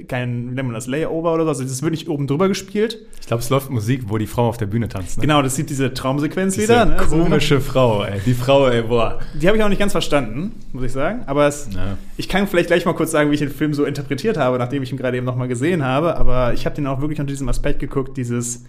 kein, 0.09 0.51
wie 0.51 0.55
nennt 0.55 0.69
man 0.69 0.75
das, 0.75 0.87
Layover 0.87 1.35
oder 1.35 1.45
so, 1.45 1.51
also 1.51 1.65
es 1.65 1.71
ist 1.71 1.83
wirklich 1.83 2.09
oben 2.09 2.27
drüber 2.27 2.49
gespielt. 2.49 2.99
Ich 3.21 3.27
glaube, 3.27 3.43
es 3.43 3.51
läuft 3.51 3.71
Musik, 3.71 4.05
wo 4.07 4.19
die 4.19 4.27
Frau 4.27 4.49
auf 4.49 4.57
der 4.57 4.67
Bühne 4.67 4.89
tanzt. 4.89 5.19
Ne? 5.19 5.23
Genau, 5.23 5.43
das 5.43 5.57
sieht 5.57 5.71
diese 5.71 5.93
Traumsequenz 5.93 6.55
Diese 6.55 6.69
wieder. 6.69 6.85
Ne? 6.87 6.99
Also, 6.99 7.19
komische 7.19 7.61
Frau, 7.61 8.05
ey. 8.05 8.21
Die 8.25 8.35
Frau, 8.35 8.69
ey, 8.69 8.83
boah. 8.83 9.21
die 9.35 9.47
habe 9.47 9.57
ich 9.57 9.63
auch 9.63 9.69
nicht 9.69 9.79
ganz 9.79 9.93
verstanden, 9.93 10.53
muss 10.73 10.85
ich 10.85 10.93
sagen. 10.93 11.23
Aber 11.27 11.47
es, 11.47 11.69
Ja. 11.75 11.97
Ich 12.17 12.29
kann 12.29 12.47
vielleicht 12.47 12.69
gleich 12.69 12.85
mal 12.85 12.95
kurz 12.95 13.11
sagen, 13.11 13.31
wie 13.31 13.35
ich 13.35 13.41
den 13.41 13.51
Film 13.51 13.75
so 13.75 13.85
interpretiert 13.85 14.37
habe, 14.37 14.59
nachdem 14.59 14.83
ich 14.83 14.93
ihn 14.93 14.99
gerade 14.99 15.17
eben 15.17 15.27
nochmal 15.27 15.49
gesehen 15.49 15.85
habe. 15.85 16.17
Aber 16.17 16.55
ich 16.55 16.67
habe 16.67 16.75
den 16.75 16.87
auch 16.87 17.01
wirklich 17.01 17.21
unter 17.21 17.33
diesem 17.33 17.49
Aspekt 17.49 17.81
geguckt, 17.81 18.17
dieses 18.17 18.65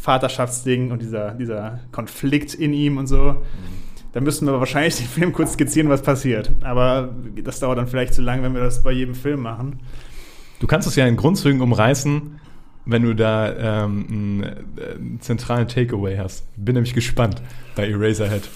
Vaterschaftsding 0.00 0.90
und 0.92 1.02
dieser, 1.02 1.32
dieser 1.32 1.80
Konflikt 1.92 2.54
in 2.54 2.72
ihm 2.72 2.98
und 2.98 3.06
so. 3.06 3.36
Da 4.12 4.20
müssten 4.20 4.46
wir 4.46 4.58
wahrscheinlich 4.58 4.96
den 4.96 5.06
Film 5.06 5.32
kurz 5.32 5.52
skizzieren, 5.52 5.88
was 5.88 6.02
passiert. 6.02 6.50
Aber 6.62 7.14
das 7.42 7.60
dauert 7.60 7.78
dann 7.78 7.88
vielleicht 7.88 8.14
zu 8.14 8.22
lang, 8.22 8.42
wenn 8.42 8.54
wir 8.54 8.62
das 8.62 8.82
bei 8.82 8.92
jedem 8.92 9.14
Film 9.14 9.40
machen. 9.40 9.80
Du 10.60 10.66
kannst 10.66 10.88
es 10.88 10.96
ja 10.96 11.06
in 11.06 11.16
Grundzügen 11.16 11.60
umreißen, 11.60 12.40
wenn 12.86 13.02
du 13.02 13.14
da 13.14 13.84
ähm, 13.84 14.06
einen, 14.08 14.42
äh, 14.42 15.18
zentralen 15.20 15.68
Takeaway 15.68 16.16
hast. 16.16 16.44
Bin 16.56 16.74
nämlich 16.74 16.94
gespannt 16.94 17.42
bei 17.76 17.88
Eraserhead. 17.88 18.48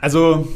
Also, 0.00 0.48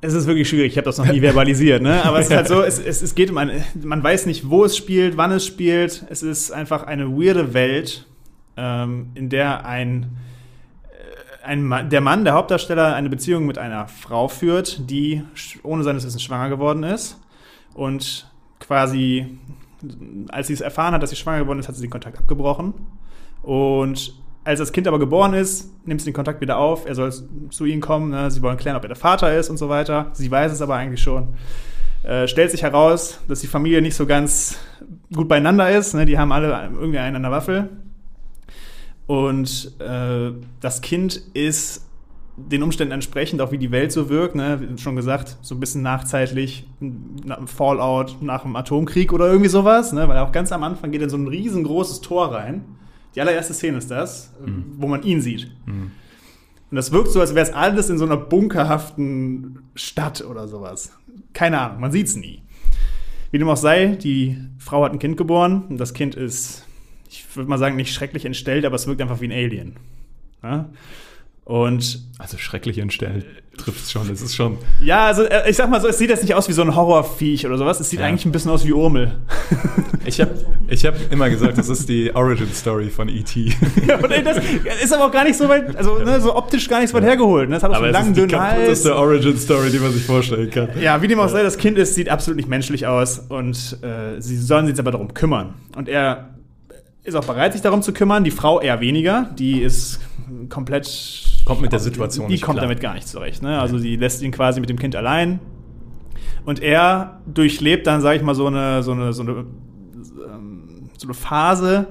es 0.00 0.14
ist 0.14 0.26
wirklich 0.26 0.48
schwierig. 0.48 0.72
Ich 0.72 0.76
habe 0.78 0.84
das 0.84 0.98
noch 0.98 1.10
nie 1.10 1.20
verbalisiert, 1.20 1.82
ne? 1.82 2.04
Aber 2.04 2.18
es 2.18 2.26
ist 2.26 2.36
halt 2.36 2.48
so, 2.48 2.62
es, 2.62 2.78
es, 2.78 3.02
es 3.02 3.14
geht 3.14 3.30
um 3.30 3.38
eine, 3.38 3.64
man 3.82 4.02
weiß 4.02 4.26
nicht, 4.26 4.48
wo 4.48 4.64
es 4.64 4.76
spielt, 4.76 5.16
wann 5.16 5.32
es 5.32 5.46
spielt. 5.46 6.04
Es 6.08 6.22
ist 6.22 6.50
einfach 6.50 6.84
eine 6.84 7.08
weirde 7.08 7.54
Welt, 7.54 8.06
ähm, 8.56 9.10
in 9.14 9.28
der 9.28 9.64
ein, 9.64 10.16
ein 11.44 11.64
Mann, 11.64 11.90
der 11.90 12.00
Mann, 12.00 12.24
der 12.24 12.34
Hauptdarsteller, 12.34 12.94
eine 12.94 13.08
Beziehung 13.08 13.46
mit 13.46 13.58
einer 13.58 13.88
Frau 13.88 14.28
führt, 14.28 14.90
die 14.90 15.22
ohne 15.62 15.82
seines 15.82 16.06
Wissens 16.06 16.22
schwanger 16.22 16.48
geworden 16.48 16.82
ist 16.82 17.20
und 17.74 18.30
quasi 18.60 19.38
als 20.30 20.46
sie 20.46 20.52
es 20.52 20.60
erfahren 20.60 20.94
hat, 20.94 21.02
dass 21.02 21.10
sie 21.10 21.16
schwanger 21.16 21.40
geworden 21.40 21.58
ist, 21.58 21.68
hat 21.68 21.74
sie 21.74 21.82
den 21.82 21.90
Kontakt 21.90 22.18
abgebrochen. 22.18 22.74
Und 23.42 24.14
als 24.44 24.58
das 24.58 24.72
Kind 24.72 24.88
aber 24.88 24.98
geboren 24.98 25.34
ist, 25.34 25.70
nimmt 25.86 26.00
sie 26.00 26.06
den 26.06 26.14
Kontakt 26.14 26.40
wieder 26.40 26.58
auf. 26.58 26.86
Er 26.86 26.94
soll 26.94 27.12
zu 27.50 27.64
ihnen 27.64 27.80
kommen. 27.80 28.10
Ne? 28.10 28.30
Sie 28.30 28.42
wollen 28.42 28.56
klären, 28.56 28.76
ob 28.76 28.84
er 28.84 28.88
der 28.88 28.96
Vater 28.96 29.36
ist 29.36 29.50
und 29.50 29.56
so 29.56 29.68
weiter. 29.68 30.10
Sie 30.12 30.30
weiß 30.30 30.52
es 30.52 30.62
aber 30.62 30.76
eigentlich 30.76 31.02
schon. 31.02 31.34
Äh, 32.02 32.26
stellt 32.26 32.50
sich 32.50 32.62
heraus, 32.62 33.20
dass 33.28 33.40
die 33.40 33.46
Familie 33.46 33.82
nicht 33.82 33.94
so 33.94 34.06
ganz 34.06 34.58
gut 35.14 35.28
beieinander 35.28 35.70
ist. 35.70 35.94
Ne? 35.94 36.06
Die 36.06 36.18
haben 36.18 36.32
alle 36.32 36.70
irgendwie 36.74 36.98
einen 36.98 37.16
an 37.16 37.22
der 37.22 37.30
Waffel. 37.30 37.68
Und 39.06 39.72
äh, 39.80 40.32
das 40.60 40.80
Kind 40.80 41.22
ist 41.34 41.86
den 42.36 42.62
Umständen 42.62 42.92
entsprechend, 42.92 43.40
auch 43.40 43.52
wie 43.52 43.58
die 43.58 43.70
Welt 43.70 43.92
so 43.92 44.08
wirkt, 44.08 44.34
ne? 44.34 44.58
wie 44.60 44.78
schon 44.78 44.96
gesagt, 44.96 45.36
so 45.42 45.54
ein 45.54 45.60
bisschen 45.60 45.82
nachzeitlich, 45.82 46.66
Fallout 47.46 48.16
nach 48.22 48.42
dem 48.42 48.56
Atomkrieg 48.56 49.12
oder 49.12 49.26
irgendwie 49.26 49.50
sowas, 49.50 49.92
ne? 49.92 50.08
weil 50.08 50.16
auch 50.18 50.32
ganz 50.32 50.50
am 50.50 50.62
Anfang 50.62 50.90
geht 50.90 51.02
in 51.02 51.10
so 51.10 51.16
ein 51.16 51.28
riesengroßes 51.28 52.00
Tor 52.00 52.32
rein. 52.32 52.64
Die 53.14 53.20
allererste 53.20 53.52
Szene 53.52 53.78
ist 53.78 53.90
das, 53.90 54.32
mhm. 54.44 54.64
wo 54.78 54.88
man 54.88 55.02
ihn 55.02 55.20
sieht. 55.20 55.50
Mhm. 55.66 55.90
Und 56.70 56.76
das 56.76 56.90
wirkt 56.90 57.10
so, 57.10 57.20
als 57.20 57.34
wäre 57.34 57.46
es 57.46 57.52
alles 57.52 57.90
in 57.90 57.98
so 57.98 58.06
einer 58.06 58.16
bunkerhaften 58.16 59.58
Stadt 59.74 60.24
oder 60.24 60.48
sowas. 60.48 60.92
Keine 61.34 61.60
Ahnung, 61.60 61.80
man 61.80 61.92
sieht 61.92 62.06
es 62.06 62.16
nie. 62.16 62.40
Wie 63.30 63.38
dem 63.38 63.48
auch 63.48 63.58
sei, 63.58 63.88
die 63.88 64.38
Frau 64.58 64.84
hat 64.84 64.92
ein 64.92 64.98
Kind 64.98 65.18
geboren 65.18 65.64
und 65.68 65.78
das 65.78 65.92
Kind 65.92 66.14
ist, 66.14 66.66
ich 67.12 67.36
würde 67.36 67.48
mal 67.48 67.58
sagen, 67.58 67.76
nicht 67.76 67.92
schrecklich 67.92 68.24
entstellt, 68.24 68.64
aber 68.64 68.76
es 68.76 68.86
wirkt 68.86 69.00
einfach 69.02 69.20
wie 69.20 69.26
ein 69.26 69.32
Alien. 69.32 69.76
Ja? 70.42 70.70
Und 71.44 72.02
also 72.18 72.38
schrecklich 72.38 72.78
entstellt 72.78 73.26
trifft 73.56 73.84
es 73.84 73.92
schon. 73.92 74.10
Es 74.10 74.22
ist 74.22 74.34
schon. 74.34 74.58
Ja, 74.80 75.06
also 75.06 75.24
äh, 75.24 75.48
ich 75.50 75.56
sag 75.56 75.68
mal 75.68 75.80
so, 75.80 75.88
es 75.88 75.98
sieht 75.98 76.10
jetzt 76.10 76.22
nicht 76.22 76.34
aus 76.34 76.48
wie 76.48 76.52
so 76.52 76.62
ein 76.62 76.74
Horrorviech 76.74 77.46
oder 77.46 77.58
sowas. 77.58 77.80
Es 77.80 77.90
sieht 77.90 78.00
ja. 78.00 78.06
eigentlich 78.06 78.24
ein 78.24 78.32
bisschen 78.32 78.50
aus 78.50 78.64
wie 78.64 78.72
Urmel. 78.72 79.12
Ich 80.04 80.20
habe 80.20 80.32
ich 80.66 80.84
hab 80.84 80.96
immer 81.12 81.30
gesagt, 81.30 81.56
das 81.56 81.68
ist 81.68 81.88
die 81.88 82.12
Origin 82.12 82.52
Story 82.52 82.90
von 82.90 83.08
E.T. 83.08 83.54
ja, 83.86 83.98
und 83.98 84.10
das 84.10 84.38
ist 84.82 84.92
aber 84.92 85.06
auch 85.06 85.12
gar 85.12 85.22
nicht 85.22 85.38
so 85.38 85.48
weit, 85.48 85.76
also 85.76 85.98
ne, 85.98 86.20
so 86.20 86.34
optisch 86.34 86.68
gar 86.68 86.80
nicht 86.80 86.90
so 86.90 86.96
weit 86.96 87.04
hergeholt. 87.04 87.48
Ne? 87.48 87.54
Das 87.54 87.62
hat 87.62 87.70
auch 87.70 87.76
aber 87.76 87.92
so 87.92 87.96
einen 87.96 88.12
langen, 88.12 88.28
dünnen 88.28 88.40
Hals. 88.40 88.66
Das 88.68 88.78
ist 88.78 88.86
die 88.86 88.90
Origin 88.90 89.38
Story, 89.38 89.70
die 89.70 89.78
man 89.78 89.92
sich 89.92 90.02
vorstellen 90.02 90.50
kann. 90.50 90.70
Ja, 90.80 91.00
wie 91.02 91.06
dem 91.06 91.20
auch 91.20 91.28
sei, 91.28 91.44
das 91.44 91.56
Kind 91.56 91.78
ist, 91.78 91.94
sieht 91.94 92.08
absolut 92.08 92.36
nicht 92.36 92.48
menschlich 92.48 92.88
aus 92.88 93.20
und 93.20 93.78
äh, 93.82 94.20
sie 94.20 94.36
sollen 94.38 94.66
sich 94.66 94.72
jetzt 94.72 94.80
aber 94.80 94.90
darum 94.90 95.14
kümmern. 95.14 95.54
Und 95.76 95.88
er 95.88 96.30
ist 97.04 97.14
auch 97.14 97.24
bereit, 97.24 97.52
sich 97.52 97.62
darum 97.62 97.82
zu 97.82 97.92
kümmern. 97.92 98.24
Die 98.24 98.30
Frau 98.30 98.60
eher 98.60 98.80
weniger. 98.80 99.30
Die 99.38 99.60
ist 99.60 100.00
komplett. 100.48 101.24
Kommt 101.44 101.60
mit 101.60 101.72
der 101.72 101.80
Situation 101.80 102.28
Die, 102.28 102.36
die 102.36 102.40
kommt 102.40 102.58
klar. 102.58 102.66
damit 102.66 102.80
gar 102.80 102.94
nicht 102.94 103.08
zurecht. 103.08 103.42
Ne? 103.42 103.58
Also, 103.58 103.78
die 103.78 103.96
lässt 103.96 104.22
ihn 104.22 104.30
quasi 104.30 104.60
mit 104.60 104.70
dem 104.70 104.78
Kind 104.78 104.94
allein. 104.94 105.40
Und 106.44 106.60
er 106.60 107.20
durchlebt 107.26 107.86
dann, 107.86 108.00
sag 108.00 108.16
ich 108.16 108.22
mal, 108.22 108.34
so 108.34 108.46
eine, 108.46 108.82
so 108.82 108.92
eine, 108.92 109.12
so 109.12 109.22
eine, 109.22 109.32
ähm, 109.32 110.90
so 110.96 111.06
eine 111.06 111.14
Phase 111.14 111.88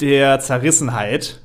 der 0.00 0.40
Zerrissenheit, 0.40 1.40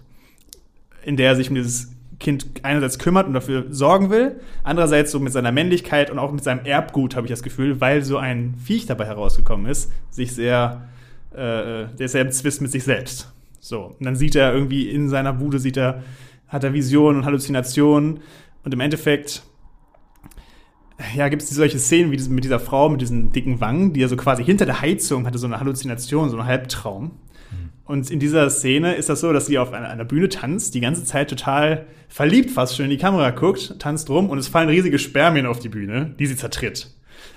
in 1.03 1.17
der 1.17 1.29
er 1.29 1.35
sich 1.35 1.49
um 1.49 1.55
dieses 1.55 1.91
Kind 2.19 2.45
einerseits 2.63 2.99
kümmert 2.99 3.27
und 3.27 3.33
dafür 3.33 3.65
sorgen 3.69 4.09
will, 4.09 4.39
andererseits 4.63 5.11
so 5.11 5.19
mit 5.19 5.33
seiner 5.33 5.51
Männlichkeit 5.51 6.09
und 6.09 6.19
auch 6.19 6.31
mit 6.31 6.43
seinem 6.43 6.65
Erbgut, 6.65 7.15
habe 7.15 7.27
ich 7.27 7.31
das 7.31 7.43
Gefühl, 7.43 7.81
weil 7.81 8.03
so 8.03 8.17
ein 8.17 8.55
Viech 8.63 8.85
dabei 8.85 9.05
herausgekommen 9.05 9.65
ist, 9.65 9.91
sich 10.09 10.33
sehr 10.33 10.87
äh, 11.33 11.87
der 11.95 12.05
ist 12.05 12.13
ja 12.13 12.21
im 12.21 12.31
Zwist 12.31 12.61
mit 12.61 12.71
sich 12.71 12.83
selbst. 12.83 13.31
So. 13.59 13.95
Und 13.97 14.05
dann 14.05 14.15
sieht 14.15 14.35
er 14.35 14.53
irgendwie 14.53 14.89
in 14.89 15.09
seiner 15.09 15.33
Bude, 15.33 15.57
sieht 15.59 15.77
er, 15.77 16.03
hat 16.47 16.63
er 16.63 16.73
Visionen 16.73 17.19
und 17.19 17.25
Halluzinationen. 17.25 18.19
Und 18.63 18.73
im 18.73 18.79
Endeffekt, 18.79 19.43
ja, 21.15 21.29
gibt 21.29 21.41
es 21.41 21.49
solche 21.49 21.79
Szenen 21.79 22.11
wie 22.11 22.29
mit 22.29 22.43
dieser 22.43 22.59
Frau 22.59 22.89
mit 22.89 23.01
diesen 23.01 23.31
dicken 23.31 23.61
Wangen, 23.61 23.93
die 23.93 24.01
ja 24.01 24.07
so 24.07 24.17
quasi 24.17 24.43
hinter 24.43 24.65
der 24.65 24.81
Heizung 24.81 25.25
hatte, 25.25 25.37
so 25.37 25.47
eine 25.47 25.59
Halluzination, 25.59 26.29
so 26.29 26.37
einen 26.37 26.45
Halbtraum. 26.45 27.03
Mhm. 27.03 27.69
Und 27.85 28.11
in 28.11 28.19
dieser 28.19 28.49
Szene 28.49 28.95
ist 28.95 29.09
das 29.09 29.21
so, 29.21 29.31
dass 29.31 29.45
sie 29.45 29.57
auf 29.57 29.71
einer, 29.73 29.89
einer, 29.89 30.05
Bühne 30.05 30.29
tanzt, 30.29 30.75
die 30.75 30.81
ganze 30.81 31.05
Zeit 31.05 31.29
total 31.29 31.87
verliebt 32.09 32.51
fast 32.51 32.75
schon 32.75 32.85
in 32.85 32.91
die 32.91 32.97
Kamera 32.97 33.31
guckt, 33.31 33.79
tanzt 33.79 34.09
rum 34.09 34.29
und 34.29 34.37
es 34.37 34.47
fallen 34.47 34.69
riesige 34.69 34.99
Spermien 34.99 35.45
auf 35.45 35.59
die 35.59 35.69
Bühne, 35.69 36.13
die 36.19 36.27
sie 36.27 36.35
zertritt. 36.35 36.89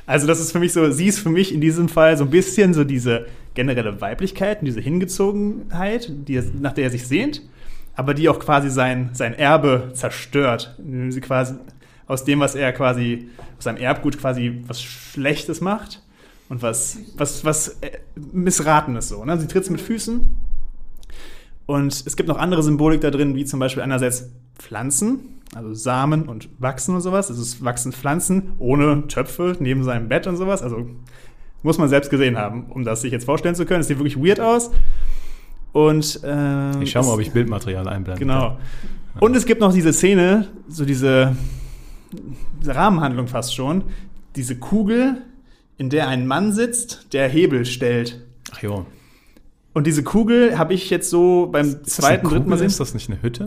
Also 0.06 0.26
das 0.26 0.40
ist 0.40 0.52
für 0.52 0.58
mich 0.58 0.72
so, 0.72 0.90
sie 0.90 1.06
ist 1.06 1.18
für 1.18 1.30
mich 1.30 1.52
in 1.52 1.60
diesem 1.60 1.88
Fall 1.88 2.16
so 2.16 2.24
ein 2.24 2.30
bisschen 2.30 2.74
so 2.74 2.84
diese 2.84 3.26
generelle 3.56 4.00
Weiblichkeit 4.00 4.60
und 4.60 4.66
diese 4.66 4.80
Hingezogenheit, 4.80 6.12
die, 6.28 6.40
nach 6.60 6.72
der 6.72 6.84
er 6.84 6.90
sich 6.90 7.08
sehnt, 7.08 7.42
aber 7.96 8.14
die 8.14 8.28
auch 8.28 8.38
quasi 8.38 8.70
sein, 8.70 9.10
sein 9.14 9.34
Erbe 9.34 9.90
zerstört, 9.94 10.76
indem 10.78 11.10
sie 11.10 11.20
quasi 11.20 11.54
aus 12.06 12.24
dem, 12.24 12.38
was 12.38 12.54
er 12.54 12.72
quasi, 12.72 13.30
aus 13.58 13.64
seinem 13.64 13.78
Erbgut 13.78 14.18
quasi 14.18 14.62
was 14.68 14.80
Schlechtes 14.80 15.60
macht 15.60 16.02
und 16.48 16.62
was, 16.62 16.98
was, 17.16 17.44
was 17.44 17.68
äh, 17.80 17.98
Missratenes 18.14 19.08
so. 19.08 19.24
Ne? 19.24 19.38
Sie 19.38 19.48
tritt 19.48 19.68
mit 19.70 19.80
Füßen 19.80 20.28
und 21.66 21.92
es 22.06 22.16
gibt 22.16 22.28
noch 22.28 22.38
andere 22.38 22.62
Symbolik 22.62 23.00
da 23.00 23.10
drin, 23.10 23.34
wie 23.34 23.44
zum 23.44 23.58
Beispiel 23.58 23.82
einerseits 23.82 24.30
Pflanzen, 24.56 25.40
also 25.54 25.74
Samen 25.74 26.28
und 26.28 26.48
Wachsen 26.58 26.94
und 26.94 27.00
sowas. 27.00 27.28
Also 27.28 27.42
es 27.42 27.64
wachsen 27.64 27.92
Pflanzen 27.92 28.52
ohne 28.58 29.08
Töpfe 29.08 29.56
neben 29.58 29.82
seinem 29.82 30.08
Bett 30.08 30.26
und 30.26 30.36
sowas. 30.36 30.62
Also 30.62 30.86
muss 31.62 31.78
man 31.78 31.88
selbst 31.88 32.10
gesehen 32.10 32.36
haben, 32.36 32.66
um 32.70 32.84
das 32.84 33.02
sich 33.02 33.12
jetzt 33.12 33.24
vorstellen 33.24 33.54
zu 33.54 33.66
können. 33.66 33.80
Es 33.80 33.88
sieht 33.88 33.98
wirklich 33.98 34.16
weird 34.16 34.40
aus. 34.40 34.70
Und 35.72 36.20
äh, 36.24 36.82
ich 36.82 36.90
schau 36.90 37.02
mal, 37.02 37.12
ob 37.12 37.20
ich 37.20 37.32
Bildmaterial 37.32 37.86
einblende. 37.88 38.18
Genau. 38.18 38.56
Und 39.20 39.36
es 39.36 39.46
gibt 39.46 39.60
noch 39.60 39.72
diese 39.72 39.92
Szene, 39.92 40.48
so 40.68 40.84
diese, 40.84 41.36
diese 42.60 42.74
Rahmenhandlung 42.74 43.28
fast 43.28 43.54
schon, 43.54 43.84
diese 44.36 44.56
Kugel, 44.56 45.22
in 45.78 45.90
der 45.90 46.08
ein 46.08 46.26
Mann 46.26 46.52
sitzt, 46.52 47.12
der 47.12 47.28
Hebel 47.28 47.64
stellt. 47.64 48.22
Ach 48.52 48.62
jo. 48.62 48.86
Und 49.74 49.86
diese 49.86 50.02
Kugel 50.02 50.56
habe 50.56 50.72
ich 50.72 50.88
jetzt 50.88 51.10
so 51.10 51.48
beim 51.52 51.66
ist 51.66 51.90
zweiten, 51.90 52.26
dritten 52.26 52.48
Mal 52.48 52.56
sehen. 52.56 52.68
Ist 52.68 52.80
das 52.80 52.94
nicht 52.94 53.10
eine 53.10 53.20
Hütte? 53.20 53.46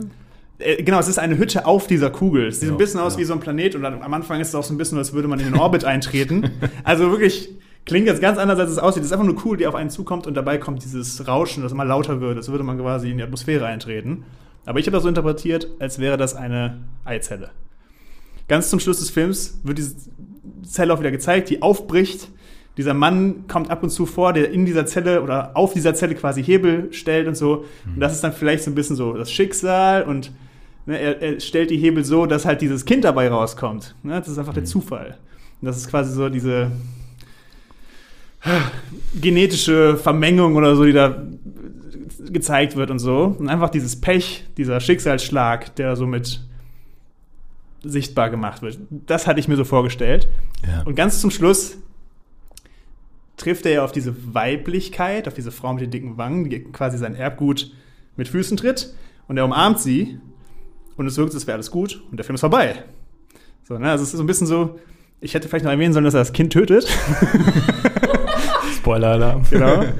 Äh, 0.58 0.82
genau, 0.82 1.00
es 1.00 1.08
ist 1.08 1.18
eine 1.18 1.38
Hütte 1.38 1.66
auf 1.66 1.86
dieser 1.86 2.10
Kugel. 2.10 2.46
Es 2.46 2.60
sieht 2.60 2.68
ja, 2.68 2.74
ein 2.74 2.78
bisschen 2.78 3.00
aus 3.00 3.14
ja. 3.14 3.20
wie 3.20 3.24
so 3.24 3.32
ein 3.32 3.40
Planet 3.40 3.74
und 3.74 3.84
am 3.84 4.14
Anfang 4.14 4.40
ist 4.40 4.48
es 4.48 4.54
auch 4.54 4.62
so 4.62 4.72
ein 4.72 4.78
bisschen, 4.78 4.98
als 4.98 5.12
würde 5.12 5.26
man 5.26 5.40
in 5.40 5.46
den 5.46 5.56
Orbit 5.56 5.84
eintreten. 5.84 6.50
Also 6.84 7.10
wirklich 7.10 7.50
klingt 7.86 8.06
jetzt 8.06 8.20
ganz 8.20 8.38
anders, 8.38 8.58
als 8.58 8.70
es 8.70 8.78
aussieht. 8.78 9.02
Es 9.02 9.08
ist 9.08 9.12
einfach 9.12 9.26
nur 9.26 9.44
cool, 9.44 9.56
die 9.56 9.66
auf 9.66 9.74
einen 9.74 9.90
zukommt 9.90 10.26
und 10.26 10.34
dabei 10.34 10.58
kommt 10.58 10.84
dieses 10.84 11.26
Rauschen, 11.26 11.62
das 11.62 11.72
immer 11.72 11.84
lauter 11.84 12.20
wird, 12.20 12.36
als 12.36 12.50
würde 12.50 12.64
man 12.64 12.78
quasi 12.78 13.10
in 13.10 13.18
die 13.18 13.22
Atmosphäre 13.22 13.66
eintreten. 13.66 14.24
Aber 14.66 14.78
ich 14.78 14.86
habe 14.86 14.94
das 14.94 15.02
so 15.02 15.08
interpretiert, 15.08 15.68
als 15.78 15.98
wäre 15.98 16.16
das 16.16 16.34
eine 16.34 16.78
Eizelle. 17.04 17.50
Ganz 18.48 18.70
zum 18.70 18.80
Schluss 18.80 18.98
des 18.98 19.10
Films 19.10 19.60
wird 19.62 19.78
diese 19.78 19.96
Zelle 20.62 20.92
auch 20.92 21.00
wieder 21.00 21.10
gezeigt, 21.10 21.50
die 21.50 21.62
aufbricht. 21.62 22.28
Dieser 22.76 22.94
Mann 22.94 23.46
kommt 23.48 23.70
ab 23.70 23.82
und 23.82 23.90
zu 23.90 24.06
vor, 24.06 24.32
der 24.32 24.50
in 24.50 24.66
dieser 24.66 24.86
Zelle 24.86 25.22
oder 25.22 25.56
auf 25.56 25.72
dieser 25.72 25.94
Zelle 25.94 26.14
quasi 26.14 26.42
Hebel 26.42 26.92
stellt 26.92 27.26
und 27.26 27.36
so. 27.36 27.64
Und 27.86 28.00
das 28.00 28.12
ist 28.12 28.22
dann 28.22 28.32
vielleicht 28.32 28.64
so 28.64 28.70
ein 28.70 28.74
bisschen 28.74 28.96
so 28.96 29.14
das 29.14 29.30
Schicksal 29.30 30.02
und 30.04 30.32
Ne, 30.86 30.98
er, 30.98 31.22
er, 31.22 31.40
stellt 31.40 31.70
die 31.70 31.76
Hebel 31.76 32.04
so, 32.04 32.26
dass 32.26 32.44
halt 32.44 32.62
dieses 32.62 32.84
Kind 32.84 33.04
dabei 33.04 33.28
rauskommt. 33.28 33.94
Ne, 34.02 34.18
das 34.18 34.28
ist 34.28 34.38
einfach 34.38 34.54
der 34.54 34.62
mhm. 34.62 34.68
Zufall. 34.68 35.18
Und 35.60 35.66
das 35.66 35.76
ist 35.76 35.88
quasi 35.88 36.12
so 36.12 36.28
diese 36.28 36.70
genetische 39.20 39.96
Vermengung 39.96 40.56
oder 40.56 40.76
so, 40.76 40.84
die 40.84 40.92
da 40.92 41.22
gezeigt 42.32 42.76
wird 42.76 42.90
und 42.90 42.98
so. 42.98 43.36
Und 43.38 43.48
einfach 43.48 43.70
dieses 43.70 44.00
Pech, 44.00 44.44
dieser 44.56 44.80
Schicksalsschlag, 44.80 45.74
der 45.76 45.96
somit 45.96 46.40
sichtbar 47.82 48.30
gemacht 48.30 48.62
wird. 48.62 48.78
Das 49.06 49.26
hatte 49.26 49.40
ich 49.40 49.48
mir 49.48 49.56
so 49.56 49.64
vorgestellt. 49.64 50.28
Ja. 50.66 50.82
Und 50.82 50.94
ganz 50.94 51.20
zum 51.20 51.30
Schluss 51.30 51.78
trifft 53.36 53.64
er 53.64 53.72
ja 53.72 53.84
auf 53.84 53.92
diese 53.92 54.34
Weiblichkeit, 54.34 55.26
auf 55.26 55.34
diese 55.34 55.50
Frau 55.50 55.72
mit 55.72 55.82
den 55.82 55.90
dicken 55.90 56.18
Wangen, 56.18 56.48
die 56.50 56.60
quasi 56.60 56.98
sein 56.98 57.14
Erbgut 57.14 57.72
mit 58.16 58.28
Füßen 58.28 58.56
tritt. 58.56 58.94
Und 59.28 59.38
er 59.38 59.44
umarmt 59.44 59.80
sie 59.80 60.18
und 60.96 61.06
es 61.06 61.16
wirkt, 61.16 61.34
als 61.34 61.46
wäre 61.46 61.54
alles 61.54 61.70
gut 61.70 62.02
und 62.10 62.18
der 62.18 62.24
Film 62.24 62.34
ist 62.34 62.40
vorbei. 62.40 62.84
So, 63.66 63.78
ne? 63.78 63.90
Also 63.90 64.02
es 64.02 64.10
ist 64.10 64.16
so 64.18 64.22
ein 64.22 64.26
bisschen 64.26 64.46
so, 64.46 64.78
ich 65.20 65.34
hätte 65.34 65.48
vielleicht 65.48 65.64
noch 65.64 65.72
erwähnen 65.72 65.92
sollen, 65.92 66.04
dass 66.04 66.14
er 66.14 66.20
das 66.20 66.32
Kind 66.32 66.52
tötet. 66.52 66.86
Spoiler-Alarm. 68.90 69.44
Genau. 69.50 69.84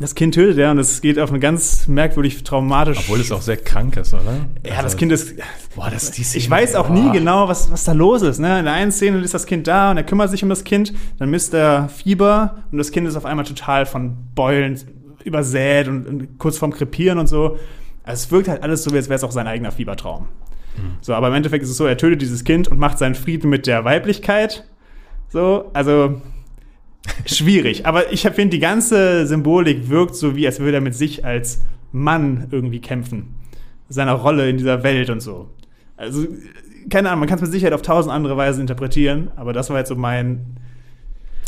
Das 0.00 0.14
Kind 0.14 0.34
tötet 0.34 0.58
er 0.58 0.70
und 0.70 0.78
es 0.78 1.00
geht 1.00 1.18
auf 1.18 1.30
eine 1.30 1.40
ganz 1.40 1.88
merkwürdig 1.88 2.44
traumatisch. 2.44 2.98
Obwohl 3.00 3.18
es 3.18 3.32
auch 3.32 3.42
sehr 3.42 3.56
krank 3.56 3.96
ist, 3.96 4.14
oder? 4.14 4.46
Ja, 4.64 4.74
also, 4.74 4.82
das 4.82 4.96
Kind 4.96 5.10
ist. 5.10 5.34
Boah, 5.74 5.90
das 5.90 6.04
ist 6.04 6.18
die 6.18 6.22
Szene. 6.22 6.44
Ich 6.44 6.48
weiß 6.48 6.76
auch 6.76 6.86
boah. 6.86 6.94
nie 6.94 7.10
genau, 7.10 7.48
was, 7.48 7.72
was 7.72 7.82
da 7.82 7.90
los 7.90 8.22
ist. 8.22 8.38
Ne? 8.38 8.60
In 8.60 8.64
der 8.66 8.74
einen 8.74 8.92
Szene 8.92 9.18
ist 9.18 9.34
das 9.34 9.44
Kind 9.44 9.66
da 9.66 9.90
und 9.90 9.96
er 9.96 10.04
kümmert 10.04 10.30
sich 10.30 10.44
um 10.44 10.48
das 10.50 10.62
Kind, 10.62 10.92
dann 11.18 11.30
misst 11.30 11.52
er 11.52 11.88
Fieber 11.88 12.58
und 12.70 12.78
das 12.78 12.92
Kind 12.92 13.08
ist 13.08 13.16
auf 13.16 13.24
einmal 13.24 13.44
total 13.44 13.86
von 13.86 14.16
Beulen 14.36 14.78
übersät 15.24 15.88
und, 15.88 16.06
und 16.06 16.38
kurz 16.38 16.58
vorm 16.58 16.72
Krepieren 16.72 17.18
und 17.18 17.26
so. 17.26 17.58
Also 18.04 18.22
es 18.22 18.30
wirkt 18.30 18.46
halt 18.46 18.62
alles 18.62 18.84
so, 18.84 18.94
als 18.94 19.08
wäre 19.08 19.16
es 19.16 19.24
auch 19.24 19.32
sein 19.32 19.48
eigener 19.48 19.72
Fiebertraum. 19.72 20.28
Mhm. 20.76 20.98
So, 21.00 21.12
aber 21.12 21.26
im 21.26 21.34
Endeffekt 21.34 21.64
ist 21.64 21.70
es 21.70 21.76
so, 21.76 21.86
er 21.86 21.96
tötet 21.96 22.22
dieses 22.22 22.44
Kind 22.44 22.68
und 22.68 22.78
macht 22.78 22.98
seinen 22.98 23.16
Frieden 23.16 23.50
mit 23.50 23.66
der 23.66 23.84
Weiblichkeit. 23.84 24.64
So, 25.28 25.72
also 25.74 26.20
schwierig. 27.26 27.86
Aber 27.86 28.12
ich 28.12 28.22
finde, 28.22 28.48
die 28.48 28.58
ganze 28.58 29.26
Symbolik 29.26 29.88
wirkt 29.88 30.14
so, 30.14 30.36
wie 30.36 30.46
als 30.46 30.60
würde 30.60 30.78
er 30.78 30.80
mit 30.80 30.94
sich 30.94 31.24
als 31.24 31.62
Mann 31.92 32.48
irgendwie 32.50 32.80
kämpfen. 32.80 33.34
Seiner 33.88 34.12
Rolle 34.12 34.48
in 34.48 34.58
dieser 34.58 34.82
Welt 34.82 35.10
und 35.10 35.20
so. 35.20 35.48
Also, 35.96 36.26
keine 36.90 37.08
Ahnung, 37.08 37.20
man 37.20 37.28
kann 37.28 37.36
es 37.36 37.42
mit 37.42 37.52
Sicherheit 37.52 37.72
auf 37.72 37.82
tausend 37.82 38.12
andere 38.12 38.36
Weise 38.36 38.60
interpretieren, 38.60 39.30
aber 39.36 39.52
das 39.52 39.70
war 39.70 39.78
jetzt 39.78 39.88
so 39.88 39.96
mein 39.96 40.58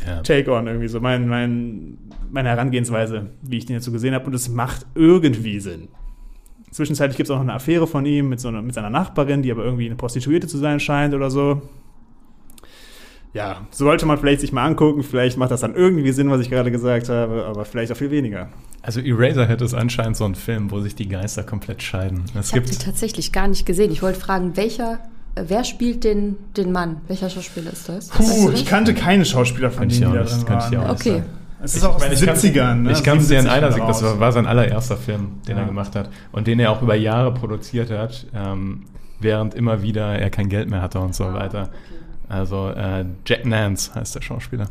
ja. 0.06 0.22
Take 0.22 0.50
on 0.52 0.66
irgendwie 0.66 0.88
so, 0.88 1.00
mein, 1.00 1.28
mein, 1.28 1.98
meine 2.30 2.48
Herangehensweise, 2.48 3.30
wie 3.42 3.58
ich 3.58 3.66
den 3.66 3.74
jetzt 3.74 3.84
so 3.84 3.92
gesehen 3.92 4.14
habe. 4.14 4.26
Und 4.26 4.34
es 4.34 4.48
macht 4.48 4.86
irgendwie 4.94 5.60
Sinn. 5.60 5.88
Zwischenzeitlich 6.70 7.16
gibt 7.16 7.28
es 7.28 7.30
auch 7.30 7.36
noch 7.36 7.42
eine 7.42 7.54
Affäre 7.54 7.86
von 7.86 8.06
ihm 8.06 8.28
mit, 8.28 8.40
so 8.40 8.48
einer, 8.48 8.62
mit 8.62 8.74
seiner 8.74 8.90
Nachbarin, 8.90 9.42
die 9.42 9.50
aber 9.50 9.64
irgendwie 9.64 9.86
eine 9.86 9.96
Prostituierte 9.96 10.46
zu 10.46 10.56
sein 10.56 10.80
scheint 10.80 11.14
oder 11.14 11.30
so. 11.30 11.62
Ja, 13.32 13.66
sollte 13.70 14.06
man 14.06 14.18
vielleicht 14.18 14.40
sich 14.40 14.52
mal 14.52 14.66
angucken. 14.66 15.02
Vielleicht 15.02 15.36
macht 15.36 15.50
das 15.50 15.60
dann 15.60 15.74
irgendwie 15.74 16.10
Sinn, 16.12 16.30
was 16.30 16.40
ich 16.40 16.50
gerade 16.50 16.70
gesagt 16.70 17.08
habe, 17.08 17.44
aber 17.46 17.64
vielleicht 17.64 17.92
auch 17.92 17.96
viel 17.96 18.10
weniger. 18.10 18.48
Also 18.82 19.00
Eraserhead 19.00 19.60
ist 19.60 19.74
anscheinend 19.74 20.16
so 20.16 20.24
ein 20.24 20.34
Film, 20.34 20.70
wo 20.70 20.80
sich 20.80 20.94
die 20.94 21.08
Geister 21.08 21.44
komplett 21.44 21.82
scheiden. 21.82 22.24
Es 22.38 22.48
ich 22.48 22.56
habe 22.56 22.66
sie 22.66 22.78
tatsächlich 22.78 23.32
gar 23.32 23.46
nicht 23.46 23.66
gesehen. 23.66 23.92
Ich 23.92 24.02
wollte 24.02 24.18
fragen, 24.18 24.56
welcher 24.56 24.98
äh, 25.34 25.44
Wer 25.48 25.64
spielt 25.64 26.04
den, 26.04 26.36
den 26.56 26.72
Mann? 26.72 27.00
Welcher 27.06 27.30
Schauspieler 27.30 27.72
ist 27.72 27.88
das? 27.88 28.08
Puh, 28.08 28.22
weißt 28.22 28.46
du 28.46 28.52
ich 28.52 28.66
kannte 28.66 28.94
keine 28.94 29.24
Schauspieler 29.24 29.70
von 29.70 29.88
denen, 29.88 30.12
die 30.12 30.18
da 30.18 30.24
drin 30.24 30.48
waren. 30.48 30.90
Okay. 30.90 31.22
Es 31.62 31.76
ist 31.76 31.84
auch 31.84 31.96
aus 31.96 32.02
den 32.02 32.12
70ern. 32.12 32.74
Ne? 32.76 32.92
Ich 32.92 33.02
kann 33.02 33.18
es 33.18 33.28
dir 33.28 33.38
in 33.38 33.46
einer 33.46 33.70
Sicht, 33.70 33.86
das 33.86 34.02
war, 34.02 34.18
war, 34.18 34.32
sein 34.32 34.46
allererster 34.46 34.96
Film, 34.96 35.42
den 35.46 35.56
ja. 35.56 35.62
er 35.62 35.68
gemacht 35.68 35.94
hat 35.94 36.08
und 36.32 36.46
den 36.46 36.58
er 36.58 36.70
auch 36.72 36.80
über 36.80 36.94
Jahre 36.94 37.34
produziert 37.34 37.90
hat, 37.90 38.26
ähm, 38.34 38.84
während 39.20 39.54
immer 39.54 39.82
wieder 39.82 40.18
er 40.18 40.30
kein 40.30 40.48
Geld 40.48 40.70
mehr 40.70 40.80
hatte 40.80 41.00
und 41.00 41.14
so 41.14 41.24
ah, 41.24 41.34
weiter. 41.34 41.68
Also 42.30 42.68
äh, 42.70 43.04
Jack 43.26 43.44
Nance 43.44 43.94
heißt 43.94 44.14
der 44.14 44.22
Schauspieler. 44.22 44.68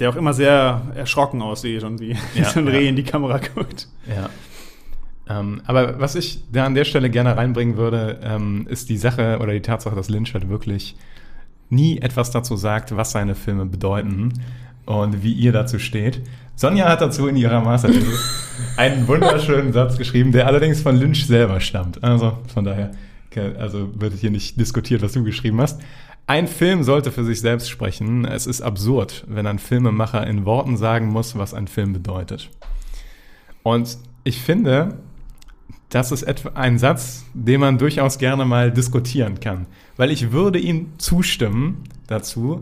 Der 0.00 0.10
auch 0.10 0.16
immer 0.16 0.32
sehr 0.32 0.82
erschrocken 0.94 1.42
aussieht 1.42 1.82
und 1.84 2.00
wie 2.00 2.16
ja, 2.34 2.44
so 2.52 2.60
ein 2.60 2.68
Reh 2.68 2.84
ja. 2.84 2.88
in 2.88 2.96
die 2.96 3.02
Kamera 3.02 3.38
guckt. 3.54 3.88
Ja. 4.08 4.30
Ähm, 5.28 5.60
aber 5.66 6.00
was 6.00 6.14
ich 6.14 6.42
da 6.50 6.64
an 6.64 6.74
der 6.74 6.84
Stelle 6.84 7.10
gerne 7.10 7.36
reinbringen 7.36 7.76
würde, 7.76 8.18
ähm, 8.22 8.66
ist 8.70 8.88
die 8.88 8.96
Sache 8.96 9.38
oder 9.40 9.52
die 9.52 9.60
Tatsache, 9.60 9.94
dass 9.94 10.08
Lynch 10.08 10.32
halt 10.32 10.48
wirklich 10.48 10.96
nie 11.68 11.98
etwas 11.98 12.30
dazu 12.30 12.56
sagt, 12.56 12.96
was 12.96 13.12
seine 13.12 13.34
Filme 13.34 13.66
bedeuten 13.66 14.32
und 14.86 15.22
wie 15.22 15.34
ihr 15.34 15.52
dazu 15.52 15.78
steht. 15.78 16.22
Sonja 16.54 16.88
hat 16.88 17.02
dazu 17.02 17.28
in 17.28 17.36
ihrer 17.36 17.60
Masterthesis 17.60 18.48
einen 18.78 19.06
wunderschönen 19.06 19.74
Satz 19.74 19.98
geschrieben, 19.98 20.32
der 20.32 20.46
allerdings 20.46 20.80
von 20.80 20.96
Lynch 20.96 21.26
selber 21.26 21.60
stammt. 21.60 22.02
Also 22.02 22.38
von 22.52 22.64
daher, 22.64 22.92
also 23.58 23.90
wird 24.00 24.14
hier 24.14 24.30
nicht 24.30 24.58
diskutiert, 24.58 25.02
was 25.02 25.12
du 25.12 25.22
geschrieben 25.22 25.60
hast. 25.60 25.82
Ein 26.28 26.46
Film 26.46 26.82
sollte 26.84 27.10
für 27.10 27.24
sich 27.24 27.40
selbst 27.40 27.70
sprechen. 27.70 28.26
Es 28.26 28.46
ist 28.46 28.60
absurd, 28.60 29.24
wenn 29.28 29.46
ein 29.46 29.58
Filmemacher 29.58 30.26
in 30.26 30.44
Worten 30.44 30.76
sagen 30.76 31.08
muss, 31.08 31.38
was 31.38 31.54
ein 31.54 31.68
Film 31.68 31.94
bedeutet. 31.94 32.50
Und 33.62 33.96
ich 34.24 34.42
finde, 34.42 34.98
das 35.88 36.12
ist 36.12 36.24
etwa 36.24 36.50
ein 36.50 36.78
Satz, 36.78 37.24
den 37.32 37.60
man 37.60 37.78
durchaus 37.78 38.18
gerne 38.18 38.44
mal 38.44 38.70
diskutieren 38.70 39.40
kann. 39.40 39.64
Weil 39.96 40.10
ich 40.10 40.30
würde 40.30 40.58
ihm 40.58 40.98
zustimmen 40.98 41.84
dazu, 42.08 42.60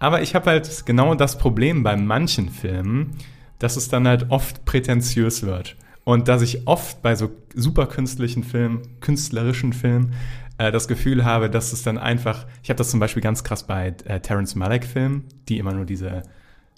aber 0.00 0.22
ich 0.22 0.34
habe 0.34 0.50
halt 0.50 0.84
genau 0.84 1.14
das 1.14 1.38
Problem 1.38 1.84
bei 1.84 1.96
manchen 1.96 2.48
Filmen, 2.48 3.12
dass 3.60 3.76
es 3.76 3.88
dann 3.88 4.08
halt 4.08 4.32
oft 4.32 4.64
prätentiös 4.64 5.44
wird. 5.44 5.76
Und 6.02 6.26
dass 6.26 6.42
ich 6.42 6.66
oft 6.66 7.02
bei 7.02 7.14
so 7.14 7.30
super 7.54 7.86
künstlichen 7.86 8.42
Filmen, 8.42 8.82
künstlerischen 9.00 9.72
Filmen, 9.72 10.14
äh, 10.58 10.72
das 10.72 10.88
Gefühl 10.88 11.24
habe, 11.24 11.50
dass 11.50 11.72
es 11.72 11.82
dann 11.82 11.98
einfach, 11.98 12.46
ich 12.62 12.70
habe 12.70 12.78
das 12.78 12.90
zum 12.90 13.00
Beispiel 13.00 13.22
ganz 13.22 13.44
krass 13.44 13.66
bei 13.66 13.94
äh, 14.04 14.20
Terence 14.20 14.54
Malick-Filmen, 14.54 15.24
die 15.48 15.58
immer 15.58 15.72
nur 15.72 15.84
diese, 15.84 16.22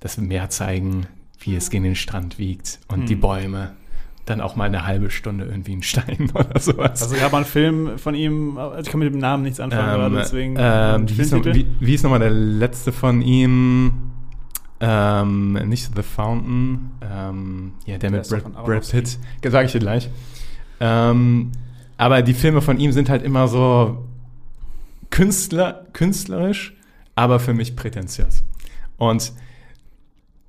das 0.01 0.19
Meer 0.19 0.51
zeigen, 0.51 1.07
wie 1.41 1.55
es 1.55 1.71
gegen 1.71 1.85
den 1.85 1.95
Strand 1.95 2.39
wiegt 2.39 2.81
und 2.89 3.01
hm. 3.01 3.07
die 3.07 3.15
Bäume. 3.15 3.73
Dann 4.27 4.41
auch 4.43 4.57
mal 4.57 4.65
eine 4.65 4.85
halbe 4.85 5.11
Stunde 5.11 5.47
irgendwie 5.47 5.73
ein 5.73 5.83
Stein 5.83 6.31
oder 6.35 6.59
sowas. 6.59 7.03
Also 7.03 7.15
ich 7.15 7.23
habe 7.23 7.37
einen 7.37 7.47
Film 7.47 7.99
von 7.99 8.15
ihm, 8.15 8.59
also 8.59 8.81
ich 8.81 8.89
kann 8.89 9.01
mit 9.01 9.13
dem 9.13 9.21
Namen 9.21 9.43
nichts 9.45 9.59
anfangen, 9.61 10.05
ähm, 10.05 10.15
deswegen. 10.15 10.57
Ähm, 10.59 11.09
wie, 11.09 11.15
hieß 11.15 11.33
noch, 11.33 11.45
wie, 11.47 11.67
wie 11.81 11.91
hieß 11.91 12.03
nochmal 12.03 12.19
der 12.19 12.31
letzte 12.31 12.93
von 12.93 13.23
ihm? 13.23 14.11
Ähm, 14.81 15.55
nicht 15.69 15.91
The 15.97 16.03
Fountain, 16.03 16.91
ähm, 17.03 17.73
ja, 17.85 17.99
der, 17.99 18.11
der 18.11 18.21
mit 18.21 18.29
Brad, 18.29 18.65
Brad 18.65 18.89
Pitt, 18.89 19.19
sage 19.45 19.67
ich 19.67 19.73
dir 19.73 19.81
gleich. 19.81 20.09
Ähm, 20.79 21.51
aber 21.99 22.23
die 22.23 22.35
Filme 22.35 22.63
von 22.63 22.79
ihm 22.79 22.93
sind 22.93 23.11
halt 23.11 23.23
immer 23.23 23.49
so 23.49 24.07
Künstler, 25.11 25.85
künstlerisch, 25.93 26.75
aber 27.15 27.41
für 27.41 27.53
mich 27.53 27.77
prätentiös. 27.77 28.45
Und 28.97 29.33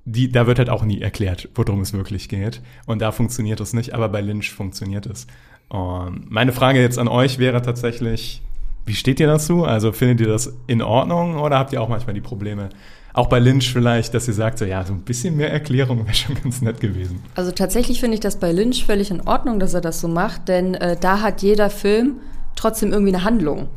die, 0.04 0.30
da 0.30 0.46
wird 0.46 0.58
halt 0.58 0.70
auch 0.70 0.84
nie 0.84 1.00
erklärt, 1.00 1.48
worum 1.54 1.80
es 1.80 1.92
wirklich 1.92 2.28
geht. 2.28 2.62
Und 2.86 3.02
da 3.02 3.12
funktioniert 3.12 3.60
es 3.60 3.72
nicht, 3.72 3.94
aber 3.94 4.08
bei 4.08 4.20
Lynch 4.20 4.50
funktioniert 4.50 5.06
es. 5.06 5.26
Und 5.68 6.30
meine 6.30 6.52
Frage 6.52 6.80
jetzt 6.80 6.98
an 6.98 7.08
euch 7.08 7.38
wäre 7.38 7.62
tatsächlich, 7.62 8.42
wie 8.86 8.94
steht 8.94 9.20
ihr 9.20 9.26
dazu? 9.26 9.64
Also 9.64 9.92
findet 9.92 10.20
ihr 10.20 10.28
das 10.28 10.52
in 10.66 10.82
Ordnung 10.82 11.36
oder 11.36 11.58
habt 11.58 11.72
ihr 11.72 11.82
auch 11.82 11.88
manchmal 11.88 12.14
die 12.14 12.20
Probleme, 12.20 12.70
auch 13.12 13.28
bei 13.28 13.38
Lynch 13.38 13.72
vielleicht, 13.72 14.14
dass 14.14 14.26
sie 14.26 14.32
sagt, 14.32 14.58
so 14.58 14.64
ja, 14.64 14.84
so 14.84 14.92
ein 14.92 15.02
bisschen 15.02 15.36
mehr 15.36 15.52
Erklärung 15.52 16.04
wäre 16.04 16.14
schon 16.14 16.34
ganz 16.42 16.62
nett 16.62 16.80
gewesen. 16.80 17.22
Also 17.34 17.50
tatsächlich 17.50 18.00
finde 18.00 18.14
ich 18.14 18.20
das 18.20 18.36
bei 18.36 18.52
Lynch 18.52 18.84
völlig 18.84 19.10
in 19.10 19.20
Ordnung, 19.22 19.58
dass 19.60 19.74
er 19.74 19.80
das 19.80 20.00
so 20.00 20.08
macht, 20.08 20.48
denn 20.48 20.74
äh, 20.74 20.96
da 21.00 21.20
hat 21.20 21.42
jeder 21.42 21.70
Film 21.70 22.16
trotzdem 22.56 22.92
irgendwie 22.92 23.14
eine 23.14 23.24
Handlung. 23.24 23.68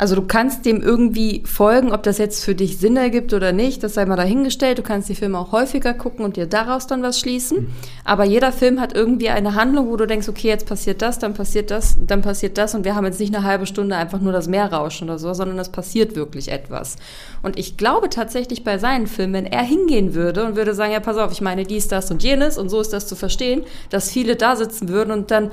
Also 0.00 0.14
du 0.14 0.22
kannst 0.22 0.64
dem 0.64 0.82
irgendwie 0.82 1.42
folgen, 1.44 1.92
ob 1.92 2.02
das 2.04 2.16
jetzt 2.16 2.42
für 2.42 2.54
dich 2.54 2.78
Sinn 2.78 2.96
ergibt 2.96 3.34
oder 3.34 3.52
nicht, 3.52 3.82
das 3.82 3.92
sei 3.92 4.06
mal 4.06 4.16
dahingestellt. 4.16 4.78
Du 4.78 4.82
kannst 4.82 5.10
die 5.10 5.14
Filme 5.14 5.38
auch 5.38 5.52
häufiger 5.52 5.92
gucken 5.92 6.24
und 6.24 6.36
dir 6.38 6.46
daraus 6.46 6.86
dann 6.86 7.02
was 7.02 7.20
schließen. 7.20 7.64
Mhm. 7.64 7.72
Aber 8.02 8.24
jeder 8.24 8.50
Film 8.50 8.80
hat 8.80 8.94
irgendwie 8.94 9.28
eine 9.28 9.56
Handlung, 9.56 9.90
wo 9.90 9.96
du 9.98 10.06
denkst, 10.06 10.26
okay, 10.30 10.48
jetzt 10.48 10.64
passiert 10.64 11.02
das, 11.02 11.18
dann 11.18 11.34
passiert 11.34 11.70
das, 11.70 11.98
dann 12.00 12.22
passiert 12.22 12.56
das 12.56 12.74
und 12.74 12.86
wir 12.86 12.94
haben 12.94 13.04
jetzt 13.04 13.20
nicht 13.20 13.34
eine 13.34 13.44
halbe 13.44 13.66
Stunde 13.66 13.94
einfach 13.94 14.22
nur 14.22 14.32
das 14.32 14.48
Meer 14.48 14.72
rauschen 14.72 15.10
oder 15.10 15.18
so, 15.18 15.34
sondern 15.34 15.58
es 15.58 15.68
passiert 15.68 16.16
wirklich 16.16 16.50
etwas. 16.50 16.96
Und 17.42 17.58
ich 17.58 17.76
glaube 17.76 18.08
tatsächlich 18.08 18.64
bei 18.64 18.78
seinen 18.78 19.06
Filmen, 19.06 19.34
wenn 19.34 19.46
er 19.52 19.64
hingehen 19.64 20.14
würde 20.14 20.46
und 20.46 20.56
würde 20.56 20.72
sagen, 20.72 20.92
ja, 20.92 21.00
pass 21.00 21.18
auf, 21.18 21.30
ich 21.30 21.42
meine 21.42 21.64
dies, 21.64 21.88
das 21.88 22.10
und 22.10 22.22
jenes 22.22 22.56
und 22.56 22.70
so 22.70 22.80
ist 22.80 22.94
das 22.94 23.06
zu 23.06 23.16
verstehen, 23.16 23.64
dass 23.90 24.10
viele 24.10 24.36
da 24.36 24.56
sitzen 24.56 24.88
würden 24.88 25.10
und 25.10 25.30
dann, 25.30 25.50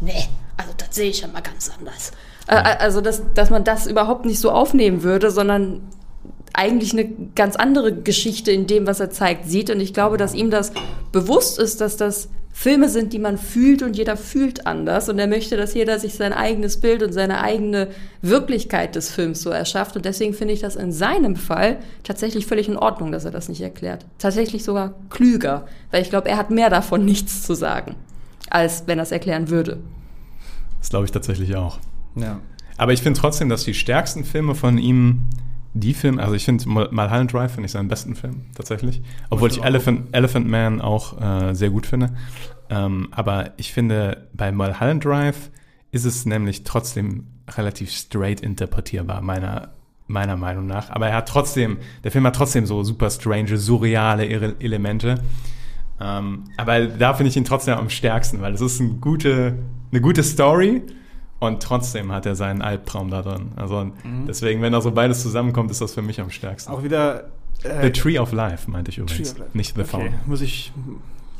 nee, 0.00 0.28
also 0.56 0.72
das 0.76 0.94
sehe 0.94 1.10
ich 1.10 1.22
ja 1.22 1.26
mal 1.26 1.42
ganz 1.42 1.68
anders. 1.76 2.12
Äh, 2.48 2.76
also, 2.78 3.00
dass, 3.00 3.22
dass 3.34 3.50
man 3.50 3.62
das 3.62 3.86
überhaupt 3.86 4.24
nicht 4.24 4.40
so 4.40 4.50
aufnehmen 4.50 5.02
würde, 5.02 5.30
sondern 5.30 5.82
eigentlich 6.54 6.92
eine 6.92 7.08
ganz 7.36 7.54
andere 7.54 7.94
Geschichte 7.94 8.50
in 8.50 8.66
dem, 8.66 8.86
was 8.86 8.98
er 8.98 9.10
zeigt, 9.10 9.48
sieht. 9.48 9.70
Und 9.70 9.80
ich 9.80 9.94
glaube, 9.94 10.16
dass 10.16 10.34
ihm 10.34 10.50
das 10.50 10.72
bewusst 11.12 11.58
ist, 11.58 11.80
dass 11.80 11.96
das 11.96 12.28
Filme 12.50 12.88
sind, 12.88 13.12
die 13.12 13.20
man 13.20 13.38
fühlt 13.38 13.82
und 13.82 13.96
jeder 13.96 14.16
fühlt 14.16 14.66
anders. 14.66 15.08
Und 15.08 15.20
er 15.20 15.28
möchte, 15.28 15.56
dass 15.56 15.74
jeder 15.74 16.00
sich 16.00 16.14
sein 16.14 16.32
eigenes 16.32 16.78
Bild 16.78 17.04
und 17.04 17.12
seine 17.12 17.40
eigene 17.40 17.88
Wirklichkeit 18.22 18.96
des 18.96 19.10
Films 19.10 19.42
so 19.42 19.50
erschafft. 19.50 19.94
Und 19.94 20.04
deswegen 20.04 20.34
finde 20.34 20.54
ich 20.54 20.60
das 20.60 20.74
in 20.74 20.90
seinem 20.90 21.36
Fall 21.36 21.76
tatsächlich 22.02 22.46
völlig 22.46 22.68
in 22.68 22.76
Ordnung, 22.76 23.12
dass 23.12 23.24
er 23.24 23.30
das 23.30 23.48
nicht 23.48 23.60
erklärt. 23.60 24.04
Tatsächlich 24.18 24.64
sogar 24.64 24.94
klüger, 25.10 25.68
weil 25.92 26.02
ich 26.02 26.10
glaube, 26.10 26.28
er 26.28 26.38
hat 26.38 26.50
mehr 26.50 26.70
davon 26.70 27.04
nichts 27.04 27.44
zu 27.44 27.54
sagen, 27.54 27.94
als 28.50 28.84
wenn 28.86 28.98
er 28.98 29.04
es 29.04 29.12
erklären 29.12 29.50
würde. 29.50 29.78
Das 30.80 30.90
glaube 30.90 31.04
ich 31.04 31.12
tatsächlich 31.12 31.54
auch. 31.54 31.78
Ja. 32.20 32.40
Aber 32.76 32.92
ich 32.92 33.02
finde 33.02 33.18
trotzdem, 33.20 33.48
dass 33.48 33.64
die 33.64 33.74
stärksten 33.74 34.24
Filme 34.24 34.54
von 34.54 34.78
ihm 34.78 35.24
die 35.74 35.94
Filme, 35.94 36.22
also 36.22 36.34
ich 36.34 36.44
finde 36.44 36.68
Mulholland 36.68 37.32
Drive 37.32 37.52
finde 37.52 37.66
ich 37.66 37.72
seinen 37.72 37.88
besten 37.88 38.14
Film 38.14 38.46
tatsächlich, 38.54 39.02
obwohl 39.30 39.50
ich 39.50 39.62
Elephant, 39.62 40.08
Elephant 40.12 40.48
Man 40.48 40.80
auch 40.80 41.20
äh, 41.20 41.54
sehr 41.54 41.70
gut 41.70 41.86
finde. 41.86 42.14
Ähm, 42.70 43.08
aber 43.10 43.52
ich 43.56 43.72
finde, 43.72 44.28
bei 44.32 44.52
Mulholland 44.52 45.04
Drive 45.04 45.50
ist 45.90 46.04
es 46.04 46.26
nämlich 46.26 46.64
trotzdem 46.64 47.26
relativ 47.56 47.90
straight 47.90 48.40
interpretierbar, 48.40 49.20
meiner, 49.22 49.70
meiner 50.06 50.36
Meinung 50.36 50.66
nach. 50.66 50.90
Aber 50.90 51.08
er 51.08 51.16
hat 51.16 51.28
trotzdem, 51.28 51.78
der 52.04 52.10
Film 52.10 52.26
hat 52.26 52.36
trotzdem 52.36 52.66
so 52.66 52.82
super 52.82 53.10
strange, 53.10 53.56
surreale 53.56 54.26
Elemente. 54.60 55.22
Ähm, 56.00 56.44
aber 56.56 56.86
da 56.86 57.14
finde 57.14 57.30
ich 57.30 57.36
ihn 57.36 57.44
trotzdem 57.44 57.74
am 57.78 57.90
stärksten, 57.90 58.40
weil 58.40 58.54
es 58.54 58.60
ist 58.60 58.80
eine 58.80 58.90
gute, 58.94 59.58
eine 59.90 60.00
gute 60.00 60.22
Story 60.22 60.82
und 61.40 61.62
trotzdem 61.62 62.12
hat 62.12 62.26
er 62.26 62.34
seinen 62.34 62.62
Albtraum 62.62 63.10
da 63.10 63.22
drin. 63.22 63.52
Also 63.56 63.84
mhm. 63.84 64.26
deswegen, 64.26 64.60
wenn 64.62 64.72
da 64.72 64.80
so 64.80 64.90
beides 64.90 65.22
zusammenkommt, 65.22 65.70
ist 65.70 65.80
das 65.80 65.94
für 65.94 66.02
mich 66.02 66.20
am 66.20 66.30
stärksten. 66.30 66.72
Auch 66.72 66.82
wieder. 66.82 67.28
Äh, 67.62 67.82
The 67.84 67.92
Tree 67.92 68.18
of 68.18 68.32
Life, 68.32 68.70
meinte 68.70 68.90
ich 68.90 68.98
übrigens. 68.98 69.34
Nicht 69.52 69.74
The 69.74 69.80
okay. 69.80 69.90
Fountain. 69.90 70.14
Muss 70.26 70.40
ich. 70.40 70.72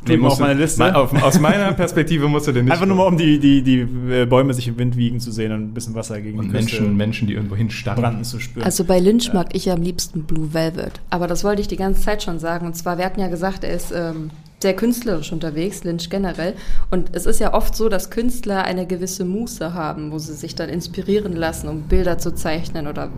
Nehmen 0.07 0.25
auf 0.27 0.39
meine 0.39 0.61
Liste. 0.61 0.79
Mal, 0.79 0.95
auf, 0.95 1.13
aus 1.23 1.41
meiner 1.41 1.73
Perspektive 1.73 2.29
musst 2.29 2.47
du 2.47 2.53
den 2.53 2.67
nicht. 2.67 2.73
Einfach 2.73 2.87
nur 2.87 2.97
mal, 2.97 3.07
um 3.07 3.17
die, 3.17 3.41
die, 3.41 3.63
die 3.63 3.81
äh, 4.13 4.27
Bäume 4.27 4.55
sich 4.55 4.69
im 4.69 4.79
Wind 4.79 4.97
wiegen 4.97 5.19
zu 5.19 5.33
sehen 5.33 5.51
und 5.51 5.61
ein 5.61 5.75
bisschen 5.75 5.97
Wasser 5.97 6.21
gegen 6.21 6.39
und 6.39 6.47
die 6.47 6.53
Menschen, 6.53 6.79
Küste 6.79 6.95
Menschen, 6.95 7.27
die 7.27 7.35
irgendwo 7.35 7.57
hinstarren. 7.57 8.01
Branden 8.01 8.23
zu 8.23 8.39
spüren. 8.39 8.65
Also 8.65 8.85
bei 8.85 9.01
Lynch 9.01 9.27
ja. 9.27 9.35
mag 9.35 9.49
ich 9.55 9.69
am 9.73 9.83
liebsten 9.83 10.23
Blue 10.23 10.55
Velvet. 10.55 11.01
Aber 11.11 11.27
das 11.27 11.43
wollte 11.43 11.63
ich 11.63 11.69
die 11.69 11.77
ganze 11.77 12.03
Zeit 12.03 12.23
schon 12.23 12.39
sagen. 12.39 12.67
Und 12.67 12.75
zwar, 12.75 12.99
wir 12.99 13.05
hatten 13.05 13.19
ja 13.19 13.27
gesagt, 13.27 13.65
er 13.65 13.75
ist 13.75 13.93
ähm, 13.93 14.31
sehr 14.61 14.75
künstlerisch 14.75 15.33
unterwegs, 15.33 15.85
Lynch 15.85 16.11
generell. 16.11 16.55
Und 16.91 17.11
es 17.15 17.27
ist 17.27 17.41
ja 17.41 17.55
oft 17.55 17.77
so, 17.77 17.89
dass 17.89 18.11
Künstler 18.11 18.65
eine 18.65 18.87
gewisse 18.87 19.25
Muße 19.25 19.75
haben, 19.75 20.11
wo 20.11 20.19
sie 20.19 20.35
sich 20.35 20.55
dann 20.55 20.69
inspirieren 20.69 21.35
lassen, 21.35 21.69
um 21.69 21.83
Bilder 21.83 22.19
zu 22.19 22.35
zeichnen 22.35 22.87
oder 22.87 23.11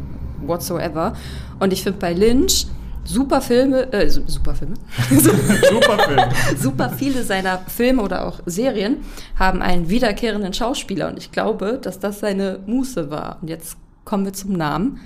whatsoever. 0.45 1.15
Und 1.59 1.73
ich 1.73 1.83
finde 1.83 1.99
bei 1.99 2.13
Lynch 2.13 2.67
super 3.05 3.41
Filme, 3.41 3.91
äh, 3.93 4.09
super 4.09 4.55
Filme, 4.55 4.75
super 5.11 5.99
Filme, 5.99 6.29
super 6.59 6.91
viele 6.91 7.23
seiner 7.23 7.59
Filme 7.59 8.03
oder 8.03 8.27
auch 8.27 8.41
Serien 8.45 8.99
haben 9.37 9.63
einen 9.63 9.89
wiederkehrenden 9.89 10.53
Schauspieler 10.53 11.09
und 11.09 11.19
ich 11.19 11.33
glaube, 11.33 11.79
dass 11.81 11.99
das 11.99 12.21
seine 12.21 12.61
Muße 12.67 13.11
war. 13.11 13.39
Und 13.41 13.49
jetzt 13.49 13.77
kommen 14.05 14.27
wir 14.27 14.33
zum 14.33 14.53
Namen. 14.53 15.01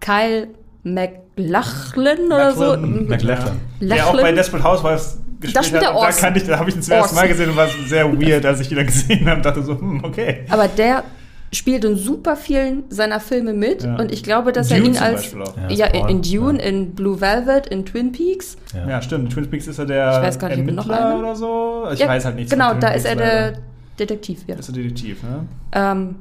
Kyle 0.00 0.48
McLachlan 0.82 2.26
oder 2.26 2.54
so. 2.54 2.76
McLachlan. 2.76 3.08
McLachlan. 3.08 3.60
Der 3.80 4.06
auch 4.06 4.12
bei. 4.12 4.32
Desperate 4.32 4.64
Housewives 4.64 5.18
gespielt 5.40 5.56
Da 5.56 5.62
spielt 5.62 5.82
hat. 5.82 5.88
er 5.90 5.94
Und 5.94 6.00
Da, 6.02 6.06
Orson. 6.06 6.22
kann 6.22 6.36
ich, 6.36 6.44
da 6.44 6.58
habe 6.58 6.70
ich 6.70 6.76
ihn 6.76 6.82
zum 6.82 6.92
ersten 6.94 7.14
Mal 7.16 7.28
gesehen 7.28 7.50
und 7.50 7.56
war 7.56 7.68
sehr 7.86 8.10
weird, 8.20 8.44
als 8.46 8.60
ich 8.60 8.70
ihn 8.70 8.76
dann 8.76 8.86
gesehen 8.86 9.28
habe. 9.28 9.40
dachte 9.40 9.62
so, 9.62 9.78
hm, 9.78 10.04
okay. 10.04 10.44
Aber 10.50 10.68
der 10.68 11.04
spielt 11.52 11.84
in 11.84 11.96
super 11.96 12.36
vielen 12.36 12.84
seiner 12.90 13.18
Filme 13.18 13.52
mit 13.52 13.82
Ja. 13.82 13.96
und 13.96 14.12
ich 14.12 14.22
glaube, 14.22 14.52
dass 14.52 14.68
Dune 14.68 14.80
er 14.80 14.86
ihn 14.86 14.94
zum 14.94 15.02
als 15.04 15.22
Beispiel 15.22 15.42
auch. 15.42 15.54
Ja, 15.68 15.68
ja, 15.68 15.86
in, 15.86 16.08
in 16.08 16.22
Dune, 16.22 16.62
in 16.62 16.94
Blue 16.94 17.20
Velvet, 17.20 17.66
in 17.66 17.84
Twin 17.84 18.12
Peaks. 18.12 18.56
Ja. 18.72 18.88
Ja, 18.88 19.02
stimmt. 19.02 19.32
Twin 19.32 19.50
Peaks 19.50 19.66
ist 19.66 19.78
er 19.80 19.86
der 19.86 20.12
Ich 20.18 20.22
weiß 20.28 20.38
gar 20.38 20.48
nicht, 20.48 20.58
noch 20.58 20.88
Ermittler 20.88 21.06
einer- 21.06 21.18
oder 21.18 21.34
so. 21.34 21.86
Ich 21.92 21.98
ja, 21.98 22.06
weiß 22.06 22.24
halt 22.24 22.36
nichts. 22.36 22.52
Genau, 22.52 22.74
da 22.74 22.90
Peaks 22.90 22.96
ist 22.98 23.04
er 23.06 23.14
leider. 23.16 23.50
der 23.52 23.58
Detektiv, 23.98 24.44
ja. 24.46 24.54
ist 24.54 24.68
der 24.68 24.74
Detektiv, 24.76 25.22
ne? 25.24 25.46
Ähm, 25.72 26.14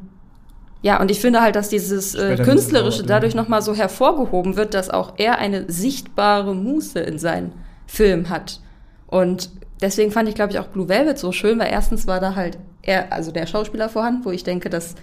ja, 0.81 0.99
und 0.99 1.11
ich 1.11 1.19
finde 1.19 1.41
halt, 1.41 1.55
dass 1.55 1.69
dieses 1.69 2.15
äh, 2.15 2.37
Künstlerische 2.37 3.03
dadurch 3.03 3.35
nochmal 3.35 3.61
so 3.61 3.75
hervorgehoben 3.75 4.55
wird, 4.55 4.73
dass 4.73 4.89
auch 4.89 5.13
er 5.17 5.37
eine 5.37 5.69
sichtbare 5.71 6.55
Muße 6.55 6.99
in 7.01 7.19
seinen 7.19 7.51
Filmen 7.85 8.29
hat. 8.29 8.61
Und 9.09 9.49
deswegen 9.81 10.11
fand 10.11 10.29
ich, 10.29 10.35
glaube 10.35 10.51
ich, 10.51 10.59
auch 10.59 10.67
Blue 10.67 10.87
Velvet 10.87 11.17
so 11.17 11.31
schön, 11.31 11.57
weil 11.59 11.71
erstens 11.71 12.05
war 12.07 12.19
da 12.19 12.35
halt 12.35 12.57
er, 12.81 13.11
also 13.11 13.31
der 13.31 13.45
Schauspieler 13.47 13.89
vorhanden, 13.89 14.23
wo 14.25 14.31
ich 14.31 14.43
denke, 14.43 14.69
dass, 14.69 14.95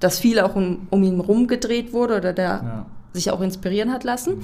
dass 0.00 0.18
viel 0.18 0.38
auch 0.40 0.54
um, 0.54 0.86
um 0.90 1.02
ihn 1.02 1.18
rumgedreht 1.20 1.92
wurde 1.92 2.16
oder 2.16 2.32
der 2.32 2.44
Ja. 2.64 2.86
sich 3.12 3.30
auch 3.30 3.40
inspirieren 3.40 3.92
hat 3.92 4.04
lassen. 4.04 4.34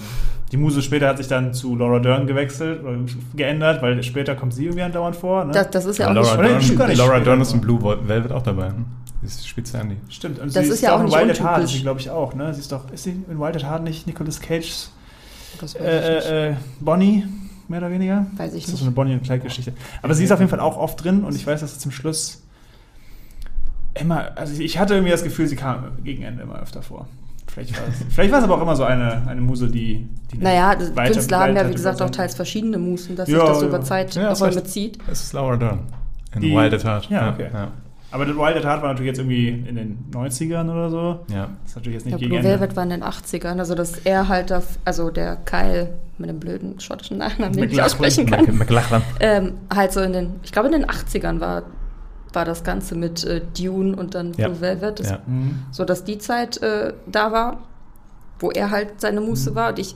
Die 0.53 0.57
Muse 0.57 0.83
später 0.83 1.09
hat 1.09 1.19
sich 1.19 1.29
dann 1.29 1.53
zu 1.55 1.77
Laura 1.77 1.99
Dern 2.01 2.27
gewechselt 2.27 2.83
oder 2.83 2.97
geändert, 3.37 3.83
weil 3.83 4.03
später 4.03 4.35
kommt 4.35 4.55
sie 4.55 4.65
irgendwie 4.65 4.83
andauernd 4.83 5.15
vor. 5.17 5.45
Ne? 5.45 5.53
Das, 5.53 5.71
das 5.71 5.85
ist 5.85 5.99
ja, 5.99 6.07
Ja, 6.07 6.11
auch 6.13 6.15
Laura, 6.37 6.57
nicht, 6.57 6.79
Dern, 6.79 6.89
nicht. 6.89 6.99
Laura 6.99 7.21
Dern 7.21 7.41
ist 7.41 7.53
in 7.53 7.61
Blue 7.61 7.81
Velvet 8.07 8.33
auch 8.33 8.43
dabei. 8.43 8.69
hm? 8.69 8.87
Das 9.23 9.47
spielt 9.47 9.67
sie 9.67 9.77
Andy. 9.79 9.97
Stimmt. 10.09 10.39
Und 10.39 10.57
Das 10.57 10.67
sie 10.67 10.73
ist 10.73 10.81
ja 10.81 10.95
auch 10.95 11.01
in 11.01 11.07
nicht 11.07 11.19
Wild 11.19 11.31
at 11.31 11.41
Heart, 11.43 11.65
ist 11.65 11.71
sie 11.73 11.83
glaube 11.83 12.01
ich 12.01 12.09
auch, 12.11 12.35
ne? 12.35 12.55
Sie 12.55 12.61
ist 12.61 12.73
doch, 12.73 12.91
ist 12.91 13.05
sie 13.05 13.11
in 13.29 13.39
Wild 13.39 13.55
at 13.57 13.65
Heart 13.65 13.83
nicht 13.85 14.07
Nicolas 14.07 14.41
Cage's 14.41 14.91
nicht. 15.61 15.77
äh, 15.79 16.49
äh, 16.51 16.55
Bonnie, 16.81 17.25
mehr 17.71 17.79
oder 17.81 17.91
weniger? 17.91 18.27
Weiß 18.37 18.53
ich 18.55 18.65
Das 18.65 18.69
ist 18.69 18.71
nicht. 18.73 18.79
so 18.81 18.85
eine 18.85 18.95
Bonnie 18.95 19.15
und 19.15 19.23
Clyde-Geschichte. 19.23 19.73
Aber 20.03 20.13
sie 20.15 20.25
ist 20.25 20.33
auf 20.33 20.39
jeden 20.41 20.51
Fall 20.51 20.61
auch 20.61 20.77
oft 20.77 21.03
drin 21.03 21.25
und 21.25 21.35
ich 21.35 21.47
weiß, 21.47 21.61
dass 21.61 21.75
sie 21.75 21.79
zum 21.81 21.91
Schluss 21.93 22.43
immer, 23.95 24.37
also 24.37 24.61
ich 24.61 24.79
hatte 24.79 24.95
irgendwie 24.95 25.11
das 25.11 25.23
Gefühl, 25.25 25.47
sie 25.47 25.57
kam 25.57 26.03
gegen 26.05 26.23
Ende 26.23 26.43
immer 26.43 26.61
öfter 26.61 26.83
vor. 26.83 27.09
Vielleicht 27.53 27.77
war 27.77 27.89
es, 27.89 27.97
vielleicht 28.15 28.31
war 28.33 28.39
es 28.39 28.45
aber 28.45 28.57
auch 28.59 28.63
immer 28.63 28.77
so 28.77 28.85
eine, 28.85 29.27
eine 29.27 29.41
Muse, 29.41 29.69
die, 29.69 30.07
die 30.33 30.39
Naja, 30.39 30.75
Künstler 30.75 31.41
haben 31.41 31.57
ja, 31.57 31.69
wie 31.69 31.73
gesagt, 31.73 32.01
auch 32.03 32.11
teils 32.11 32.35
verschiedene 32.35 32.79
Musen, 32.79 33.17
dass 33.17 33.29
Ja, 33.29 33.41
sich 33.41 33.49
das 33.49 33.61
ja. 33.63 33.67
über 33.69 33.81
Zeit 33.83 34.15
Ja, 34.15 34.33
Räume 34.33 34.57
recht. 34.57 34.69
zieht. 34.69 34.99
Es 35.11 35.23
ist 35.25 35.33
Laura 35.33 35.57
Dern. 35.57 35.81
In 36.35 36.43
Die- 36.43 36.55
Wild 36.55 36.73
at 36.75 36.85
Heart. 36.85 37.11
Ja, 37.11 37.31
okay. 37.33 37.49
Ja. 37.53 37.69
Aber 38.13 38.27
The 38.27 38.35
Wild 38.37 38.57
at 38.57 38.65
Heart 38.65 38.83
war 38.83 38.89
natürlich 38.89 39.09
jetzt 39.09 39.19
irgendwie 39.19 39.49
in 39.49 39.77
den 39.77 39.99
90ern 40.13 40.71
oder 40.71 40.91
so. 40.91 41.21
ja. 41.33 41.49
Das 41.63 41.71
ist 41.71 41.77
natürlich 41.77 41.95
jetzt 41.95 42.05
nicht 42.07 42.13
Ja, 42.13 42.19
gegen 42.19 42.29
Blue 42.31 42.39
Ende. 42.39 42.51
Velvet 42.51 42.77
war 42.77 42.83
in 42.85 42.91
den 42.91 43.05
80ern, 43.05 43.59
also 43.59 43.75
dass 43.75 43.99
er 43.99 44.27
halt, 44.29 44.51
da, 44.51 44.63
also 44.85 45.11
der 45.11 45.37
Kyle 45.37 45.91
mit 46.19 46.29
dem 46.29 46.41
blöden 46.41 46.81
schottischen 46.81 47.19
Nachnamen, 47.19 47.57
den 47.57 47.71
ich 47.71 47.81
aussprechen 47.83 48.27
kann, 48.27 48.57
McLachlan. 48.59 49.03
ähm, 49.21 49.53
halt 49.75 49.93
so 49.93 50.01
in 50.01 50.13
den, 50.13 50.31
ich 50.43 50.53
glaube 50.53 50.69
in 50.69 50.73
den 50.73 50.87
80ern 50.87 51.41
war, 51.41 51.63
war 52.33 52.45
das 52.45 52.63
Ganze 52.65 52.95
mit 52.95 53.25
äh, 53.25 53.41
Dune 53.57 53.97
und 53.97 54.15
dann 54.15 54.33
Ja. 54.35 54.49
Blue 54.49 54.61
Velvet, 54.61 55.01
das, 55.01 55.11
Ja. 55.11 55.19
Mhm. 55.27 55.61
so 55.71 55.85
dass 55.85 56.05
die 56.05 56.19
Zeit 56.19 56.61
äh, 56.63 56.93
da 57.07 57.33
war, 57.33 57.59
wo 58.39 58.51
er 58.51 58.71
halt 58.71 59.01
seine 59.01 59.21
Mhm. 59.21 59.27
Muße 59.29 59.55
war 59.55 59.71
und 59.71 59.79
ich 59.79 59.95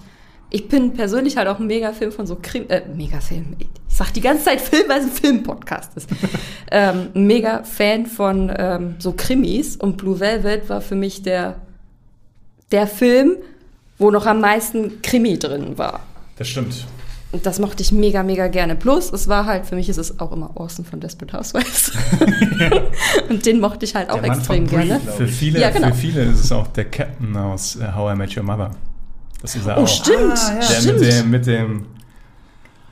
ich 0.50 0.68
bin 0.68 0.92
persönlich 0.92 1.36
halt 1.36 1.48
auch 1.48 1.58
ein 1.58 1.66
Mega-Film 1.66 2.12
von 2.12 2.26
so 2.28 2.38
Krim, 2.40 2.66
äh, 2.68 2.82
Mega-Film. 2.94 3.56
Ich 3.94 3.98
sag 3.98 4.12
die 4.12 4.20
ganze 4.20 4.42
Zeit 4.46 4.60
Film, 4.60 4.88
weil 4.88 4.98
es 5.02 5.04
ein 5.04 5.12
Film-Podcast 5.12 5.92
ist. 5.96 6.08
ähm, 6.72 7.10
ein 7.14 7.26
Mega-Fan 7.28 8.06
von 8.06 8.52
ähm, 8.58 8.96
so 8.98 9.12
Krimis 9.16 9.76
und 9.76 9.98
Blue 9.98 10.18
Velvet 10.18 10.68
war 10.68 10.80
für 10.80 10.96
mich 10.96 11.22
der, 11.22 11.54
der 12.72 12.88
Film, 12.88 13.36
wo 13.98 14.10
noch 14.10 14.26
am 14.26 14.40
meisten 14.40 15.00
Krimi 15.00 15.38
drin 15.38 15.78
war. 15.78 16.00
Das 16.38 16.48
stimmt. 16.48 16.88
Und 17.30 17.46
das 17.46 17.60
mochte 17.60 17.84
ich 17.84 17.92
mega, 17.92 18.24
mega 18.24 18.48
gerne. 18.48 18.74
Plus, 18.74 19.12
es 19.12 19.28
war 19.28 19.46
halt, 19.46 19.64
für 19.64 19.76
mich 19.76 19.88
ist 19.88 19.98
es 19.98 20.18
auch 20.18 20.32
immer 20.32 20.50
Orson 20.56 20.84
von 20.84 20.98
Desperate 20.98 21.38
Housewives. 21.38 21.92
und 23.28 23.46
den 23.46 23.60
mochte 23.60 23.84
ich 23.84 23.94
halt 23.94 24.10
auch 24.10 24.18
Der 24.18 24.26
Mann 24.26 24.38
extrem 24.38 24.66
von 24.68 24.76
Brie, 24.76 24.86
gerne. 24.88 25.04
Für 25.16 25.28
viele, 25.28 25.60
Ja, 25.60 25.70
genau. 25.70 25.86
für 25.88 25.94
viele 25.94 26.22
ist 26.24 26.40
es 26.40 26.50
auch 26.50 26.66
der 26.66 26.86
Captain 26.86 27.36
aus 27.36 27.76
äh, 27.76 27.92
How 27.94 28.12
I 28.12 28.16
Met 28.16 28.36
Your 28.36 28.42
Mother. 28.42 28.70
Das 29.40 29.54
ist 29.54 29.68
er 29.68 29.78
Oh, 29.78 29.82
auch. 29.82 29.86
stimmt, 29.88 30.36
Ah, 30.36 30.54
ja. 30.54 30.58
Der 30.58 30.64
stimmt. 30.80 31.00
mit 31.00 31.12
dem, 31.12 31.30
mit 31.30 31.46
dem 31.46 31.86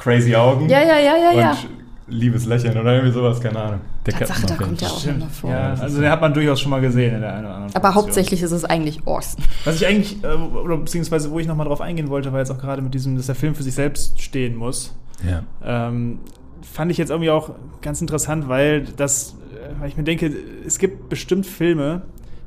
crazy 0.02 0.34
Augen 0.34 0.68
Ja, 0.68 0.80
ja, 0.82 0.98
ja, 0.98 1.16
ja, 1.16 1.32
ja. 1.32 1.50
und 1.52 1.82
liebes 2.08 2.46
Lächeln 2.46 2.76
oder 2.76 2.94
irgendwie 2.94 3.12
sowas, 3.12 3.40
keine 3.40 3.58
Ahnung. 3.60 3.80
Der 4.04 4.14
Tatsache, 4.14 4.46
da 4.46 4.54
kommt 4.56 4.82
ja 4.82 4.88
auch 4.88 5.06
immer 5.06 5.28
vor. 5.28 5.50
Ja, 5.50 5.70
also 5.70 5.96
so. 5.96 6.00
den 6.00 6.10
hat 6.10 6.20
man 6.20 6.34
durchaus 6.34 6.60
schon 6.60 6.70
mal 6.70 6.80
gesehen 6.80 7.14
in 7.14 7.20
der 7.20 7.34
einen 7.34 7.46
oder 7.46 7.54
anderen 7.54 7.74
Aber 7.74 7.80
Produktion. 7.80 8.04
hauptsächlich 8.04 8.42
ist 8.42 8.50
es 8.50 8.64
eigentlich 8.64 9.06
Orson. 9.06 9.44
Was 9.64 9.76
ich 9.76 9.86
eigentlich, 9.86 10.22
äh, 10.24 10.26
oder 10.26 10.76
beziehungsweise 10.76 11.30
wo 11.30 11.38
ich 11.38 11.46
nochmal 11.46 11.66
drauf 11.66 11.80
eingehen 11.80 12.08
wollte, 12.10 12.32
war 12.32 12.40
jetzt 12.40 12.50
auch 12.50 12.58
gerade 12.58 12.82
mit 12.82 12.94
diesem, 12.94 13.16
dass 13.16 13.26
der 13.26 13.34
Film 13.36 13.54
für 13.54 13.62
sich 13.62 13.74
selbst 13.74 14.20
stehen 14.20 14.56
muss. 14.56 14.94
Ja. 15.24 15.44
Ähm, 15.64 16.18
fand 16.62 16.90
ich 16.90 16.98
jetzt 16.98 17.10
irgendwie 17.10 17.30
auch 17.30 17.52
ganz 17.80 18.00
interessant, 18.00 18.48
weil 18.48 18.82
das, 18.96 19.36
äh, 19.54 19.80
weil 19.80 19.88
ich 19.88 19.96
mir 19.96 20.04
denke, 20.04 20.32
es 20.66 20.78
gibt 20.78 21.08
bestimmt 21.08 21.46
Filme, 21.46 22.02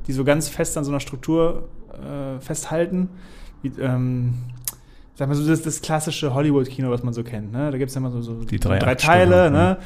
die 0.08 0.14
so 0.14 0.26
ganz 0.26 0.50
fest 0.50 0.78
an 0.78 0.84
so 0.84 0.92
einer 0.92 1.00
Struktur 1.00 1.70
äh, 1.94 2.40
festhalten. 2.42 3.10
Wie, 3.62 3.72
ähm, 3.80 4.36
sag 5.16 5.28
mal 5.28 5.36
so, 5.36 5.48
das, 5.48 5.62
das 5.62 5.82
klassische 5.82 6.34
Hollywood-Kino, 6.34 6.90
was 6.90 7.04
man 7.04 7.14
so 7.14 7.24
kennt. 7.24 7.52
Ne? 7.52 7.72
Da 7.72 7.78
gibt 7.78 7.90
es 7.90 7.96
ja 7.96 8.00
immer 8.00 8.12
so, 8.12 8.22
so 8.22 8.44
Die 8.44 8.60
drei 8.60 8.80
drei 8.80 8.96
Teile. 8.96 9.50
Ne? 9.50 9.78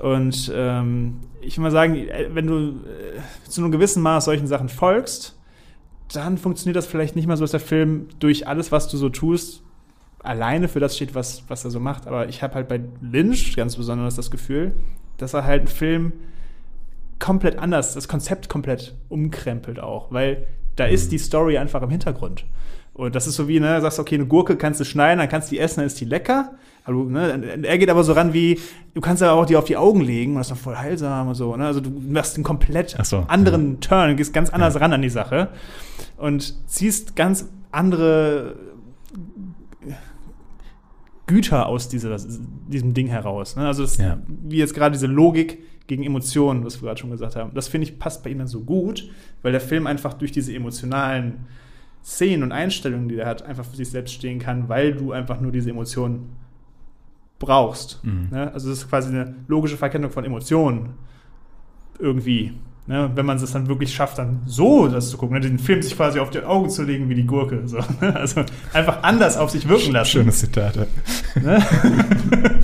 Und 0.00 0.52
ähm, 0.54 1.20
ich 1.40 1.56
will 1.56 1.62
mal 1.62 1.70
sagen, 1.70 1.94
äh, 1.94 2.28
wenn 2.32 2.46
du 2.46 2.56
äh, 2.58 3.48
zu 3.48 3.62
einem 3.62 3.72
gewissen 3.72 4.02
Maß 4.02 4.26
solchen 4.26 4.46
Sachen 4.46 4.68
folgst, 4.68 5.36
dann 6.12 6.38
funktioniert 6.38 6.76
das 6.76 6.86
vielleicht 6.86 7.16
nicht 7.16 7.26
mal 7.26 7.36
so, 7.36 7.44
dass 7.44 7.50
der 7.52 7.60
Film 7.60 8.08
durch 8.18 8.46
alles, 8.46 8.72
was 8.72 8.88
du 8.88 8.96
so 8.96 9.08
tust, 9.08 9.62
alleine 10.20 10.68
für 10.68 10.80
das 10.80 10.96
steht, 10.96 11.14
was, 11.14 11.44
was 11.48 11.64
er 11.64 11.70
so 11.70 11.80
macht. 11.80 12.06
Aber 12.06 12.28
ich 12.28 12.42
habe 12.42 12.54
halt 12.54 12.68
bei 12.68 12.80
Lynch 13.00 13.56
ganz 13.56 13.76
besonders 13.76 14.16
das 14.16 14.30
Gefühl, 14.30 14.72
dass 15.18 15.34
er 15.34 15.44
halt 15.44 15.60
einen 15.60 15.68
Film 15.68 16.12
komplett 17.18 17.58
anders, 17.58 17.94
das 17.94 18.08
Konzept 18.08 18.48
komplett 18.48 18.94
umkrempelt 19.08 19.80
auch, 19.80 20.12
weil 20.12 20.46
da 20.76 20.84
ist 20.84 21.10
die 21.10 21.18
Story 21.18 21.58
einfach 21.58 21.82
im 21.82 21.90
Hintergrund. 21.90 22.44
Und 22.98 23.14
das 23.14 23.28
ist 23.28 23.36
so 23.36 23.46
wie, 23.46 23.60
ne, 23.60 23.76
du 23.76 23.80
sagst, 23.82 24.00
okay, 24.00 24.16
eine 24.16 24.26
Gurke 24.26 24.56
kannst 24.56 24.80
du 24.80 24.84
schneiden, 24.84 25.20
dann 25.20 25.28
kannst 25.28 25.52
du 25.52 25.54
die 25.54 25.60
essen, 25.60 25.76
dann 25.76 25.86
ist 25.86 26.00
die 26.00 26.04
lecker. 26.04 26.50
Du, 26.84 27.04
ne, 27.04 27.60
er 27.62 27.78
geht 27.78 27.90
aber 27.90 28.02
so 28.02 28.12
ran 28.12 28.32
wie, 28.32 28.58
du 28.92 29.00
kannst 29.00 29.22
ja 29.22 29.30
auch 29.30 29.46
die 29.46 29.54
auf 29.54 29.66
die 29.66 29.76
Augen 29.76 30.00
legen 30.00 30.32
und 30.32 30.38
das 30.38 30.48
ist 30.48 30.56
doch 30.56 30.62
voll 30.64 30.74
heilsam 30.76 31.28
und 31.28 31.36
so. 31.36 31.54
Ne? 31.54 31.64
Also 31.64 31.78
du 31.78 31.90
machst 31.90 32.34
einen 32.34 32.42
komplett 32.42 32.96
so, 33.04 33.24
anderen 33.28 33.80
Turn, 33.80 34.16
gehst 34.16 34.34
ganz 34.34 34.50
anders 34.50 34.80
ran 34.80 34.92
an 34.92 35.02
die 35.02 35.10
Sache 35.10 35.50
und 36.16 36.68
ziehst 36.68 37.14
ganz 37.14 37.48
andere 37.70 38.56
Güter 41.28 41.66
aus 41.66 41.88
dieser, 41.88 42.16
diesem 42.66 42.94
Ding 42.94 43.06
heraus. 43.06 43.54
Ne? 43.54 43.64
Also 43.64 43.82
das, 43.82 43.96
Ja. 43.98 44.18
wie 44.26 44.56
jetzt 44.56 44.74
gerade 44.74 44.94
diese 44.94 45.06
Logik 45.06 45.58
gegen 45.86 46.02
Emotionen, 46.02 46.64
was 46.64 46.82
wir 46.82 46.88
gerade 46.88 47.00
schon 47.00 47.12
gesagt 47.12 47.36
haben. 47.36 47.52
Das 47.54 47.68
finde 47.68 47.86
ich 47.86 48.00
passt 48.00 48.24
bei 48.24 48.30
ihm 48.30 48.38
dann 48.38 48.48
so 48.48 48.62
gut, 48.62 49.08
weil 49.42 49.52
der 49.52 49.60
Film 49.60 49.86
einfach 49.86 50.14
durch 50.14 50.32
diese 50.32 50.52
emotionalen 50.52 51.46
Szenen 52.04 52.42
und 52.42 52.52
Einstellungen, 52.52 53.08
die 53.08 53.16
er 53.16 53.26
hat, 53.26 53.42
einfach 53.42 53.64
für 53.64 53.76
sich 53.76 53.90
selbst 53.90 54.14
stehen 54.14 54.38
kann, 54.38 54.68
weil 54.68 54.94
du 54.94 55.12
einfach 55.12 55.40
nur 55.40 55.52
diese 55.52 55.70
Emotionen 55.70 56.36
brauchst. 57.38 58.02
Mhm. 58.04 58.28
Ne? 58.30 58.52
Also 58.52 58.70
das 58.70 58.78
ist 58.78 58.88
quasi 58.88 59.08
eine 59.08 59.34
logische 59.46 59.76
Verkennung 59.76 60.10
von 60.10 60.24
Emotionen 60.24 60.94
irgendwie. 61.98 62.54
Ne? 62.86 63.10
Wenn 63.14 63.26
man 63.26 63.36
es 63.36 63.52
dann 63.52 63.68
wirklich 63.68 63.94
schafft, 63.94 64.16
dann 64.16 64.40
so 64.46 64.88
das 64.88 65.10
zu 65.10 65.18
gucken, 65.18 65.34
ne? 65.34 65.40
den 65.40 65.58
Film 65.58 65.82
sich 65.82 65.94
quasi 65.94 66.20
auf 66.20 66.30
die 66.30 66.42
Augen 66.42 66.70
zu 66.70 66.82
legen 66.82 67.10
wie 67.10 67.14
die 67.14 67.26
Gurke. 67.26 67.68
So. 67.68 67.78
Also 68.00 68.44
einfach 68.72 69.02
anders 69.02 69.36
auf 69.36 69.50
sich 69.50 69.68
wirken 69.68 69.92
lassen. 69.92 70.10
Schönes 70.10 70.38
Zitat. 70.40 70.86
Ne? 71.34 71.62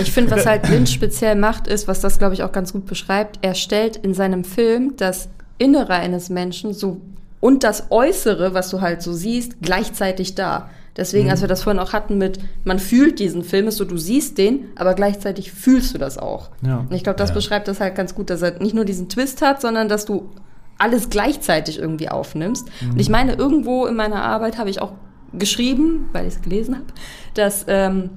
Ich 0.00 0.10
finde, 0.10 0.32
was 0.32 0.46
halt 0.46 0.68
Lynch 0.70 0.90
speziell 0.90 1.36
macht, 1.36 1.68
ist, 1.68 1.86
was 1.86 2.00
das, 2.00 2.18
glaube 2.18 2.34
ich, 2.34 2.42
auch 2.42 2.52
ganz 2.52 2.72
gut 2.72 2.86
beschreibt, 2.86 3.38
er 3.42 3.54
stellt 3.54 3.96
in 3.96 4.12
seinem 4.14 4.42
Film 4.42 4.94
das 4.96 5.28
Innere 5.58 5.94
eines 5.94 6.30
Menschen 6.30 6.72
so 6.72 7.00
und 7.44 7.62
das 7.62 7.88
Äußere, 7.90 8.54
was 8.54 8.70
du 8.70 8.80
halt 8.80 9.02
so 9.02 9.12
siehst, 9.12 9.56
gleichzeitig 9.60 10.34
da. 10.34 10.70
Deswegen, 10.96 11.24
Mhm. 11.26 11.30
als 11.32 11.40
wir 11.42 11.48
das 11.48 11.62
vorhin 11.62 11.78
auch 11.78 11.92
hatten 11.92 12.16
mit, 12.16 12.38
man 12.64 12.78
fühlt 12.78 13.18
diesen 13.18 13.44
Film, 13.44 13.68
ist 13.68 13.76
so, 13.76 13.84
du 13.84 13.98
siehst 13.98 14.38
den, 14.38 14.68
aber 14.76 14.94
gleichzeitig 14.94 15.52
fühlst 15.52 15.92
du 15.92 15.98
das 15.98 16.16
auch. 16.16 16.48
Ja. 16.62 16.78
Und 16.88 16.92
ich 16.94 17.02
glaube, 17.02 17.18
das 17.18 17.30
Ja. 17.30 17.34
beschreibt 17.34 17.68
das 17.68 17.80
halt 17.80 17.96
ganz 17.96 18.14
gut, 18.14 18.30
dass 18.30 18.40
er 18.40 18.58
nicht 18.62 18.74
nur 18.74 18.86
diesen 18.86 19.10
Twist 19.10 19.42
hat, 19.42 19.60
sondern 19.60 19.90
dass 19.90 20.06
du 20.06 20.30
alles 20.78 21.10
gleichzeitig 21.10 21.78
irgendwie 21.78 22.08
aufnimmst. 22.08 22.66
Und 22.90 22.98
ich 22.98 23.10
meine, 23.10 23.34
irgendwo 23.34 23.84
in 23.84 23.94
meiner 23.94 24.22
Arbeit 24.22 24.56
habe 24.56 24.70
ich 24.70 24.80
auch 24.80 24.92
geschrieben, 25.38 26.08
weil 26.12 26.26
ich 26.26 26.34
es 26.36 26.40
gelesen 26.42 26.76
habe, 26.76 26.86
dass 27.34 27.66
ähm, 27.68 28.08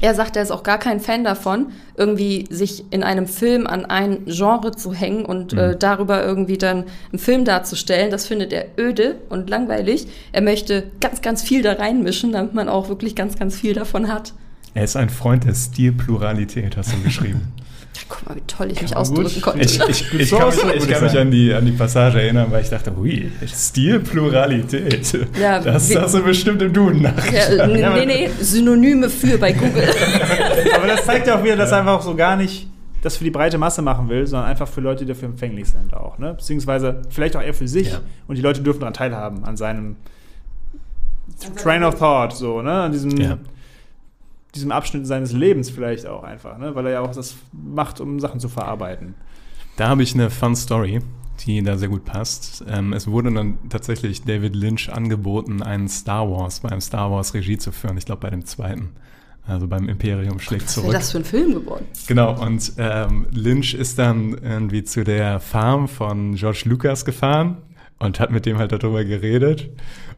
er 0.00 0.14
sagt, 0.14 0.36
er 0.36 0.42
ist 0.42 0.50
auch 0.50 0.62
gar 0.62 0.78
kein 0.78 1.00
Fan 1.00 1.24
davon, 1.24 1.68
irgendwie 1.96 2.46
sich 2.50 2.84
in 2.90 3.02
einem 3.02 3.26
Film 3.26 3.66
an 3.66 3.84
ein 3.86 4.24
Genre 4.26 4.72
zu 4.72 4.92
hängen 4.92 5.24
und 5.24 5.52
äh, 5.52 5.76
darüber 5.76 6.24
irgendwie 6.24 6.58
dann 6.58 6.84
einen 7.12 7.18
Film 7.18 7.44
darzustellen. 7.44 8.10
Das 8.10 8.26
findet 8.26 8.52
er 8.52 8.66
öde 8.78 9.16
und 9.28 9.48
langweilig. 9.48 10.06
Er 10.32 10.42
möchte 10.42 10.84
ganz, 11.00 11.22
ganz 11.22 11.42
viel 11.42 11.62
da 11.62 11.74
reinmischen, 11.74 12.32
damit 12.32 12.54
man 12.54 12.68
auch 12.68 12.88
wirklich 12.88 13.14
ganz, 13.14 13.38
ganz 13.38 13.56
viel 13.56 13.74
davon 13.74 14.12
hat. 14.12 14.34
Er 14.74 14.84
ist 14.84 14.96
ein 14.96 15.08
Freund 15.10 15.44
der 15.44 15.54
Stilpluralität, 15.54 16.76
hast 16.76 16.92
du 16.92 17.00
geschrieben. 17.02 17.52
Ja, 17.94 18.00
guck 18.08 18.28
mal, 18.28 18.34
wie 18.36 18.40
toll 18.46 18.72
ich 18.72 18.82
mich 18.82 18.90
Ja, 18.90 18.96
gut. 18.98 19.08
ausdrücken 19.08 19.40
konnte. 19.40 19.60
Ich, 19.64 19.80
ich, 19.88 20.12
ich 20.14 20.28
So 20.30 20.36
kann 20.38 20.48
mich, 20.48 20.56
ich 20.56 20.62
würde 20.64 20.78
kann 20.92 21.06
ich 21.06 21.12
mich 21.12 21.20
an, 21.20 21.30
die, 21.30 21.54
an 21.54 21.64
die 21.64 21.72
Passage 21.72 22.20
erinnern, 22.20 22.48
weil 22.50 22.62
ich 22.62 22.68
dachte, 22.70 22.92
ui, 22.96 23.30
Stilpluralität. 23.46 25.18
Ja, 25.40 25.60
das 25.60 25.88
wie- 25.90 25.98
hast 25.98 26.14
du 26.14 26.22
bestimmt 26.22 26.60
im 26.62 26.72
Duden 26.72 27.02
nach. 27.02 27.32
Ja, 27.32 27.66
nee, 27.66 27.86
nee, 27.88 28.06
nee, 28.06 28.30
Synonyme 28.40 29.08
für 29.08 29.38
bei 29.38 29.52
Google. 29.52 29.88
Aber 30.76 30.86
das 30.86 31.04
zeigt 31.04 31.26
ja 31.26 31.38
auch 31.38 31.44
wieder, 31.44 31.56
dass 31.56 31.70
er 31.72 31.78
einfach 31.78 32.02
so 32.02 32.14
gar 32.14 32.36
nicht 32.36 32.68
das 33.02 33.18
für 33.18 33.24
die 33.24 33.30
breite 33.30 33.58
Masse 33.58 33.82
machen 33.82 34.08
will, 34.08 34.26
sondern 34.26 34.48
einfach 34.48 34.66
für 34.66 34.80
Leute, 34.80 35.04
die 35.04 35.12
dafür 35.12 35.28
empfänglich 35.28 35.68
sind 35.68 35.92
auch. 35.94 36.18
Ne? 36.18 36.34
Beziehungsweise 36.34 37.02
vielleicht 37.10 37.36
auch 37.36 37.42
eher 37.42 37.52
für 37.54 37.68
sich. 37.68 37.92
Ja. 37.92 38.00
Und 38.26 38.36
die 38.36 38.42
Leute 38.42 38.62
dürfen 38.62 38.80
daran 38.80 38.94
teilhaben, 38.94 39.44
an 39.44 39.56
seinem 39.58 39.96
Train 41.62 41.84
of 41.84 41.96
Thought, 41.98 42.32
so, 42.34 42.62
ne? 42.62 42.72
An 42.72 42.92
diesem, 42.92 43.16
Ja. 43.18 43.38
Diesem 44.54 44.72
Abschnitt 44.72 45.06
seines 45.06 45.32
Lebens 45.32 45.70
vielleicht 45.70 46.06
auch 46.06 46.22
einfach, 46.22 46.58
ne? 46.58 46.74
Weil 46.74 46.86
er 46.86 46.92
ja 46.92 47.00
auch 47.00 47.14
das 47.14 47.36
macht, 47.52 48.00
um 48.00 48.20
Sachen 48.20 48.40
zu 48.40 48.48
verarbeiten. 48.48 49.14
Da 49.76 49.88
habe 49.88 50.02
ich 50.02 50.14
eine 50.14 50.30
Fun 50.30 50.54
Story, 50.54 51.00
die 51.44 51.62
da 51.62 51.76
sehr 51.76 51.88
gut 51.88 52.04
passt. 52.04 52.64
Ähm, 52.68 52.92
es 52.92 53.08
wurde 53.08 53.32
dann 53.32 53.58
tatsächlich 53.68 54.22
David 54.22 54.54
Lynch 54.54 54.92
angeboten, 54.92 55.62
einen 55.62 55.88
Star 55.88 56.30
Wars, 56.30 56.60
beim 56.60 56.80
Star 56.80 57.10
Wars 57.10 57.34
Regie 57.34 57.58
zu 57.58 57.72
führen. 57.72 57.96
Ich 57.98 58.06
glaube 58.06 58.20
bei 58.20 58.30
dem 58.30 58.44
zweiten. 58.44 58.90
Also 59.46 59.66
beim 59.66 59.88
Imperium 59.90 60.38
schlägt 60.38 60.64
Was 60.64 60.76
wäre 60.76 60.84
zurück. 60.86 60.96
das 60.96 61.12
für 61.12 61.18
ein 61.18 61.24
Film 61.24 61.52
geworden? 61.52 61.84
Genau, 62.06 62.40
und 62.40 62.72
ähm, 62.78 63.26
Lynch 63.30 63.74
ist 63.74 63.98
dann 63.98 64.38
irgendwie 64.42 64.84
zu 64.84 65.04
der 65.04 65.38
Farm 65.38 65.86
von 65.86 66.34
George 66.36 66.62
Lucas 66.64 67.04
gefahren 67.04 67.58
und 67.98 68.20
hat 68.20 68.30
mit 68.30 68.46
dem 68.46 68.58
halt 68.58 68.72
darüber 68.72 69.04
geredet. 69.04 69.70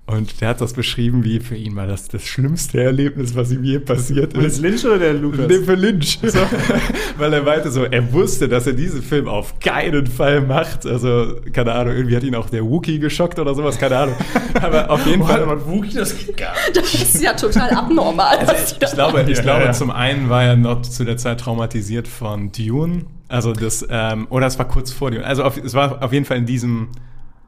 Und 0.08 0.40
der 0.40 0.50
hat 0.50 0.60
das 0.60 0.72
beschrieben, 0.72 1.24
wie 1.24 1.40
für 1.40 1.56
ihn 1.56 1.74
war 1.74 1.88
das 1.88 2.06
das 2.06 2.22
schlimmste 2.24 2.80
Erlebnis, 2.80 3.34
was 3.34 3.50
ihm 3.50 3.64
je 3.64 3.80
passiert 3.80 4.34
Und 4.36 4.44
ist. 4.44 4.54
ist 4.54 4.62
Lynch 4.62 4.84
oder 4.84 4.98
der 5.00 5.14
Lucas? 5.14 5.48
Nee, 5.48 5.58
für 5.64 5.74
Lynch. 5.74 6.20
Weil 7.18 7.32
er 7.32 7.42
meinte 7.42 7.72
so, 7.72 7.82
er 7.82 8.12
wusste, 8.12 8.48
dass 8.48 8.68
er 8.68 8.74
diesen 8.74 9.02
Film 9.02 9.26
auf 9.26 9.58
keinen 9.58 10.06
Fall 10.06 10.42
macht. 10.42 10.86
Also, 10.86 11.34
keine 11.52 11.72
Ahnung, 11.72 11.94
irgendwie 11.96 12.14
hat 12.14 12.22
ihn 12.22 12.36
auch 12.36 12.48
der 12.48 12.64
Wookie 12.64 13.00
geschockt 13.00 13.40
oder 13.40 13.52
sowas, 13.56 13.78
keine 13.78 13.96
Ahnung. 13.98 14.14
Aber 14.62 14.88
auf 14.92 15.04
jeden 15.06 15.24
Fall. 15.24 15.44
Wookie, 15.66 15.94
das 15.96 16.16
geht 16.16 16.36
gar 16.36 16.52
nicht. 16.54 16.76
Das 16.76 16.94
ist 16.94 17.20
ja 17.20 17.32
total 17.32 17.70
abnormal. 17.70 18.38
da 18.46 18.54
Ich 18.54 18.78
glaube, 18.78 19.22
ich 19.28 19.38
Ja, 19.38 19.42
glaube 19.42 19.64
ja. 19.64 19.72
zum 19.72 19.90
einen 19.90 20.28
war 20.30 20.44
er 20.44 20.54
noch 20.56 20.82
zu 20.82 21.04
der 21.04 21.16
Zeit 21.16 21.40
traumatisiert 21.40 22.06
von 22.06 22.52
Dune. 22.52 23.06
Also 23.26 23.52
das, 23.52 23.84
ähm, 23.90 24.28
oder 24.30 24.46
es 24.46 24.56
war 24.56 24.68
kurz 24.68 24.92
vor 24.92 25.10
Dune. 25.10 25.24
Also 25.26 25.42
auf, 25.42 25.56
es 25.56 25.74
war 25.74 26.00
auf 26.00 26.12
jeden 26.12 26.24
Fall 26.26 26.36
in 26.36 26.46
diesem, 26.46 26.90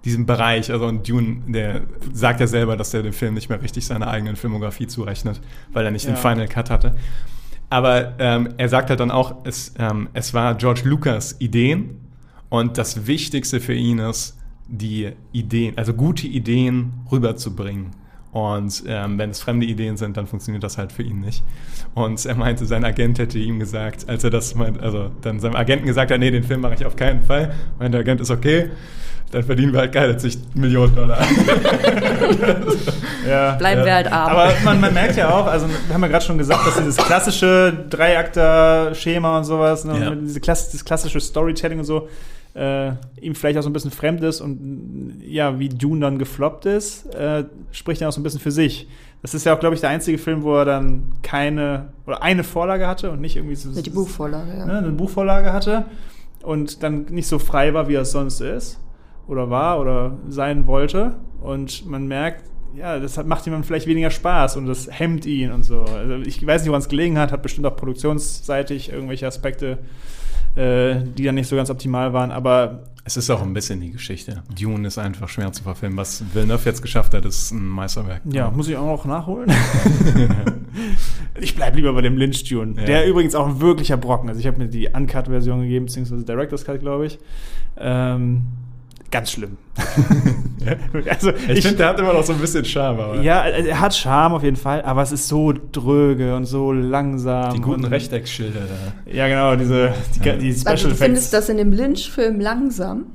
diesem 0.08 0.26
Bereich. 0.26 0.70
Also 0.72 0.86
und 0.86 1.08
Dune, 1.08 1.42
der 1.46 1.82
sagt 2.12 2.40
ja 2.40 2.46
selber, 2.46 2.76
dass 2.76 2.92
er 2.94 3.02
dem 3.02 3.12
Film 3.12 3.34
nicht 3.34 3.48
mehr 3.48 3.62
richtig 3.62 3.86
seiner 3.86 4.08
eigenen 4.08 4.36
Filmografie 4.36 4.86
zurechnet, 4.86 5.40
weil 5.72 5.84
er 5.84 5.90
nicht 5.90 6.06
den 6.06 6.14
Ja. 6.14 6.20
Final 6.20 6.48
Cut 6.48 6.70
hatte. 6.70 6.94
Aber 7.70 8.14
ähm, 8.18 8.48
er 8.56 8.68
sagt 8.68 8.90
halt 8.90 9.00
dann 9.00 9.10
auch, 9.10 9.44
es, 9.44 9.74
ähm, 9.78 10.08
es 10.14 10.32
war 10.32 10.54
George 10.54 10.82
Lucas 10.84 11.36
Ideen 11.38 12.00
und 12.48 12.78
das 12.78 13.06
Wichtigste 13.06 13.60
für 13.60 13.74
ihn 13.74 13.98
ist, 13.98 14.38
die 14.66 15.12
Ideen, 15.32 15.76
also 15.76 15.92
gute 15.94 16.26
Ideen 16.26 16.92
rüberzubringen. 17.10 17.90
Und 18.30 18.84
ähm, 18.86 19.18
wenn 19.18 19.30
es 19.30 19.40
fremde 19.40 19.66
Ideen 19.66 19.96
sind, 19.96 20.16
dann 20.16 20.26
funktioniert 20.26 20.62
das 20.62 20.76
halt 20.76 20.92
für 20.92 21.02
ihn 21.02 21.20
nicht. 21.20 21.42
Und 21.94 22.24
er 22.26 22.34
meinte, 22.34 22.66
sein 22.66 22.84
Agent 22.84 23.18
hätte 23.18 23.38
ihm 23.38 23.58
gesagt, 23.58 24.08
als 24.08 24.22
er 24.22 24.30
das 24.30 24.54
meint, 24.54 24.80
also 24.80 25.10
dann 25.22 25.40
seinem 25.40 25.56
Agenten 25.56 25.86
gesagt 25.86 26.10
hat, 26.10 26.20
nee, 26.20 26.30
den 26.30 26.44
Film 26.44 26.60
mache 26.60 26.74
ich 26.74 26.84
auf 26.84 26.94
keinen 26.94 27.22
Fall. 27.22 27.54
Meinte 27.78 27.92
der 27.92 28.00
Agent 28.00 28.20
ist 28.20 28.30
okay, 28.30 28.70
dann 29.30 29.42
verdienen 29.42 29.72
wir 29.72 29.80
halt 29.80 29.92
keine 29.92 30.16
zig 30.16 30.38
Millionen 30.54 30.94
Dollar. 30.94 31.18
Ja. 33.28 33.52
Bleiben 33.58 33.84
wir 33.84 33.94
halt 33.94 34.10
arm. 34.12 34.30
Aber 34.30 34.52
man, 34.64 34.80
man 34.80 34.94
merkt 34.94 35.16
ja 35.16 35.30
auch, 35.30 35.46
also 35.46 35.66
wir 35.68 35.94
haben 35.94 36.02
ja 36.02 36.08
gerade 36.08 36.24
schon 36.24 36.38
gesagt, 36.38 36.66
dass 36.66 36.76
dieses 36.76 36.96
klassische 36.96 37.86
Dreiakter-Schema 37.90 39.38
und 39.38 39.44
sowas, 39.44 39.84
ne, 39.84 40.00
Ja. 40.00 40.10
und 40.10 40.22
diese 40.24 40.40
Klass 40.40 40.70
dieses 40.70 40.84
klassische 40.84 41.20
Storytelling 41.20 41.78
und 41.80 41.84
so, 41.84 42.08
äh, 42.54 42.92
ihm 43.20 43.34
vielleicht 43.34 43.58
auch 43.58 43.62
so 43.62 43.68
ein 43.70 43.72
bisschen 43.72 43.90
fremd 43.90 44.22
ist 44.22 44.40
und 44.40 45.20
ja, 45.24 45.58
wie 45.58 45.68
Dune 45.68 46.00
dann 46.00 46.18
gefloppt 46.18 46.66
ist, 46.66 47.06
äh, 47.14 47.44
spricht 47.72 48.00
ja 48.00 48.08
auch 48.08 48.12
so 48.12 48.20
ein 48.20 48.24
bisschen 48.24 48.40
für 48.40 48.50
sich. 48.50 48.88
Das 49.22 49.34
ist 49.34 49.44
ja 49.44 49.54
auch, 49.54 49.60
glaube 49.60 49.74
ich, 49.74 49.80
der 49.80 49.90
einzige 49.90 50.16
Film, 50.16 50.42
wo 50.42 50.56
er 50.56 50.64
dann 50.64 51.12
keine 51.22 51.88
oder 52.06 52.22
eine 52.22 52.44
Vorlage 52.44 52.86
hatte 52.86 53.10
und 53.10 53.20
nicht 53.20 53.36
irgendwie 53.36 53.56
so 53.56 53.70
Ja, 53.70 53.82
die 53.82 53.90
Buchvorlage, 53.90 54.56
ja. 54.56 54.64
ne, 54.64 54.78
eine 54.78 54.90
Buchvorlage 54.92 55.52
hatte 55.52 55.84
und 56.42 56.82
dann 56.82 57.06
nicht 57.10 57.26
so 57.28 57.38
frei 57.38 57.74
war, 57.74 57.88
wie 57.88 57.94
er 57.94 58.02
es 58.02 58.12
sonst 58.12 58.40
ist 58.40 58.78
oder 59.28 59.50
war 59.50 59.80
oder 59.80 60.18
sein 60.28 60.66
wollte. 60.66 61.16
Und 61.40 61.86
man 61.86 62.08
merkt, 62.08 62.44
ja, 62.74 62.98
das 62.98 63.22
macht 63.24 63.46
dann 63.46 63.64
vielleicht 63.64 63.86
weniger 63.86 64.10
Spaß 64.10 64.56
und 64.56 64.66
das 64.66 64.88
hemmt 64.90 65.26
ihn 65.26 65.52
und 65.52 65.64
so. 65.64 65.82
Also 65.82 66.14
ich 66.16 66.44
weiß 66.44 66.62
nicht, 66.62 66.68
woran 66.68 66.80
es 66.80 66.88
gelegen 66.88 67.18
hat, 67.18 67.32
hat 67.32 67.42
bestimmt 67.42 67.66
auch 67.66 67.76
produktionsseitig 67.76 68.92
irgendwelche 68.92 69.26
Aspekte, 69.26 69.78
äh, 70.54 70.96
die 71.16 71.24
dann 71.24 71.34
nicht 71.34 71.48
so 71.48 71.56
ganz 71.56 71.70
optimal 71.70 72.12
waren, 72.12 72.30
aber 72.30 72.84
Es 73.04 73.16
ist 73.16 73.30
auch 73.30 73.42
ein 73.42 73.54
bisschen 73.54 73.80
die 73.80 73.90
Geschichte. 73.90 74.42
Dune 74.58 74.86
ist 74.86 74.98
einfach 74.98 75.28
schwer 75.28 75.50
zu 75.52 75.62
verfilmen. 75.62 75.96
Was 75.96 76.22
Villeneuve 76.34 76.68
jetzt 76.68 76.82
geschafft 76.82 77.14
hat, 77.14 77.24
ist 77.24 77.52
ein 77.52 77.66
Meisterwerk. 77.66 78.22
ja, 78.30 78.50
muss 78.50 78.68
ich 78.68 78.76
auch 78.76 78.86
noch 78.86 79.04
nachholen. 79.06 79.50
ich 81.40 81.54
bleib 81.54 81.74
lieber 81.74 81.92
bei 81.92 82.02
dem 82.02 82.16
Lynch-Tune. 82.16 82.74
Ja. 82.80 82.84
Der 82.84 83.06
übrigens 83.08 83.34
auch 83.34 83.46
ein 83.46 83.60
wirklicher 83.60 83.96
Brocken. 83.96 84.28
Also 84.28 84.40
ich 84.40 84.46
habe 84.46 84.58
mir 84.58 84.68
die 84.68 84.88
Uncut-Version 84.88 85.62
gegeben, 85.62 85.86
beziehungsweise 85.86 86.24
Director's 86.24 86.64
Cut, 86.64 86.80
glaube 86.80 87.06
ich. 87.06 87.18
Ähm, 87.78 88.42
ganz 89.10 89.30
schlimm. 89.32 89.56
also 91.08 91.30
Ich, 91.48 91.62
finde, 91.62 91.78
der 91.78 91.88
hat 91.88 91.98
immer 92.00 92.12
noch 92.12 92.22
so 92.24 92.32
ein 92.32 92.38
bisschen 92.38 92.64
Charme. 92.64 93.00
Aber 93.00 93.20
Ja, 93.20 93.40
also 93.42 93.68
er 93.68 93.80
hat 93.80 93.94
Charme 93.94 94.34
auf 94.34 94.42
jeden 94.42 94.56
Fall, 94.56 94.82
aber 94.82 95.02
es 95.02 95.12
ist 95.12 95.28
so 95.28 95.52
dröge 95.72 96.34
und 96.36 96.44
so 96.44 96.72
langsam. 96.72 97.54
die 97.54 97.60
guten 97.60 97.84
und, 97.84 97.90
Rechteckschilder 97.90 98.60
da. 98.60 99.10
Ja, 99.12 99.28
genau, 99.28 99.56
diese 99.56 99.92
die, 100.22 100.26
Ja. 100.28 100.36
die 100.36 100.48
Also, 100.48 100.60
Special 100.60 100.76
du 100.76 100.86
Effects. 100.88 100.98
findest 101.02 101.32
das 101.32 101.48
in 101.48 101.56
dem 101.56 101.72
Lynch-Film 101.72 102.40
langsam? 102.40 103.06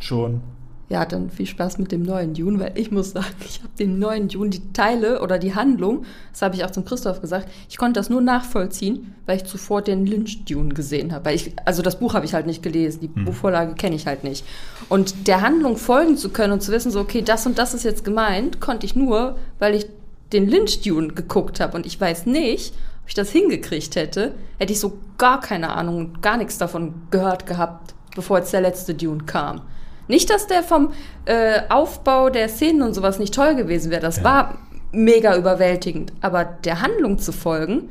schon. 0.00 0.40
Ja, 0.88 1.04
dann 1.04 1.30
viel 1.30 1.46
Spaß 1.46 1.78
mit 1.78 1.90
dem 1.90 2.02
neuen 2.02 2.32
Dune, 2.32 2.60
weil 2.60 2.72
ich 2.76 2.92
muss 2.92 3.10
sagen, 3.10 3.34
ich 3.44 3.58
habe 3.58 3.72
den 3.76 3.98
neuen 3.98 4.28
Dune, 4.28 4.50
die 4.50 4.72
Teile 4.72 5.20
oder 5.20 5.38
die 5.38 5.56
Handlung, 5.56 6.04
das 6.30 6.42
habe 6.42 6.54
ich 6.54 6.64
auch 6.64 6.70
zum 6.70 6.84
Christoph 6.84 7.20
gesagt, 7.20 7.48
ich 7.68 7.76
konnte 7.76 7.98
das 7.98 8.08
nur 8.08 8.20
nachvollziehen, 8.20 9.14
weil 9.26 9.38
ich 9.38 9.44
zuvor 9.44 9.82
den 9.82 10.06
Lynch-Dune 10.06 10.74
gesehen 10.74 11.12
habe. 11.12 11.24
Weil 11.24 11.34
ich, 11.34 11.52
also 11.64 11.82
das 11.82 11.98
Buch 11.98 12.14
habe 12.14 12.24
ich 12.24 12.34
halt 12.34 12.46
nicht 12.46 12.62
gelesen, 12.62 13.00
die 13.00 13.08
Buchvorlage 13.08 13.74
kenne 13.74 13.96
ich 13.96 14.06
halt 14.06 14.22
nicht. 14.22 14.44
Und 14.88 15.26
der 15.26 15.40
Handlung 15.40 15.76
folgen 15.76 16.16
zu 16.16 16.28
können 16.28 16.52
und 16.52 16.62
zu 16.62 16.70
wissen, 16.70 16.92
so, 16.92 17.00
okay, 17.00 17.20
das 17.20 17.46
und 17.46 17.58
das 17.58 17.74
ist 17.74 17.82
jetzt 17.82 18.04
gemeint, 18.04 18.60
konnte 18.60 18.86
ich 18.86 18.94
nur, 18.94 19.38
weil 19.58 19.74
ich 19.74 19.86
den 20.32 20.48
Lynch-Dune 20.48 21.08
geguckt 21.08 21.58
habe. 21.58 21.76
Und 21.76 21.84
ich 21.84 22.00
weiß 22.00 22.26
nicht, 22.26 22.72
ob 23.02 23.08
ich 23.08 23.14
das 23.14 23.30
hingekriegt 23.30 23.96
hätte, 23.96 24.34
hätte 24.58 24.72
ich 24.72 24.78
so 24.78 24.98
gar 25.18 25.40
keine 25.40 25.70
Ahnung, 25.70 26.18
gar 26.22 26.36
nichts 26.36 26.58
davon 26.58 26.94
gehört 27.10 27.46
gehabt, 27.46 27.94
bevor 28.14 28.38
jetzt 28.38 28.52
der 28.52 28.60
letzte 28.60 28.94
Dune 28.94 29.24
kam. 29.24 29.62
Nicht, 30.08 30.30
dass 30.30 30.46
der 30.46 30.62
vom 30.62 30.92
äh, 31.24 31.60
Aufbau 31.68 32.30
der 32.30 32.48
Szenen 32.48 32.82
und 32.82 32.94
sowas 32.94 33.18
nicht 33.18 33.34
toll 33.34 33.54
gewesen 33.56 33.90
wäre. 33.90 34.00
Das 34.02 34.18
Ja. 34.18 34.24
war 34.24 34.58
mega 34.92 35.36
überwältigend. 35.36 36.12
Aber 36.20 36.44
der 36.44 36.80
Handlung 36.82 37.18
zu 37.18 37.32
folgen, 37.32 37.88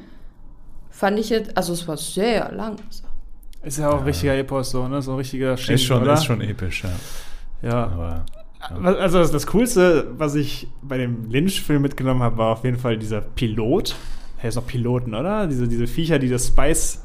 fand 0.90 1.20
ich 1.20 1.30
jetzt, 1.30 1.56
also 1.58 1.74
es 1.74 1.88
war 1.88 1.98
sehr 1.98 2.52
lang. 2.52 2.78
Ist 3.64 3.80
ja 3.80 3.90
auch 3.90 4.00
ein 4.00 4.06
richtiger 4.06 4.36
Epos, 4.38 4.72
so, 4.72 4.88
ne? 4.88 5.02
So 5.02 5.12
ein 5.12 5.18
richtiger 5.18 5.58
Schinken, 5.58 5.76
Ist 5.76 5.84
schon, 5.84 6.02
oder? 6.04 6.14
ist 6.14 6.26
schon 6.26 6.42
episch, 6.42 6.84
ja. 6.84 7.70
Ja. 7.70 7.84
Aber 7.88 8.26
Was- 8.82 8.98
Also 8.98 9.20
das, 9.20 9.32
das 9.32 9.48
Coolste, 9.48 10.08
was 10.18 10.36
ich 10.36 10.68
bei 10.82 10.98
dem 10.98 11.30
Lynch-Film 11.30 11.82
mitgenommen 11.82 12.24
habe, 12.24 12.38
war 12.38 12.54
auf 12.54 12.64
jeden 12.64 12.78
Fall 12.80 12.98
dieser 12.98 13.22
Pilot. 13.22 13.96
Er 14.42 14.50
ist 14.50 14.56
noch 14.56 14.66
Piloten, 14.68 15.14
oder? 15.16 15.48
Diese, 15.48 15.68
diese 15.68 15.88
Viecher, 15.88 16.18
die 16.20 16.30
das 16.30 16.48
Spice 16.48 17.02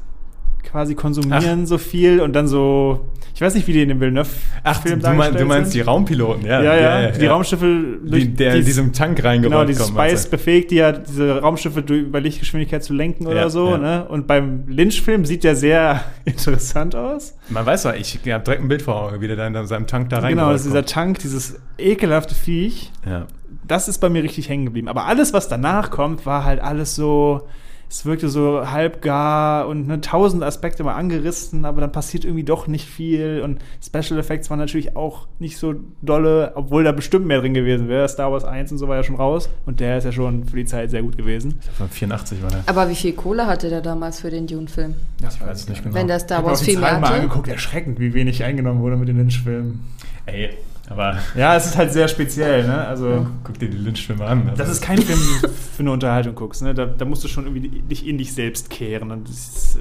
quasi 0.63 0.95
konsumieren 0.95 1.65
so 1.65 1.77
viel 1.77 2.21
und 2.21 2.33
dann 2.33 2.47
so, 2.47 3.05
ich 3.33 3.41
weiß 3.41 3.55
nicht, 3.55 3.67
wie 3.67 3.73
die 3.73 3.81
in 3.81 3.89
dem 3.89 3.97
Ach, 3.97 4.01
Villeneuve-Film 4.01 4.99
du, 5.01 5.13
mein, 5.13 5.35
du 5.35 5.45
meinst 5.45 5.73
die 5.73 5.79
sind. 5.79 5.87
Raumpiloten, 5.87 6.45
ja. 6.45 6.61
Ja, 6.61 6.75
ja, 7.01 7.11
die 7.11 7.25
Raumschiffe 7.25 7.97
die, 8.03 8.27
der 8.33 8.55
in 8.55 8.65
diesem 8.65 8.93
Tank 8.93 9.23
reingerollt 9.23 9.51
Genau, 9.53 9.65
dieses 9.65 9.93
kommen, 9.93 9.97
Spice 10.09 10.25
du? 10.25 10.29
befähigt 10.31 10.71
die 10.71 10.75
ja, 10.75 10.91
diese 10.91 11.39
Raumschiffe 11.41 11.81
durch, 11.81 12.11
bei 12.11 12.19
Lichtgeschwindigkeit 12.19 12.83
zu 12.83 12.93
lenken 12.93 13.25
oder 13.27 13.41
Ja, 13.41 13.49
so. 13.49 13.69
ja. 13.71 13.77
Ne? 13.77 14.05
Und 14.07 14.27
beim 14.27 14.63
Lynch-Film 14.67 15.25
sieht 15.25 15.43
der 15.43 15.55
sehr 15.55 16.01
interessant 16.25 16.95
aus. 16.95 17.35
Man 17.49 17.65
weiß 17.65 17.83
ja, 17.85 17.93
ich 17.95 18.19
habe 18.27 18.43
direkt 18.43 18.61
ein 18.63 18.67
Bild 18.67 18.81
vor 18.81 18.95
Augen, 19.01 19.21
wie 19.21 19.27
der 19.27 19.35
da 19.35 19.47
in 19.47 19.65
seinem 19.67 19.87
Tank 19.87 20.09
da 20.09 20.19
rein 20.19 20.31
Genau, 20.35 20.51
das 20.51 20.61
ist 20.61 20.67
dieser 20.67 20.85
Tank, 20.85 21.19
dieses 21.19 21.59
ekelhafte 21.77 22.35
Viech. 22.35 22.91
ja. 23.05 23.25
Das 23.67 23.87
ist 23.87 23.99
bei 23.99 24.09
mir 24.09 24.23
richtig 24.23 24.49
hängen 24.49 24.65
geblieben. 24.65 24.87
Aber 24.89 25.05
alles, 25.05 25.33
was 25.33 25.47
danach 25.47 25.91
kommt, 25.91 26.25
war 26.25 26.43
halt 26.43 26.59
alles 26.61 26.95
so. 26.95 27.47
Es 27.91 28.05
wirkte 28.05 28.29
so 28.29 28.71
halbgar 28.71 29.67
und 29.67 29.85
ne, 29.85 29.99
tausend 29.99 30.43
Aspekte 30.43 30.81
mal 30.85 30.95
angerissen, 30.95 31.65
aber 31.65 31.81
dann 31.81 31.91
passiert 31.91 32.23
irgendwie 32.23 32.45
doch 32.45 32.65
nicht 32.67 32.87
viel. 32.87 33.41
Und 33.43 33.59
Special 33.85 34.17
Effects 34.17 34.49
waren 34.49 34.59
natürlich 34.59 34.95
auch 34.95 35.27
nicht 35.39 35.57
so 35.57 35.75
dolle, 36.01 36.53
obwohl 36.55 36.85
da 36.85 36.93
bestimmt 36.93 37.25
mehr 37.25 37.41
drin 37.41 37.53
gewesen 37.53 37.89
wäre. 37.89 38.07
Star 38.07 38.31
Wars 38.31 38.45
1 38.45 38.71
und 38.71 38.77
so 38.77 38.87
war 38.87 38.95
ja 38.95 39.03
schon 39.03 39.17
raus. 39.17 39.49
Und 39.65 39.81
der 39.81 39.97
ist 39.97 40.05
ja 40.05 40.13
schon 40.13 40.45
für 40.45 40.55
die 40.55 40.63
Zeit 40.63 40.89
sehr 40.89 41.01
gut 41.01 41.17
gewesen. 41.17 41.59
Von 41.77 41.89
84 41.89 42.41
war 42.41 42.49
der. 42.49 42.63
Aber 42.65 42.89
wie 42.89 42.95
viel 42.95 43.11
Kohle 43.11 43.45
hatte 43.45 43.69
der 43.69 43.81
damals 43.81 44.21
für 44.21 44.29
den 44.29 44.47
Dune-Film? 44.47 44.95
Das 45.19 45.35
Ich 45.35 45.41
weiß 45.41 45.59
es 45.63 45.67
nicht 45.67 45.83
genau. 45.83 45.93
Wenn 45.93 46.07
der 46.07 46.15
Ich 46.15 46.23
Star 46.23 46.37
habe 46.37 46.47
Wars 46.47 46.61
viel 46.61 46.77
mehr 46.79 46.91
Zahlen 46.91 47.01
mal 47.01 47.07
hatte? 47.09 47.21
angeguckt, 47.23 47.49
erschreckend, 47.49 47.99
wie 47.99 48.13
wenig 48.13 48.41
eingenommen 48.45 48.79
wurde 48.79 48.95
mit 48.95 49.09
den 49.09 49.17
Lynch-Filmen. 49.17 49.81
Ey, 50.27 50.51
Aber 50.91 51.17
Ja, 51.35 51.55
es 51.55 51.67
ist 51.67 51.77
halt 51.77 51.93
sehr 51.93 52.07
speziell, 52.07 52.67
ne? 52.67 52.85
Also. 52.85 53.25
guck 53.43 53.57
dir 53.57 53.69
die 53.69 53.77
Lynch-Filme 53.77 54.25
an. 54.25 54.49
Also, 54.49 54.57
Das 54.57 54.69
ist 54.69 54.81
kein 54.81 54.97
Film, 54.97 55.19
den 55.19 55.41
du 55.41 55.55
für 55.55 55.79
eine 55.83 55.91
Unterhaltung 55.91 56.35
guckst. 56.35 56.61
Ne? 56.61 56.73
Da, 56.73 56.85
da 56.85 57.05
musst 57.05 57.23
du 57.23 57.27
schon 57.27 57.45
irgendwie 57.45 57.81
dich 57.81 58.05
in 58.05 58.17
dich 58.17 58.33
selbst 58.33 58.69
kehren. 58.69 59.11
Und 59.11 59.29
ist, 59.29 59.77
äh, 59.77 59.79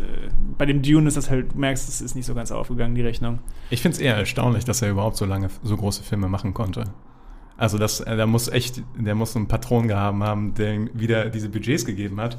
bei 0.57 0.67
dem 0.67 0.83
Dune 0.83 1.09
ist 1.09 1.17
das 1.17 1.31
halt, 1.31 1.53
du 1.53 1.59
merkst, 1.59 1.89
es 1.89 2.01
ist 2.01 2.15
nicht 2.15 2.27
so 2.27 2.35
ganz 2.35 2.53
aufgegangen, 2.53 2.95
die 2.95 3.03
Rechnung. 3.03 3.41
Ich 3.71 3.83
finde 3.83 3.97
es 3.97 4.01
eher 4.01 4.17
erstaunlich, 4.17 4.65
dass 4.65 4.83
er 4.83 4.91
überhaupt 4.91 5.17
so 5.17 5.25
lange 5.25 5.49
so 5.63 5.77
große 5.77 6.03
Filme 6.03 6.29
machen 6.29 6.55
konnte. 6.55 6.85
Also 7.57 7.77
das, 7.77 8.01
äh, 8.01 8.17
der 8.17 8.27
muss 8.27 8.49
echt, 8.49 8.83
der 8.97 9.15
muss 9.15 9.37
einen 9.37 9.49
Patron 9.49 9.89
gehaben 9.89 10.23
haben, 10.23 10.55
der 10.55 10.75
ihm 10.75 10.91
wieder 10.95 11.29
diese 11.29 11.49
Budgets 11.49 11.85
gegeben 11.85 12.21
hat. 12.21 12.39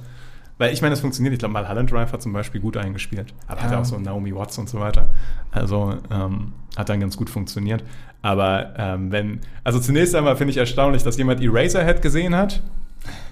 Weil 0.61 0.73
ich 0.73 0.81
meine, 0.83 0.93
es 0.93 0.99
funktioniert. 1.01 1.33
Ich 1.33 1.39
glaube, 1.39 1.53
Mulholland 1.53 1.91
Drive 1.91 2.13
hat 2.13 2.21
zum 2.21 2.33
Beispiel 2.33 2.61
gut 2.61 2.77
eingespielt. 2.77 3.33
Aber 3.47 3.63
hat 3.63 3.71
Ja. 3.71 3.79
auch 3.81 3.85
so 3.85 3.97
Naomi 3.97 4.35
Watts 4.35 4.59
und 4.59 4.69
so 4.69 4.79
weiter. 4.79 5.09
Also 5.51 5.95
ähm, 6.11 6.53
hat 6.77 6.87
dann 6.87 6.99
ganz 6.99 7.17
gut 7.17 7.31
funktioniert. 7.31 7.83
Aber 8.21 8.75
ähm, 8.77 9.11
wenn, 9.11 9.39
also 9.63 9.79
zunächst 9.79 10.13
einmal 10.13 10.35
finde 10.37 10.51
ich 10.51 10.57
erstaunlich, 10.57 11.01
dass 11.01 11.17
jemand 11.17 11.41
Eraserhead 11.41 12.03
gesehen 12.03 12.35
hat 12.35 12.61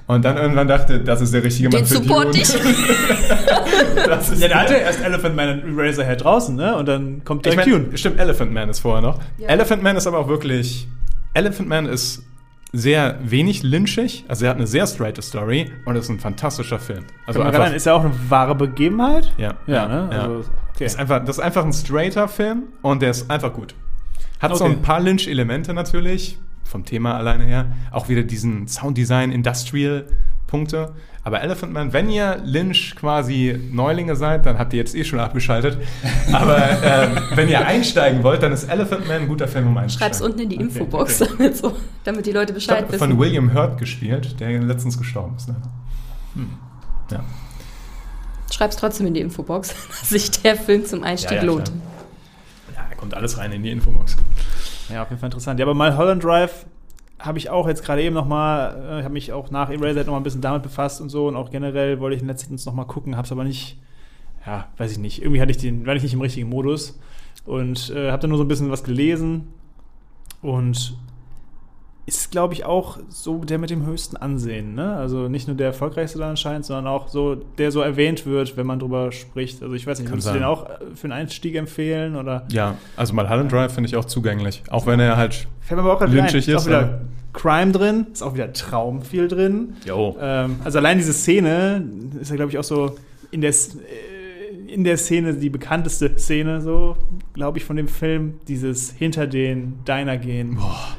und 0.07 0.25
dann 0.25 0.37
irgendwann 0.37 0.67
dachte, 0.67 1.01
das 1.01 1.21
ist 1.21 1.31
der 1.31 1.43
richtige 1.43 1.69
Mann 1.69 1.77
Den 1.81 1.85
für 1.85 1.97
support 1.97 2.33
Dune. 2.33 2.37
ich. 2.41 2.49
das 4.07 4.29
ist 4.31 4.41
Ja, 4.41 4.47
der 4.47 4.59
hatte 4.61 4.73
erst 4.73 5.03
Elephant 5.03 5.35
Man 5.35 5.61
und 5.61 5.77
Eraserhead 5.77 6.23
draußen, 6.23 6.55
ne? 6.55 6.75
Und 6.75 6.87
dann 6.87 7.23
kommt 7.23 7.45
Ich 7.45 7.53
direkt 7.53 7.69
mein, 7.71 7.83
Dune. 7.85 7.97
Stimmt, 7.97 8.19
Elephant 8.19 8.51
Man 8.51 8.69
ist 8.69 8.79
vorher 8.79 9.03
noch. 9.03 9.19
Ja. 9.37 9.49
Elephant 9.49 9.83
Man 9.83 9.95
ist 9.95 10.07
aber 10.07 10.17
auch 10.17 10.27
wirklich. 10.27 10.87
Elephant 11.35 11.69
Man 11.69 11.85
ist 11.85 12.23
sehr 12.71 13.17
wenig 13.23 13.63
lynchig, 13.63 14.25
also 14.27 14.45
er 14.45 14.51
hat 14.51 14.57
eine 14.57 14.67
sehr 14.67 14.85
straighte 14.85 15.21
Story 15.21 15.71
und 15.85 15.95
ist 15.95 16.09
ein 16.09 16.19
fantastischer 16.19 16.77
Film. 16.79 17.05
Also 17.25 17.41
einfach, 17.41 17.73
ist 17.73 17.85
ja 17.85 17.93
auch 17.95 18.03
eine 18.05 18.13
wahre 18.29 18.53
Begebenheit. 18.55 19.33
ja, 19.37 19.55
Ja, 19.65 19.87
ne? 19.87 20.09
ja. 20.11 20.21
Also, 20.21 20.45
okay. 20.75 20.85
Ist 20.85 20.99
einfach, 20.99 21.19
das 21.25 21.37
ist 21.37 21.43
einfach 21.43 21.65
ein 21.65 21.73
straighter 21.73 22.27
Film 22.27 22.63
und 22.83 23.01
der 23.01 23.09
ist 23.11 23.29
einfach 23.31 23.53
gut. 23.53 23.73
Hat 24.39 24.55
so 24.55 24.63
Okay. 24.65 24.73
ein 24.73 24.81
paar 24.81 24.99
Lynch-Elemente 24.99 25.73
natürlich, 25.73 26.37
vom 26.63 26.85
Thema 26.85 27.15
alleine 27.17 27.43
her. 27.45 27.65
Auch 27.91 28.07
wieder 28.07 28.21
diesen 28.23 28.67
Sounddesign, 28.67 29.31
Industrial-Punkte. 30.49 30.93
Aber 31.23 31.41
Elephant 31.41 31.73
Man, 31.73 31.93
wenn 31.93 32.09
ihr 32.09 32.37
Lynch 32.43 32.95
quasi 32.95 33.59
Neulinge 33.71 34.15
seid, 34.15 34.45
dann 34.45 34.57
habt 34.57 34.73
ihr 34.73 34.79
jetzt 34.79 34.95
eh 34.95 35.03
schon 35.03 35.19
abgeschaltet. 35.19 35.77
Aber 36.33 36.57
ähm, 36.83 37.17
wenn 37.35 37.49
ihr 37.49 37.65
einsteigen 37.65 38.23
wollt, 38.23 38.41
dann 38.41 38.51
ist 38.51 38.63
Elephant 38.65 39.07
Man 39.07 39.21
ein 39.23 39.27
guter 39.27 39.47
Film, 39.47 39.67
um 39.67 39.77
einzusteigen. 39.77 40.13
Schreib's 40.13 40.21
unten 40.21 40.39
in 40.39 40.49
die 40.49 40.55
Okay, 40.55 40.63
Infobox, 40.65 41.21
okay. 41.21 41.33
Damit, 41.37 41.57
so, 41.57 41.75
damit 42.03 42.25
die 42.25 42.31
Leute 42.31 42.53
Bescheid 42.53 42.85
Von 42.85 42.93
wissen. 42.93 43.19
William 43.19 43.53
Hurt 43.53 43.77
gespielt, 43.77 44.39
der 44.39 44.59
letztens 44.61 44.97
gestorben 44.97 45.35
ist. 45.35 45.47
Ne? 45.49 45.55
Ja. 47.11 47.23
Schreib's 48.51 48.75
trotzdem 48.77 49.07
in 49.07 49.13
die 49.13 49.21
Infobox, 49.21 49.73
dass 49.99 50.09
sich 50.09 50.31
der 50.31 50.55
Film 50.55 50.85
zum 50.85 51.03
Einstieg 51.03 51.31
Ja, 51.31 51.37
ja, 51.37 51.43
lohnt. 51.43 51.65
klar. 51.65 51.77
ja, 52.75 52.85
da 52.89 52.95
kommt 52.95 53.13
alles 53.13 53.37
rein 53.37 53.51
in 53.51 53.63
die 53.63 53.71
Infobox. 53.71 54.17
Ja, 54.89 55.03
auf 55.03 55.09
jeden 55.09 55.19
Fall 55.19 55.27
interessant. 55.27 55.59
Ja, 55.59 55.65
aber 55.65 55.75
Mulholland 55.75 56.23
Drive 56.23 56.65
habe 57.19 57.37
ich 57.37 57.49
auch 57.49 57.67
jetzt 57.67 57.83
gerade 57.83 58.01
eben 58.01 58.15
noch 58.15 58.25
mal, 58.25 58.99
äh, 58.99 59.03
habe 59.03 59.13
mich 59.13 59.33
auch 59.33 59.51
nach 59.51 59.69
Eraserhead 59.69 60.07
noch 60.07 60.13
mal 60.13 60.19
ein 60.19 60.23
bisschen 60.23 60.41
damit 60.41 60.63
befasst 60.63 61.01
und 61.01 61.09
so 61.09 61.27
und 61.27 61.35
auch 61.35 61.49
generell 61.51 61.99
wollte 61.99 62.15
ich 62.15 62.23
letztens 62.23 62.65
noch 62.65 62.73
mal 62.73 62.85
gucken, 62.85 63.17
habe 63.17 63.25
es 63.25 63.31
aber 63.31 63.43
nicht, 63.43 63.77
ja, 64.45 64.67
weiß 64.77 64.91
ich 64.93 64.97
nicht. 64.97 65.21
Irgendwie 65.21 65.41
hatte 65.41 65.51
ich 65.51 65.57
den, 65.57 65.85
war 65.85 65.95
ich 65.95 66.03
nicht 66.03 66.13
im 66.13 66.21
richtigen 66.21 66.49
Modus 66.49 66.99
und 67.45 67.89
äh, 67.89 68.11
habe 68.11 68.21
dann 68.21 68.29
nur 68.29 68.37
so 68.37 68.45
ein 68.45 68.47
bisschen 68.47 68.71
was 68.71 68.83
gelesen 68.83 69.49
und 70.41 70.97
ist, 72.09 72.31
glaube 72.31 72.55
ich, 72.55 72.65
auch 72.65 72.97
so 73.07 73.37
der 73.43 73.59
mit 73.59 73.69
dem 73.69 73.85
höchsten 73.85 74.17
Ansehen. 74.17 74.73
Ne? 74.73 74.95
Also 74.95 75.29
nicht 75.29 75.47
nur 75.47 75.55
der 75.55 75.67
erfolgreichste 75.67 76.17
dann 76.17 76.31
anscheinend, 76.31 76.65
sondern 76.65 76.87
auch 76.87 77.07
so, 77.07 77.35
der 77.35 77.71
so 77.71 77.81
erwähnt 77.81 78.25
wird, 78.25 78.57
wenn 78.57 78.65
man 78.65 78.79
drüber 78.79 79.11
spricht. 79.11 79.61
Also 79.61 79.75
ich 79.75 79.85
weiß 79.85 79.99
nicht, 79.99 80.07
Kann 80.07 80.15
würdest 80.15 80.29
du 80.29 80.33
den 80.33 80.43
auch 80.43 80.67
äh, 80.67 80.77
für 80.95 81.03
einen 81.05 81.13
Einstieg 81.13 81.55
empfehlen? 81.55 82.15
Oder? 82.15 82.47
Ja, 82.51 82.75
also 82.97 83.13
Mulholland 83.13 83.51
Drive 83.51 83.73
finde 83.73 83.87
ich 83.87 83.95
auch 83.95 84.05
zugänglich. 84.05 84.63
Auch 84.69 84.87
wenn 84.87 84.99
er 84.99 85.17
halt. 85.17 85.47
Fällt 85.61 85.79
mir 85.79 85.87
aber 85.87 86.03
auch 86.03 86.07
Lynchig 86.07 86.47
ist, 86.47 86.55
auch 86.55 86.65
wieder 86.65 87.01
Crime 87.31 87.71
drin, 87.71 88.07
ist 88.11 88.23
auch 88.23 88.33
wieder 88.33 88.51
Traum 88.53 89.03
viel 89.03 89.27
drin. 89.27 89.75
Jo. 89.85 90.17
Ähm, 90.19 90.55
also 90.63 90.79
allein 90.79 90.97
diese 90.97 91.13
Szene 91.13 91.87
ist 92.19 92.31
ja, 92.31 92.37
glaube 92.37 92.51
ich, 92.51 92.57
auch 92.57 92.63
so 92.63 92.95
in 93.29 93.41
der, 93.41 93.51
äh, 93.51 94.73
in 94.73 94.83
der 94.83 94.97
Szene 94.97 95.35
die 95.35 95.51
bekannteste 95.51 96.17
Szene, 96.17 96.61
so, 96.61 96.97
glaube 97.33 97.59
ich, 97.59 97.65
von 97.65 97.75
dem 97.75 97.87
Film. 97.87 98.39
Dieses 98.47 98.89
hinter 98.91 99.27
den 99.27 99.83
Diner 99.85 100.17
gehen. 100.17 100.55
Boah. 100.55 100.97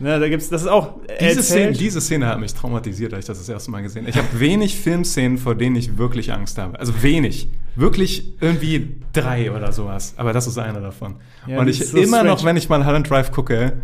Ne, 0.00 0.20
da 0.20 0.28
gibt's, 0.28 0.48
das 0.48 0.62
ist 0.62 0.68
auch 0.68 0.94
Diese 1.20 1.42
Szene, 1.42 1.72
diese 1.72 2.00
Szene 2.00 2.26
hat 2.26 2.38
mich 2.38 2.54
traumatisiert, 2.54 3.12
als 3.12 3.24
ich 3.24 3.26
das 3.26 3.38
das 3.38 3.48
erste 3.48 3.70
Mal 3.72 3.82
gesehen 3.82 4.02
habe. 4.02 4.10
Ich 4.10 4.16
habe 4.16 4.38
wenig 4.38 4.76
Filmszenen, 4.76 5.38
vor 5.38 5.56
denen 5.56 5.74
ich 5.74 5.98
wirklich 5.98 6.32
Angst 6.32 6.58
habe. 6.58 6.78
Also 6.78 7.02
wenig. 7.02 7.48
Wirklich 7.74 8.34
irgendwie 8.40 8.96
drei 9.12 9.50
oder 9.50 9.72
sowas. 9.72 10.14
Aber 10.16 10.32
das 10.32 10.46
ist 10.46 10.58
eine 10.58 10.80
davon. 10.80 11.16
Ja, 11.46 11.58
Und 11.58 11.68
ich 11.68 11.84
so 11.84 11.96
immer 11.96 12.22
noch, 12.22 12.38
strange. 12.38 12.50
wenn 12.50 12.56
ich 12.56 12.68
mal 12.68 12.84
Holland 12.86 13.10
Drive 13.10 13.32
gucke, 13.32 13.74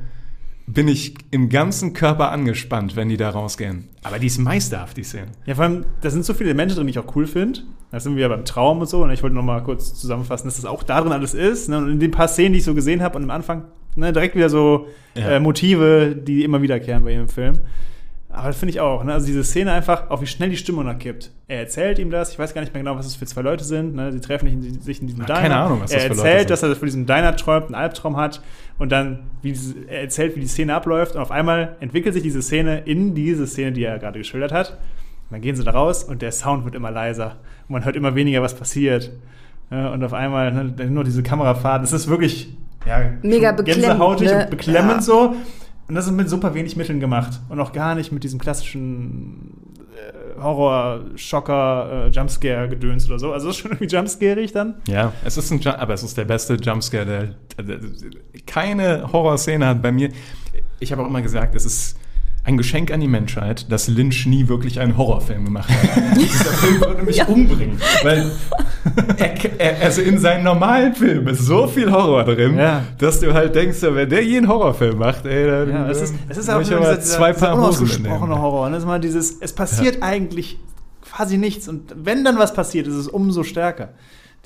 bin 0.66 0.88
ich 0.88 1.14
im 1.30 1.48
ganzen 1.48 1.92
Körper 1.92 2.30
angespannt, 2.30 2.96
wenn 2.96 3.08
die 3.08 3.16
da 3.16 3.30
rausgehen. 3.30 3.88
Aber 4.02 4.18
die 4.18 4.28
ist 4.28 4.38
meisterhaft, 4.38 4.96
die 4.96 5.02
Szene. 5.04 5.26
Ja, 5.46 5.56
vor 5.56 5.64
allem, 5.64 5.84
da 6.00 6.10
sind 6.10 6.24
so 6.24 6.32
viele 6.32 6.50
Elemente 6.50 6.74
drin, 6.74 6.86
die 6.86 6.92
ich 6.92 6.98
auch 6.98 7.16
cool 7.16 7.26
finde. 7.26 7.60
Da 7.90 8.00
sind 8.00 8.14
wir 8.14 8.22
ja 8.22 8.28
beim 8.28 8.44
Traum 8.44 8.80
und 8.80 8.88
so. 8.88 9.02
Und 9.02 9.10
ich 9.10 9.22
wollte 9.22 9.36
noch 9.36 9.42
mal 9.42 9.62
kurz 9.62 9.94
zusammenfassen, 9.94 10.46
dass 10.46 10.56
das 10.56 10.64
auch 10.64 10.82
da 10.82 11.00
drin 11.00 11.12
alles 11.12 11.34
ist. 11.34 11.68
Ne? 11.68 11.78
Und 11.78 11.90
in 11.90 12.00
den 12.00 12.10
paar 12.12 12.28
Szenen, 12.28 12.52
die 12.52 12.60
ich 12.60 12.64
so 12.64 12.74
gesehen 12.74 13.02
habe 13.02 13.16
und 13.18 13.24
am 13.24 13.30
Anfang 13.30 13.64
ne, 13.96 14.12
direkt 14.12 14.34
wieder 14.36 14.48
so 14.48 14.88
Ja. 15.14 15.30
äh, 15.32 15.40
Motive, 15.40 16.14
die 16.16 16.44
immer 16.44 16.60
wiederkehren 16.62 17.04
bei 17.04 17.12
im 17.14 17.28
Film. 17.28 17.58
Aber 18.30 18.48
das 18.48 18.56
finde 18.58 18.70
ich 18.70 18.80
auch. 18.80 19.04
Ne? 19.04 19.12
Also 19.12 19.26
diese 19.28 19.44
Szene 19.44 19.70
einfach, 19.70 20.10
auch 20.10 20.20
wie 20.20 20.26
schnell 20.26 20.50
die 20.50 20.56
Stimmung 20.56 20.84
da 20.86 20.94
kippt. 20.94 21.30
Er 21.46 21.60
erzählt 21.60 22.00
ihm 22.00 22.10
das. 22.10 22.32
Ich 22.32 22.38
weiß 22.38 22.52
gar 22.52 22.62
nicht 22.62 22.74
mehr 22.74 22.82
genau, 22.82 22.96
was 22.96 23.06
das 23.06 23.14
für 23.14 23.26
zwei 23.26 23.42
Leute 23.42 23.62
sind. 23.62 23.94
Ne? 23.94 24.10
Sie 24.10 24.20
treffen 24.20 24.46
sich 24.46 24.54
in, 24.54 24.80
sich 24.80 25.00
in 25.00 25.06
diesem 25.06 25.22
Ach, 25.22 25.26
Diner. 25.26 25.40
keine 25.40 25.56
Ahnung, 25.56 25.80
was 25.82 25.92
das 25.92 26.02
er 26.02 26.10
für 26.10 26.16
Leute 26.16 26.28
erzählt, 26.28 26.40
sind. 26.40 26.50
dass 26.50 26.62
er 26.64 26.74
von 26.76 26.86
diesem 26.86 27.06
Diner 27.06 27.36
träumt, 27.36 27.66
einen 27.66 27.76
Albtraum 27.76 28.16
hat. 28.16 28.42
Und 28.76 28.90
dann, 28.90 29.20
wie 29.42 29.54
er 29.88 30.00
erzählt, 30.00 30.34
wie 30.34 30.40
die 30.40 30.48
Szene 30.48 30.74
abläuft. 30.74 31.14
Und 31.14 31.20
auf 31.20 31.30
einmal 31.30 31.76
entwickelt 31.78 32.12
sich 32.14 32.24
diese 32.24 32.42
Szene 32.42 32.80
in 32.80 33.14
diese 33.14 33.46
Szene, 33.46 33.70
die 33.70 33.84
er 33.84 34.00
gerade 34.00 34.18
geschildert 34.18 34.50
hat. 34.50 34.70
Und 34.72 35.34
dann 35.34 35.40
gehen 35.40 35.54
sie 35.54 35.62
da 35.62 35.70
raus 35.70 36.02
und 36.02 36.20
der 36.20 36.32
Sound 36.32 36.64
wird 36.64 36.74
immer 36.74 36.90
leiser. 36.90 37.36
Und 37.68 37.74
man 37.74 37.84
hört 37.84 37.94
immer 37.94 38.16
weniger, 38.16 38.42
was 38.42 38.54
passiert. 38.54 39.12
Ja, 39.70 39.90
und 39.92 40.02
auf 40.02 40.12
einmal 40.12 40.52
ne, 40.52 40.90
nur 40.90 41.04
diese 41.04 41.22
Kamerafahrten. 41.22 41.82
Das 41.82 41.92
ist 41.92 42.08
wirklich 42.08 42.48
ja, 42.86 43.10
Mega 43.22 43.52
beklemmend, 43.52 43.84
gänsehautig 43.86 44.28
ne? 44.30 44.44
und 44.44 44.50
beklemmend 44.50 44.92
Ja. 44.96 45.00
so. 45.02 45.34
Und 45.86 45.94
das 45.94 46.06
ist 46.06 46.12
mit 46.12 46.30
super 46.30 46.54
wenig 46.54 46.76
Mitteln 46.76 46.98
gemacht. 47.00 47.40
Und 47.50 47.60
auch 47.60 47.72
gar 47.72 47.94
nicht 47.94 48.10
mit 48.10 48.24
diesem 48.24 48.38
klassischen 48.40 49.52
äh, 49.94 50.40
Horror, 50.40 51.00
Schocker, 51.16 52.06
äh, 52.06 52.08
Jumpscare-Gedöns 52.08 53.06
oder 53.06 53.18
so. 53.18 53.32
Also 53.32 53.48
das 53.48 53.56
ist 53.56 53.62
schon 53.62 53.72
irgendwie 53.72 53.94
jumpscarig 53.94 54.52
dann. 54.52 54.76
Ja, 54.88 55.12
es 55.24 55.36
ist 55.36 55.50
ein, 55.50 55.60
Ju- 55.60 55.76
aber 55.76 55.92
es 55.92 56.02
ist 56.02 56.16
der 56.16 56.24
beste 56.24 56.54
Jumpscare, 56.54 57.04
der, 57.04 57.62
der, 57.62 57.76
der 57.78 57.90
keine 58.46 59.12
Horrorszene 59.12 59.66
hat 59.66 59.82
bei 59.82 59.92
mir. 59.92 60.08
Ich 60.80 60.90
habe 60.90 61.02
auch 61.02 61.06
immer 61.06 61.20
gesagt, 61.22 61.54
es 61.54 61.66
ist 61.66 61.98
ein 62.44 62.56
Geschenk 62.56 62.90
an 62.90 63.00
die 63.00 63.08
Menschheit, 63.08 63.70
dass 63.70 63.86
Lynch 63.88 64.26
nie 64.26 64.48
wirklich 64.48 64.80
einen 64.80 64.96
Horrorfilm 64.96 65.44
gemacht 65.44 65.68
hat. 65.70 66.16
Dieser 66.16 66.44
Film 66.52 66.80
würde 66.80 67.02
mich 67.02 67.16
Ja. 67.18 67.26
umbringen, 67.26 67.78
weil 68.02 68.30
er, 69.58 69.82
also 69.82 70.02
in 70.02 70.18
seinen 70.18 70.44
normalen 70.44 70.94
Filmen 70.94 71.28
ist 71.28 71.40
so 71.40 71.66
viel 71.66 71.90
Horror 71.90 72.24
drin, 72.24 72.56
Ja. 72.56 72.82
dass 72.98 73.20
du 73.20 73.32
halt 73.32 73.54
denkst, 73.54 73.78
wenn 73.82 74.08
der 74.08 74.24
je 74.24 74.38
einen 74.38 74.48
Horrorfilm 74.48 74.98
macht, 74.98 75.24
ey, 75.26 75.46
dann 75.46 75.68
Ja, 75.70 75.88
es 75.90 76.02
ist, 76.02 76.14
es 76.28 76.38
ist 76.38 76.48
auch 76.50 76.54
aber 76.54 76.64
dieser, 76.64 77.00
zwei 77.00 77.32
dieser 77.32 77.46
Paar 77.46 77.56
Hosen 77.56 77.62
unausgesprochene 77.84 78.18
mitnehmen. 78.20 78.42
Horror. 78.42 78.66
Ne? 78.66 78.72
Das 78.72 78.82
ist 78.82 78.84
immer 78.84 78.98
dieses, 78.98 79.38
es 79.40 79.52
passiert 79.52 80.02
eigentlich 80.02 80.58
quasi 81.02 81.38
nichts. 81.38 81.68
Und 81.68 81.94
wenn 81.96 82.24
dann 82.24 82.38
was 82.38 82.52
passiert, 82.52 82.86
ist 82.86 82.94
es 82.94 83.08
umso 83.08 83.42
stärker. 83.42 83.90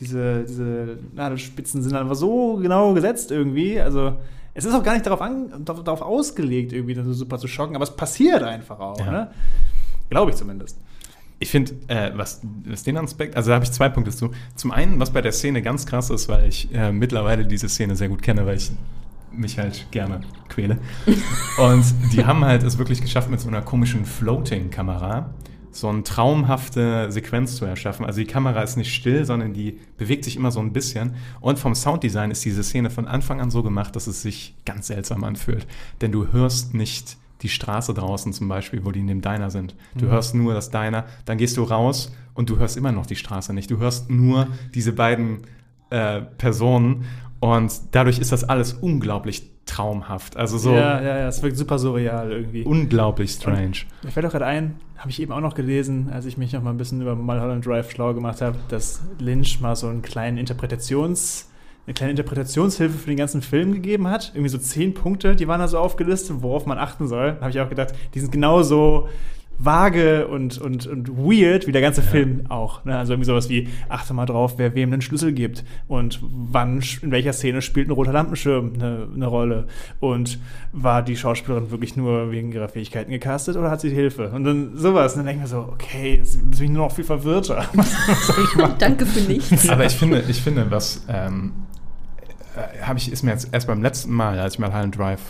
Diese, 0.00 0.44
diese 0.44 0.98
Nadelspitzen 1.14 1.82
sind 1.82 1.96
einfach 1.96 2.14
so 2.14 2.56
genau 2.56 2.94
gesetzt 2.94 3.30
irgendwie. 3.32 3.80
Also 3.80 4.14
es 4.54 4.64
ist 4.64 4.74
auch 4.74 4.82
gar 4.82 4.92
nicht 4.92 5.06
darauf, 5.06 5.20
an, 5.20 5.64
darauf, 5.64 6.02
ausgelegt, 6.02 6.72
irgendwie 6.72 6.94
so 6.94 7.12
super 7.12 7.38
zu 7.38 7.48
schocken, 7.48 7.74
aber 7.74 7.84
es 7.84 7.94
passiert 7.96 8.42
einfach 8.42 8.78
auch. 8.78 8.98
Ja. 8.98 9.10
Ne? 9.10 9.28
Glaube 10.10 10.30
ich 10.30 10.36
zumindest. 10.36 10.78
Ich 11.40 11.50
finde, 11.50 11.72
äh, 11.86 12.10
was, 12.16 12.40
was 12.64 12.82
den 12.82 12.96
Aspekt, 12.96 13.36
also 13.36 13.50
da 13.50 13.54
habe 13.54 13.64
ich 13.64 13.70
zwei 13.70 13.88
Punkte 13.88 14.10
zu. 14.10 14.32
Zum 14.56 14.72
einen, 14.72 14.98
was 14.98 15.12
bei 15.12 15.22
der 15.22 15.32
Szene 15.32 15.62
ganz 15.62 15.86
krass 15.86 16.10
ist, 16.10 16.28
weil 16.28 16.48
ich 16.48 16.72
äh, 16.74 16.90
mittlerweile 16.90 17.46
diese 17.46 17.68
Szene 17.68 17.94
sehr 17.94 18.08
gut 18.08 18.22
kenne, 18.22 18.44
weil 18.44 18.56
ich 18.56 18.70
mich 19.30 19.58
halt 19.58 19.86
gerne 19.90 20.22
quäle. 20.48 20.78
Und 21.58 21.84
die 22.12 22.24
haben 22.24 22.44
halt 22.44 22.62
es 22.62 22.78
wirklich 22.78 23.00
geschafft, 23.00 23.30
mit 23.30 23.40
so 23.40 23.48
einer 23.48 23.62
komischen 23.62 24.04
Floating-Kamera 24.04 25.30
so 25.70 25.88
eine 25.88 26.02
traumhafte 26.02 27.10
Sequenz 27.12 27.56
zu 27.56 27.64
erschaffen. 27.64 28.04
Also 28.04 28.20
die 28.20 28.26
Kamera 28.26 28.62
ist 28.62 28.76
nicht 28.76 28.92
still, 28.92 29.24
sondern 29.24 29.52
die 29.52 29.78
bewegt 29.96 30.24
sich 30.24 30.36
immer 30.36 30.50
so 30.50 30.60
ein 30.60 30.72
bisschen. 30.72 31.14
Und 31.40 31.58
vom 31.58 31.74
Sounddesign 31.74 32.30
ist 32.30 32.44
diese 32.44 32.62
Szene 32.64 32.90
von 32.90 33.06
Anfang 33.06 33.40
an 33.40 33.50
so 33.50 33.62
gemacht, 33.62 33.94
dass 33.94 34.06
es 34.06 34.22
sich 34.22 34.54
ganz 34.64 34.88
seltsam 34.88 35.24
anfühlt. 35.24 35.66
Denn 36.00 36.12
du 36.12 36.32
hörst 36.32 36.74
nicht 36.74 37.16
die 37.42 37.48
Straße 37.48 37.94
draußen 37.94 38.32
zum 38.32 38.48
Beispiel, 38.48 38.84
wo 38.84 38.90
die 38.90 39.00
in 39.00 39.06
dem 39.06 39.20
Diner 39.20 39.50
sind. 39.50 39.74
Du 39.96 40.06
Mhm. 40.06 40.10
hörst 40.10 40.34
nur 40.34 40.54
das 40.54 40.70
Diner, 40.70 41.04
dann 41.24 41.38
gehst 41.38 41.56
du 41.56 41.62
raus 41.62 42.12
und 42.34 42.50
du 42.50 42.58
hörst 42.58 42.76
immer 42.76 42.92
noch 42.92 43.06
die 43.06 43.16
Straße 43.16 43.52
nicht. 43.54 43.70
Du 43.70 43.78
hörst 43.78 44.10
nur 44.10 44.48
diese 44.74 44.92
beiden 44.92 45.42
äh, 45.90 46.20
Personen 46.20 47.04
und 47.40 47.72
dadurch 47.92 48.18
ist 48.18 48.30
das 48.32 48.44
alles 48.44 48.72
unglaublich 48.74 49.50
traumhaft. 49.64 50.36
Also 50.36 50.58
so 50.58 50.74
Ja, 50.74 51.00
ja, 51.00 51.18
ja, 51.18 51.28
es 51.28 51.42
wirkt 51.42 51.56
super 51.56 51.78
surreal 51.78 52.30
irgendwie. 52.32 52.62
unglaublich 52.64 53.30
strange. 53.32 53.72
Mir 54.02 54.10
fällt 54.10 54.26
auch 54.26 54.30
gerade 54.32 54.46
ein, 54.46 54.74
habe 54.96 55.10
ich 55.10 55.20
eben 55.20 55.32
auch 55.32 55.40
noch 55.40 55.54
gelesen, 55.54 56.08
als 56.12 56.24
ich 56.26 56.36
mich 56.38 56.52
noch 56.52 56.62
mal 56.62 56.70
ein 56.70 56.76
bisschen 56.78 57.00
über 57.00 57.14
Mulholland 57.14 57.64
Drive 57.64 57.90
schlau 57.90 58.12
gemacht 58.14 58.40
habe, 58.40 58.56
dass 58.68 59.02
Lynch 59.18 59.60
mal 59.60 59.76
so 59.76 59.86
einen 59.88 60.02
kleinen 60.02 60.38
eine 61.88 61.94
kleine 61.94 62.10
Interpretationshilfe 62.10 62.98
für 62.98 63.06
den 63.06 63.16
ganzen 63.16 63.40
Film 63.40 63.72
gegeben 63.72 64.08
hat. 64.08 64.32
Irgendwie 64.34 64.50
so 64.50 64.58
zehn 64.58 64.92
Punkte, 64.92 65.34
die 65.34 65.48
waren 65.48 65.58
da 65.58 65.68
so 65.68 65.78
aufgelistet, 65.78 66.42
worauf 66.42 66.66
man 66.66 66.76
achten 66.76 67.08
soll. 67.08 67.32
Da 67.32 67.40
habe 67.40 67.50
ich 67.50 67.60
auch 67.60 67.70
gedacht, 67.70 67.94
die 68.14 68.20
sind 68.20 68.30
genauso 68.30 69.08
vage 69.58 70.28
und, 70.28 70.58
und, 70.58 70.86
und 70.86 71.08
weird 71.16 71.66
wie 71.66 71.72
der 71.72 71.80
ganze 71.80 72.02
ja. 72.02 72.06
Film 72.06 72.44
auch. 72.50 72.84
Ne? 72.84 72.96
Also 72.96 73.14
irgendwie 73.14 73.26
sowas 73.26 73.48
wie, 73.48 73.68
achte 73.88 74.14
mal 74.14 74.26
drauf, 74.26 74.54
wer 74.58 74.74
wem 74.74 74.92
einen 74.92 75.02
Schlüssel 75.02 75.32
gibt 75.32 75.64
und 75.88 76.20
wann, 76.22 76.82
in 77.02 77.10
welcher 77.10 77.32
Szene 77.32 77.60
spielt 77.60 77.88
ein 77.88 77.92
roter 77.92 78.12
Lampenschirm 78.12 78.74
eine, 78.74 79.08
eine 79.12 79.26
Rolle 79.26 79.66
und 79.98 80.38
war 80.72 81.02
die 81.02 81.16
Schauspielerin 81.16 81.70
wirklich 81.70 81.96
nur 81.96 82.30
wegen 82.30 82.52
ihrer 82.52 82.68
Fähigkeiten 82.68 83.10
gecastet 83.10 83.56
oder 83.56 83.70
hat 83.70 83.80
sie 83.80 83.90
Hilfe? 83.90 84.30
Und 84.30 84.44
dann 84.44 84.76
sowas. 84.76 85.14
Und 85.14 85.20
dann 85.20 85.26
denke 85.26 85.44
ich 85.44 85.50
mir 85.50 85.58
so, 85.58 85.68
okay, 85.72 86.16
jetzt 86.16 86.38
bin 86.38 86.52
ich 86.52 86.70
nur 86.70 86.84
noch 86.84 86.94
viel 86.94 87.04
verwirrter. 87.04 87.64
Was, 87.72 88.26
soll 88.26 88.44
ich 88.44 88.56
machen? 88.56 88.74
Danke 88.78 89.06
für 89.06 89.20
nichts. 89.20 89.68
Aber 89.68 89.86
ich 89.86 89.94
finde, 89.94 90.22
ich 90.28 90.40
finde, 90.40 90.70
was 90.70 91.04
ähm, 91.08 91.52
äh, 91.56 91.77
habe 92.82 92.98
ich, 92.98 93.10
ist 93.10 93.22
mir 93.22 93.30
jetzt 93.30 93.48
erst 93.52 93.66
beim 93.66 93.82
letzten 93.82 94.12
Mal, 94.12 94.38
als 94.38 94.54
ich 94.54 94.58
mal 94.58 94.72
Highland 94.72 94.98
Drive 94.98 95.20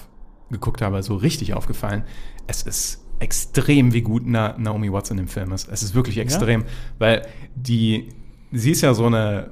geguckt 0.51 0.83
habe, 0.83 1.03
so 1.03 1.17
richtig 1.17 1.55
aufgefallen. 1.55 2.05
Es 2.47 2.63
ist 2.63 3.05
extrem, 3.21 3.93
wie 3.93 4.03
gut 4.03 4.23
Na 4.27 4.55
Naomi 4.59 4.93
Watts 4.93 5.11
in 5.11 5.17
dem 5.17 5.29
Film 5.29 5.53
ist. 5.53 5.69
Es 5.69 5.83
ist 5.83 5.95
wirklich 5.95 6.19
extrem, 6.19 6.63
ja? 6.63 6.67
weil 6.99 7.27
die, 7.55 8.09
sie 8.53 8.71
ist 8.71 8.81
ja 8.81 8.95
so 8.95 9.07
eine 9.07 9.51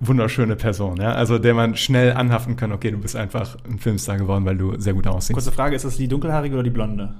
wunderschöne 0.00 0.56
Person, 0.56 1.00
ja, 1.00 1.12
also 1.12 1.38
der 1.38 1.54
man 1.54 1.76
schnell 1.76 2.12
anhaften 2.12 2.56
kann, 2.56 2.72
okay, 2.72 2.90
du 2.90 2.98
bist 2.98 3.16
einfach 3.16 3.56
ein 3.64 3.78
Filmstar 3.78 4.18
geworden, 4.18 4.44
weil 4.44 4.56
du 4.56 4.78
sehr 4.78 4.92
gut 4.92 5.06
aussiehst. 5.06 5.34
Kurze 5.34 5.52
Frage, 5.52 5.76
ist 5.76 5.84
das 5.84 5.96
die 5.96 6.08
dunkelhaarige 6.08 6.54
oder 6.54 6.64
die 6.64 6.70
blonde? 6.70 7.14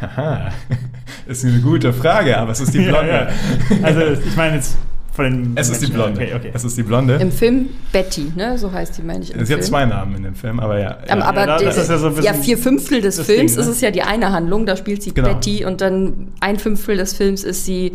Haha, 0.00 0.52
ist 1.26 1.44
eine 1.44 1.60
gute 1.60 1.92
Frage, 1.92 2.36
aber 2.38 2.52
es 2.52 2.60
ist 2.60 2.74
die 2.74 2.78
blonde. 2.86 3.08
ja, 3.08 3.30
ja. 3.30 3.82
Also 3.82 4.22
ich 4.22 4.36
meine 4.36 4.56
jetzt 4.56 4.76
von 5.12 5.24
den 5.24 5.52
Es 5.56 5.68
ist 5.68 5.82
die 5.82 5.92
Blonde. 5.92 6.20
Okay, 6.20 6.34
okay. 6.34 6.50
Es 6.54 6.64
ist 6.64 6.76
die 6.76 6.82
Blonde. 6.82 7.16
Im 7.16 7.30
Film 7.30 7.68
Betty, 7.92 8.32
ne? 8.34 8.56
So 8.56 8.72
heißt 8.72 8.96
die, 8.96 9.02
meine 9.02 9.22
ich. 9.22 9.28
Sie 9.28 9.34
Film. 9.34 9.50
hat 9.50 9.64
zwei 9.64 9.84
Namen 9.84 10.16
in 10.16 10.22
dem 10.22 10.34
Film, 10.34 10.58
aber 10.58 10.78
ja. 10.78 10.98
ja. 11.06 11.20
aber 11.20 11.46
ja, 11.46 11.58
das 11.58 11.76
ist 11.76 11.90
ja, 11.90 11.98
so 11.98 12.08
ja, 12.20 12.32
vier 12.32 12.56
Fünftel 12.56 13.02
des 13.02 13.16
Films 13.16 13.52
Ding, 13.52 13.54
ne? 13.54 13.60
ist 13.60 13.68
es 13.68 13.80
ja 13.82 13.90
die 13.90 14.02
eine 14.02 14.32
Handlung, 14.32 14.64
da 14.64 14.74
spielt 14.74 15.02
sie 15.02 15.12
genau. 15.12 15.34
Betty 15.34 15.64
und 15.66 15.82
dann 15.82 16.28
ein 16.40 16.58
Fünftel 16.58 16.96
des 16.96 17.12
Films 17.12 17.44
ist 17.44 17.66
sie 17.66 17.92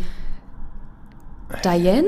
Diane? 1.63 2.07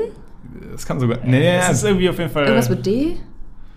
Das 0.72 0.86
kann 0.86 1.00
sogar. 1.00 1.18
Nee, 1.24 1.56
es 1.56 1.70
ist 1.70 1.84
irgendwie 1.84 2.08
auf 2.08 2.18
jeden 2.18 2.30
Fall. 2.30 2.44
Irgendwas 2.44 2.70
mit 2.70 2.86
D? 2.86 3.16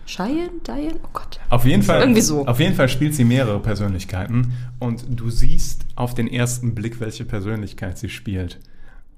Cheyenne? 0.06 0.52
Diane? 0.68 0.96
Oh 1.04 1.10
Gott. 1.14 1.40
Auf 1.50 1.66
jeden 1.66 1.82
Fall. 1.82 2.02
Irgendwie 2.02 2.22
so. 2.22 2.46
Auf 2.46 2.60
jeden 2.60 2.76
Fall 2.76 2.90
spielt 2.90 3.16
sie 3.16 3.24
mehrere 3.24 3.60
Persönlichkeiten 3.60 4.54
und 4.80 5.06
du 5.10 5.30
siehst 5.30 5.86
auf 5.96 6.14
den 6.14 6.28
ersten 6.28 6.76
Blick, 6.76 7.00
welche 7.00 7.26
Persönlichkeit 7.26 7.98
sie 7.98 8.10
spielt. 8.10 8.60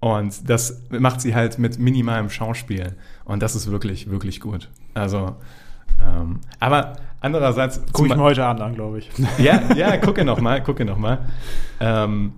Und 0.06 0.48
das 0.48 0.84
macht 0.92 1.20
sie 1.20 1.34
halt 1.34 1.58
mit 1.58 1.80
minimalem 1.80 2.30
Schauspiel. 2.30 2.94
Und 3.24 3.42
das 3.42 3.56
ist 3.56 3.72
wirklich, 3.72 4.08
wirklich 4.08 4.40
gut. 4.40 4.70
Also, 4.94 5.36
ähm, 6.00 6.42
aber 6.60 6.94
andererseits. 7.22 7.82
Gucke 7.92 8.10
ich 8.10 8.16
mir 8.16 8.22
heute 8.22 8.46
Abend 8.46 8.62
an, 8.62 8.76
glaube 8.76 9.00
ich. 9.00 9.10
Ja, 9.40 9.74
ja, 9.76 9.98
gucke 9.98 10.24
nochmal, 10.24 10.62
gucke 10.62 10.86
nochmal. 10.86 11.22
Ähm, 11.80 12.34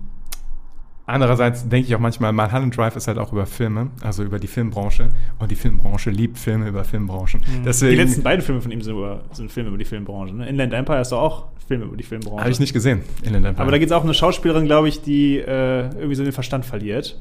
andererseits 1.04 1.68
denke 1.68 1.88
ich 1.88 1.94
auch 1.94 2.00
manchmal, 2.00 2.32
Mulholland 2.32 2.74
Drive 2.74 2.96
ist 2.96 3.06
halt 3.06 3.18
auch 3.18 3.34
über 3.34 3.44
Filme, 3.44 3.90
also 4.00 4.22
über 4.22 4.38
die 4.38 4.46
Filmbranche. 4.46 5.10
Und 5.38 5.50
die 5.50 5.56
Filmbranche 5.56 6.08
liebt 6.08 6.38
Filme 6.38 6.68
über 6.68 6.84
Filmbranchen. 6.84 7.40
Mhm. 7.40 7.64
Deswegen, 7.66 7.90
die 7.90 8.02
letzten 8.02 8.22
beiden 8.22 8.42
Filme 8.42 8.62
von 8.62 8.70
ihm 8.70 8.80
sind, 8.80 8.94
über, 8.94 9.24
sind 9.32 9.52
Filme 9.52 9.68
über 9.68 9.78
die 9.78 9.84
Filmbranche. 9.84 10.34
Ne? 10.34 10.48
Inland 10.48 10.72
Empire 10.72 11.02
ist 11.02 11.12
doch 11.12 11.20
auch 11.20 11.44
Filme 11.66 11.84
über 11.84 11.98
die 11.98 12.04
Filmbranche. 12.04 12.40
Habe 12.40 12.50
ich 12.50 12.60
nicht 12.60 12.72
gesehen, 12.72 13.02
Inland 13.22 13.44
Empire. 13.44 13.60
Aber 13.60 13.72
da 13.72 13.76
geht 13.76 13.88
es 13.88 13.92
auch 13.92 14.00
um 14.00 14.06
eine 14.06 14.14
Schauspielerin, 14.14 14.64
glaube 14.64 14.88
ich, 14.88 15.02
die 15.02 15.36
äh, 15.36 15.90
irgendwie 15.90 16.14
so 16.14 16.24
den 16.24 16.32
Verstand 16.32 16.64
verliert. 16.64 17.20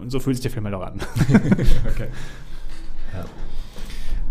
Und 0.00 0.10
so 0.10 0.20
fühlt 0.20 0.36
sich 0.36 0.42
der 0.42 0.50
Film 0.50 0.64
halt 0.64 0.74
auch 0.74 0.86
an. 0.86 1.00
okay. 1.88 2.08
Ja. 3.14 3.24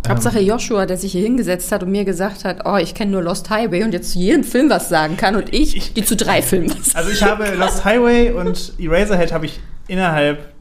Hauptsache 0.07 0.39
Joshua, 0.39 0.85
der 0.85 0.97
sich 0.97 1.11
hier 1.11 1.23
hingesetzt 1.23 1.71
hat 1.71 1.83
und 1.83 1.91
mir 1.91 2.05
gesagt 2.05 2.45
hat, 2.45 2.65
oh, 2.65 2.77
ich 2.77 2.93
kenne 2.93 3.11
nur 3.11 3.23
Lost 3.23 3.49
Highway 3.49 3.83
und 3.83 3.93
jetzt 3.93 4.11
zu 4.11 4.19
jedem 4.19 4.43
Film 4.43 4.69
was 4.69 4.89
sagen 4.89 5.17
kann 5.17 5.35
und 5.35 5.53
ich, 5.53 5.93
die 5.93 6.03
zu 6.03 6.15
drei 6.15 6.41
Filmen 6.41 6.69
was 6.69 6.95
Also 6.95 7.09
ich 7.09 7.23
habe 7.23 7.45
Lost 7.55 7.85
Highway 7.85 8.31
und 8.31 8.73
Eraserhead 8.77 9.33
habe 9.33 9.45
ich 9.45 9.59
innerhalb 9.87 10.53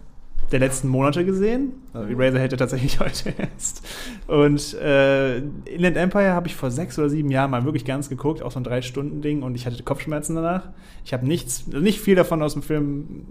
der 0.50 0.60
letzten 0.60 0.88
Monate 0.88 1.24
gesehen. 1.24 1.72
Also 1.92 2.08
Eraserhead 2.08 2.52
ja 2.52 2.58
tatsächlich 2.58 3.00
heute 3.00 3.34
erst. 3.36 3.86
Und 4.26 4.74
äh, 4.74 5.38
Inland 5.38 5.96
Empire 5.96 6.32
habe 6.32 6.46
ich 6.46 6.54
vor 6.54 6.70
sechs 6.70 6.98
oder 6.98 7.08
sieben 7.08 7.30
Jahren 7.30 7.50
mal 7.50 7.64
wirklich 7.64 7.84
ganz 7.84 8.08
geguckt, 8.08 8.42
auch 8.42 8.52
so 8.52 8.60
ein 8.60 8.64
Drei-Stunden-Ding 8.64 9.42
und 9.42 9.54
ich 9.54 9.66
hatte 9.66 9.82
Kopfschmerzen 9.82 10.36
danach. 10.36 10.68
Ich 11.04 11.12
habe 11.12 11.26
nichts, 11.26 11.66
nicht 11.66 12.00
viel 12.00 12.14
davon 12.14 12.42
aus 12.42 12.54
dem 12.54 12.62
Film 12.62 13.26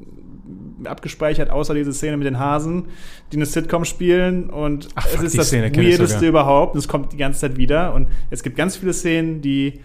abgespeichert, 0.88 1.50
außer 1.50 1.74
diese 1.74 1.94
Szene 1.94 2.18
mit 2.18 2.26
den 2.26 2.40
Hasen, 2.40 2.86
die 3.32 3.38
eine 3.38 3.46
Sitcom 3.46 3.86
spielen 3.86 4.50
und 4.50 4.90
Ach, 4.96 5.08
es 5.14 5.22
ist 5.22 5.38
das 5.38 5.48
Szene 5.48 5.76
weirdeste 5.76 6.28
überhaupt. 6.28 6.76
Es 6.76 6.88
kommt 6.88 7.14
die 7.14 7.18
ganze 7.18 7.42
Zeit 7.42 7.58
wieder 7.58 7.94
und 7.94 8.08
es 8.30 8.44
gibt 8.44 8.56
ganz 8.56 8.76
viele 8.76 8.94
Szenen, 8.94 9.42
die 9.42 9.82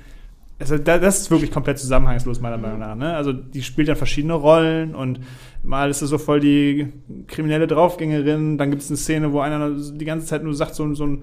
also 0.60 0.76
das 0.76 1.20
ist 1.20 1.30
wirklich 1.30 1.52
komplett 1.52 1.78
zusammenhangslos, 1.78 2.40
meiner 2.40 2.58
Meinung 2.58 2.80
nach. 2.80 2.96
Ne? 2.96 3.14
Also 3.14 3.32
die 3.32 3.62
spielt 3.62 3.88
dann 3.88 3.96
verschiedene 3.96 4.34
Rollen 4.34 4.94
und 4.94 5.20
mal 5.62 5.88
ist 5.88 6.02
es 6.02 6.10
so 6.10 6.18
voll 6.18 6.40
die 6.40 6.88
kriminelle 7.28 7.68
Draufgängerin, 7.68 8.58
dann 8.58 8.70
gibt 8.70 8.82
es 8.82 8.90
eine 8.90 8.96
Szene, 8.96 9.32
wo 9.32 9.40
einer 9.40 9.70
die 9.70 10.04
ganze 10.04 10.26
Zeit 10.26 10.42
nur 10.42 10.54
sagt, 10.54 10.74
so, 10.74 10.92
so 10.94 11.06
ein 11.06 11.22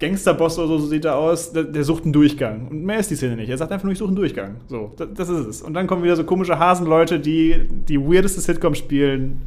Gangsterboss 0.00 0.58
oder 0.58 0.68
so, 0.68 0.78
so 0.78 0.86
sieht 0.86 1.04
er 1.04 1.16
aus, 1.16 1.52
der, 1.52 1.64
der, 1.64 1.84
sucht 1.84 2.04
einen 2.04 2.12
Durchgang. 2.12 2.68
Und 2.68 2.84
mehr 2.84 2.98
ist 2.98 3.10
die 3.10 3.16
Szene 3.16 3.36
nicht. 3.36 3.48
Er 3.48 3.58
sagt 3.58 3.70
einfach 3.70 3.84
nur, 3.84 3.92
ich 3.92 3.98
suche 3.98 4.08
einen 4.08 4.16
Durchgang. 4.16 4.56
So, 4.66 4.92
das, 4.96 5.08
das, 5.14 5.28
ist 5.28 5.46
es. 5.46 5.62
Und 5.62 5.74
dann 5.74 5.86
kommen 5.86 6.02
wieder 6.02 6.16
so 6.16 6.24
komische 6.24 6.58
Hasenleute, 6.58 7.20
die 7.20 7.60
die 7.68 8.00
weirdeste 8.00 8.40
Sitcom 8.40 8.74
spielen. 8.74 9.42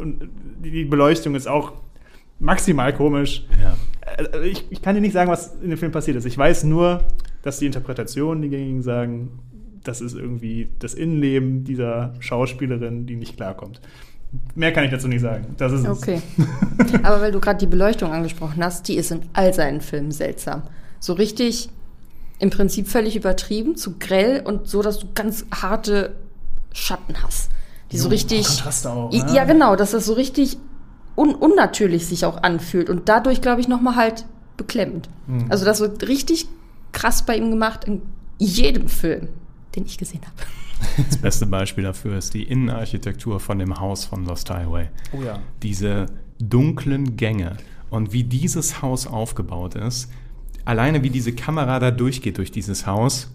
Und 0.00 0.30
die, 0.64 0.84
Beleuchtung 0.84 1.34
ist 1.34 1.46
auch 1.46 1.72
maximal 2.38 2.94
komisch. 2.94 3.44
Ja. 3.62 3.76
Also 4.16 4.40
ich, 4.40 4.66
ich 4.70 4.82
kann 4.82 4.94
dir 4.94 5.00
nicht 5.00 5.12
sagen, 5.12 5.30
was 5.30 5.54
in 5.62 5.70
dem 5.70 5.78
Film 5.78 5.92
passiert 5.92 6.16
ist. 6.16 6.24
Ich 6.24 6.36
weiß 6.36 6.64
nur, 6.64 7.04
dass 7.42 7.58
die 7.58 7.66
Interpretationen, 7.66 8.42
die 8.42 8.48
gängigen 8.48 8.82
sagen, 8.82 9.38
das 9.84 10.00
ist 10.00 10.14
irgendwie 10.14 10.68
das 10.78 10.94
Innenleben 10.94 11.64
dieser 11.64 12.14
Schauspielerin, 12.20 13.06
die 13.06 13.16
nicht 13.16 13.36
klarkommt. 13.36 13.80
Mehr 14.54 14.72
kann 14.72 14.84
ich 14.84 14.90
dazu 14.90 15.08
nicht 15.08 15.22
sagen. 15.22 15.54
Das 15.56 15.72
ist 15.72 15.86
okay. 15.86 16.22
Aber 17.02 17.20
weil 17.20 17.32
du 17.32 17.40
gerade 17.40 17.58
die 17.58 17.66
Beleuchtung 17.66 18.12
angesprochen 18.12 18.62
hast, 18.62 18.86
die 18.88 18.96
ist 18.96 19.10
in 19.10 19.22
all 19.32 19.52
seinen 19.52 19.80
Filmen 19.80 20.12
seltsam. 20.12 20.62
So 21.00 21.14
richtig, 21.14 21.70
im 22.38 22.50
Prinzip 22.50 22.88
völlig 22.88 23.16
übertrieben, 23.16 23.76
zu 23.76 23.98
grell 23.98 24.42
und 24.44 24.68
so, 24.68 24.82
dass 24.82 24.98
du 24.98 25.08
ganz 25.14 25.44
harte 25.52 26.14
Schatten 26.72 27.14
hast. 27.22 27.50
Die 27.90 27.96
jo, 27.96 28.04
so 28.04 28.08
richtig. 28.08 28.46
Kontraste 28.46 28.90
auch. 28.90 29.12
Ne? 29.12 29.26
Ja, 29.34 29.44
genau, 29.44 29.76
dass 29.76 29.90
das 29.92 30.06
so 30.06 30.12
richtig 30.12 30.58
un 31.16 31.34
unnatürlich 31.34 32.06
sich 32.06 32.24
auch 32.24 32.42
anfühlt 32.42 32.88
und 32.88 33.08
dadurch, 33.08 33.40
glaube 33.40 33.60
ich, 33.60 33.68
nochmal 33.68 33.96
halt 33.96 34.24
beklemmend. 34.56 35.08
Mhm. 35.26 35.46
Also, 35.48 35.64
das 35.64 35.80
wird 35.80 36.06
richtig 36.06 36.46
krass 36.92 37.24
bei 37.24 37.36
ihm 37.36 37.50
gemacht 37.50 37.84
in 37.84 38.02
jedem 38.38 38.88
Film, 38.88 39.28
den 39.74 39.86
ich 39.86 39.98
gesehen 39.98 40.22
habe. 40.22 40.34
Das 41.08 41.18
beste 41.18 41.46
Beispiel 41.46 41.84
dafür 41.84 42.16
ist 42.16 42.34
die 42.34 42.42
Innenarchitektur 42.42 43.40
von 43.40 43.58
dem 43.58 43.78
Haus 43.78 44.04
von 44.04 44.24
Lost 44.24 44.50
Highway. 44.50 44.88
Oh 45.12 45.22
ja. 45.22 45.40
Diese 45.62 46.06
dunklen 46.38 47.16
Gänge 47.16 47.56
und 47.90 48.12
wie 48.12 48.24
dieses 48.24 48.82
Haus 48.82 49.06
aufgebaut 49.06 49.74
ist. 49.74 50.10
Alleine 50.64 51.02
wie 51.02 51.10
diese 51.10 51.32
Kamera 51.32 51.78
da 51.78 51.90
durchgeht 51.90 52.38
durch 52.38 52.50
dieses 52.50 52.86
Haus, 52.86 53.30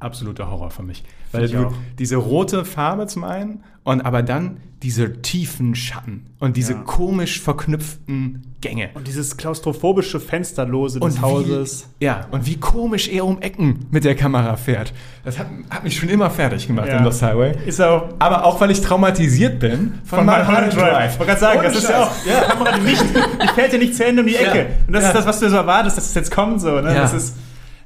absoluter 0.00 0.50
Horror 0.50 0.70
für 0.70 0.82
mich. 0.82 1.04
Weil 1.32 1.48
du 1.48 1.72
diese 1.98 2.16
rote 2.16 2.64
Farbe 2.64 3.06
zum 3.06 3.24
einen 3.24 3.62
und 3.84 4.00
aber 4.02 4.22
dann 4.22 4.58
diese 4.82 5.22
tiefen 5.22 5.74
Schatten 5.74 6.26
und 6.38 6.56
diese 6.56 6.74
ja. 6.74 6.78
komisch 6.80 7.40
verknüpften 7.40 8.42
Gänge. 8.60 8.90
Und 8.94 9.06
dieses 9.06 9.36
klaustrophobische 9.36 10.20
Fensterlose 10.20 11.00
des 11.00 11.16
und 11.16 11.22
Hauses. 11.22 11.88
Wie, 11.98 12.04
ja, 12.04 12.26
und 12.30 12.46
wie 12.46 12.58
komisch 12.58 13.08
er 13.08 13.24
um 13.24 13.40
Ecken 13.40 13.86
mit 13.90 14.04
der 14.04 14.14
Kamera 14.14 14.56
fährt. 14.56 14.92
Das 15.24 15.38
hat, 15.38 15.46
hat 15.70 15.82
mich 15.82 15.96
schon 15.96 16.08
immer 16.08 16.30
fertig 16.30 16.66
gemacht 16.66 16.88
ja. 16.88 16.98
in 16.98 17.04
Lost 17.04 17.22
Highway. 17.22 17.54
Ist 17.64 17.80
auch 17.80 18.08
aber 18.18 18.44
auch, 18.44 18.60
weil 18.60 18.70
ich 18.70 18.80
traumatisiert 18.80 19.60
bin 19.60 19.94
von, 20.04 20.18
von 20.18 20.26
Mulholland 20.26 20.74
Drive. 20.74 20.92
Drive. 20.92 21.12
Ich 21.12 21.18
wollte 21.18 21.32
gerade 21.32 21.40
sagen, 21.40 21.60
das 21.62 21.76
ist 21.76 21.88
ja 21.88 22.02
auch 22.02 22.10
ja. 22.26 22.40
die 22.40 22.50
Kamera, 22.50 22.78
die, 22.78 22.84
nicht, 22.84 23.04
die 23.42 23.48
fährt 23.54 23.72
ja 23.72 23.78
nicht 23.78 23.94
zu 23.94 24.04
Ende 24.04 24.22
um 24.22 24.28
die 24.28 24.36
Ecke. 24.36 24.66
Und 24.86 24.92
das 24.92 25.04
ist 25.04 25.14
das, 25.14 25.26
was 25.26 25.40
du 25.40 25.48
so 25.48 25.56
erwartest, 25.56 25.96
dass 25.96 26.06
es 26.06 26.14
jetzt 26.14 26.30
kommt. 26.30 26.60
So, 26.60 26.80
ne? 26.80 26.92
das 26.94 27.14
ist, 27.14 27.36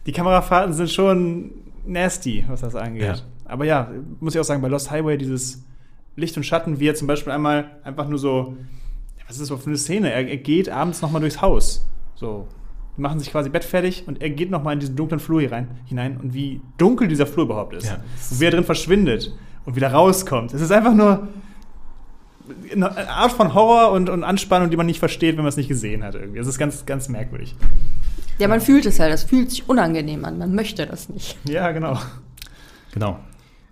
die 0.06 0.12
Kamerafahrten 0.12 0.74
sind 0.74 0.90
schon 0.90 1.50
nasty, 1.86 2.44
was 2.48 2.60
das 2.60 2.74
angeht. 2.74 3.24
Aber 3.44 3.64
ja, 3.64 3.90
muss 4.20 4.34
ich 4.34 4.40
auch 4.40 4.44
sagen, 4.44 4.62
bei 4.62 4.68
Lost 4.68 4.90
Highway 4.90 5.16
dieses 5.16 5.64
Licht 6.16 6.36
und 6.36 6.44
Schatten, 6.44 6.80
wie 6.80 6.88
er 6.88 6.94
zum 6.94 7.06
Beispiel 7.06 7.32
einmal 7.32 7.70
einfach 7.82 8.08
nur 8.08 8.18
so, 8.18 8.56
was 9.26 9.38
ist 9.38 9.50
das 9.50 9.60
für 9.60 9.66
eine 9.68 9.78
Szene? 9.78 10.12
Er, 10.12 10.28
er 10.28 10.36
geht 10.36 10.68
abends 10.68 11.02
nochmal 11.02 11.20
durchs 11.20 11.40
Haus. 11.40 11.86
So, 12.14 12.48
die 12.96 13.00
machen 13.00 13.18
sich 13.18 13.30
quasi 13.30 13.48
Bett 13.48 13.64
fertig 13.64 14.04
und 14.06 14.20
er 14.20 14.30
geht 14.30 14.50
nochmal 14.50 14.74
in 14.74 14.80
diesen 14.80 14.96
dunklen 14.96 15.20
Flur 15.20 15.40
hier 15.40 15.52
rein, 15.52 15.68
hinein 15.86 16.18
und 16.18 16.34
wie 16.34 16.60
dunkel 16.78 17.08
dieser 17.08 17.26
Flur 17.26 17.44
überhaupt 17.44 17.74
ist. 17.74 17.86
Ja. 17.86 17.94
Und 18.30 18.40
wie 18.40 18.44
er 18.44 18.50
drin 18.50 18.64
verschwindet 18.64 19.32
und 19.64 19.76
wieder 19.76 19.92
rauskommt. 19.92 20.52
Es 20.52 20.60
ist 20.60 20.72
einfach 20.72 20.94
nur 20.94 21.28
eine 22.72 23.08
Art 23.08 23.32
von 23.32 23.54
Horror 23.54 23.92
und, 23.92 24.10
und 24.10 24.24
Anspannung, 24.24 24.70
die 24.70 24.76
man 24.76 24.86
nicht 24.86 24.98
versteht, 24.98 25.36
wenn 25.36 25.44
man 25.44 25.48
es 25.48 25.56
nicht 25.56 25.68
gesehen 25.68 26.02
hat 26.02 26.14
irgendwie. 26.14 26.38
Es 26.38 26.46
ist 26.46 26.58
ganz, 26.58 26.84
ganz 26.84 27.08
merkwürdig. 27.08 27.54
Ja, 28.40 28.48
man 28.48 28.62
fühlt 28.62 28.86
es 28.86 28.98
halt. 28.98 29.12
Es 29.12 29.24
fühlt 29.24 29.50
sich 29.50 29.68
unangenehm 29.68 30.24
an. 30.24 30.38
Man 30.38 30.54
möchte 30.54 30.86
das 30.86 31.10
nicht. 31.10 31.36
Ja, 31.44 31.72
genau. 31.72 32.00
Genau. 32.92 33.20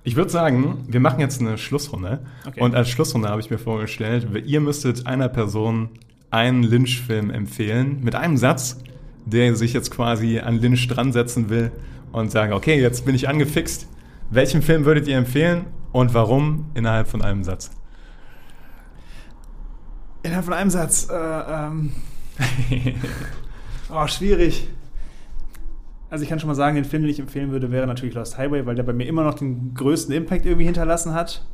Ich 0.04 0.14
würde 0.14 0.30
sagen, 0.30 0.84
wir 0.86 1.00
machen 1.00 1.20
jetzt 1.20 1.40
eine 1.40 1.56
Schlussrunde. 1.56 2.20
Okay. 2.46 2.60
Und 2.60 2.74
als 2.74 2.90
Schlussrunde 2.90 3.30
habe 3.30 3.40
ich 3.40 3.48
mir 3.48 3.56
vorgestellt, 3.56 4.28
ihr 4.44 4.60
müsstet 4.60 5.06
einer 5.06 5.30
Person 5.30 5.88
einen 6.30 6.62
Lynch-Film 6.62 7.30
empfehlen 7.30 8.00
mit 8.02 8.14
einem 8.14 8.36
Satz, 8.36 8.78
der 9.24 9.56
sich 9.56 9.72
jetzt 9.72 9.90
quasi 9.90 10.38
an 10.38 10.60
Lynch 10.60 10.86
dran 10.86 11.12
setzen 11.12 11.48
will 11.48 11.72
und 12.12 12.30
sagen, 12.30 12.52
okay, 12.52 12.78
jetzt 12.78 13.06
bin 13.06 13.14
ich 13.14 13.26
angefixt. 13.26 13.88
Welchen 14.28 14.60
Film 14.60 14.84
würdet 14.84 15.08
ihr 15.08 15.16
empfehlen 15.16 15.64
und 15.92 16.12
warum 16.12 16.66
innerhalb 16.74 17.08
von 17.08 17.22
einem 17.22 17.42
Satz? 17.42 17.70
Innerhalb 20.22 20.44
von 20.44 20.54
einem 20.54 20.70
Satz. 20.70 21.08
Äh, 21.10 21.14
ähm. 21.14 21.92
oh, 23.90 24.06
schwierig. 24.06 24.68
Also 26.10 26.22
ich 26.22 26.30
kann 26.30 26.40
schon 26.40 26.48
mal 26.48 26.54
sagen, 26.54 26.76
den 26.76 26.84
Film, 26.84 27.02
den 27.02 27.10
ich 27.10 27.20
empfehlen 27.20 27.50
würde, 27.50 27.70
wäre 27.70 27.86
natürlich 27.86 28.14
Lost 28.14 28.38
Highway, 28.38 28.64
weil 28.64 28.74
der 28.74 28.82
bei 28.82 28.94
mir 28.94 29.06
immer 29.06 29.24
noch 29.24 29.34
den 29.34 29.74
größten 29.74 30.14
Impact 30.14 30.46
irgendwie 30.46 30.64
hinterlassen 30.64 31.12
hat. 31.12 31.44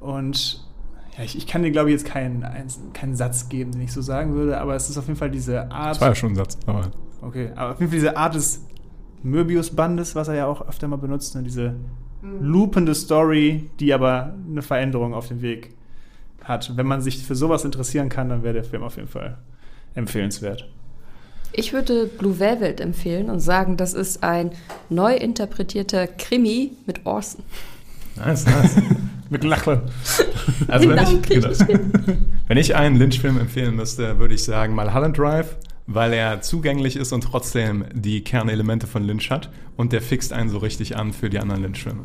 Und 0.00 0.66
ja, 1.16 1.24
ich, 1.24 1.36
ich 1.36 1.46
kann 1.46 1.62
dir, 1.62 1.70
glaube 1.70 1.90
ich, 1.90 1.94
jetzt 1.94 2.06
keinen, 2.06 2.44
keinen 2.92 3.14
Satz 3.14 3.48
geben, 3.48 3.72
den 3.72 3.82
ich 3.82 3.92
so 3.92 4.02
sagen 4.02 4.34
würde, 4.34 4.60
aber 4.60 4.74
es 4.74 4.90
ist 4.90 4.98
auf 4.98 5.06
jeden 5.06 5.18
Fall 5.18 5.30
diese 5.30 5.70
Art. 5.70 5.96
Das 5.96 6.00
war 6.00 6.08
ja 6.08 6.14
schon 6.14 6.32
ein 6.32 6.36
Satz, 6.36 6.58
aber. 6.66 6.90
Okay, 7.22 7.50
aber 7.54 7.72
auf 7.72 7.80
jeden 7.80 7.90
Fall 7.90 7.98
diese 7.98 8.16
Art 8.16 8.34
des 8.34 8.64
Möbius-Bandes, 9.22 10.14
was 10.14 10.28
er 10.28 10.34
ja 10.34 10.46
auch 10.46 10.68
öfter 10.68 10.88
mal 10.88 10.96
benutzt, 10.96 11.34
ne? 11.36 11.42
diese 11.42 11.76
mhm. 12.22 12.44
loopende 12.44 12.94
Story, 12.94 13.70
die 13.78 13.94
aber 13.94 14.34
eine 14.50 14.62
Veränderung 14.62 15.14
auf 15.14 15.28
dem 15.28 15.40
Weg 15.40 15.74
hat. 16.42 16.76
Wenn 16.76 16.86
man 16.86 17.00
sich 17.00 17.24
für 17.24 17.34
sowas 17.34 17.64
interessieren 17.64 18.08
kann, 18.08 18.28
dann 18.28 18.42
wäre 18.42 18.54
der 18.54 18.64
Film 18.64 18.82
auf 18.82 18.96
jeden 18.96 19.08
Fall 19.08 19.38
empfehlenswert. 19.94 20.68
Ich 21.56 21.72
würde 21.72 22.06
Blue 22.06 22.40
Velvet 22.40 22.80
empfehlen 22.80 23.30
und 23.30 23.38
sagen, 23.38 23.76
das 23.76 23.94
ist 23.94 24.24
ein 24.24 24.50
neu 24.88 25.14
interpretierter 25.14 26.08
Krimi 26.08 26.72
mit 26.84 27.06
Orson. 27.06 27.44
Nice, 28.16 28.44
nice. 28.46 28.76
mit 29.30 29.44
Lache. 29.44 29.82
Also 30.66 30.88
wenn, 30.88 30.98
ich, 30.98 31.22
genau, 31.22 31.48
wenn 32.48 32.56
ich 32.56 32.74
einen 32.74 32.96
Lynch-Film 32.96 33.38
empfehlen 33.38 33.76
müsste, 33.76 34.18
würde 34.18 34.34
ich 34.34 34.42
sagen 34.42 34.74
Mulholland 34.74 35.16
Drive, 35.16 35.56
weil 35.86 36.12
er 36.12 36.40
zugänglich 36.40 36.96
ist 36.96 37.12
und 37.12 37.22
trotzdem 37.22 37.84
die 37.92 38.22
Kernelemente 38.24 38.88
von 38.88 39.04
Lynch 39.04 39.30
hat 39.30 39.50
und 39.76 39.92
der 39.92 40.02
fixt 40.02 40.32
einen 40.32 40.50
so 40.50 40.58
richtig 40.58 40.96
an 40.96 41.12
für 41.12 41.30
die 41.30 41.38
anderen 41.38 41.62
Lynch-Filme. 41.62 42.00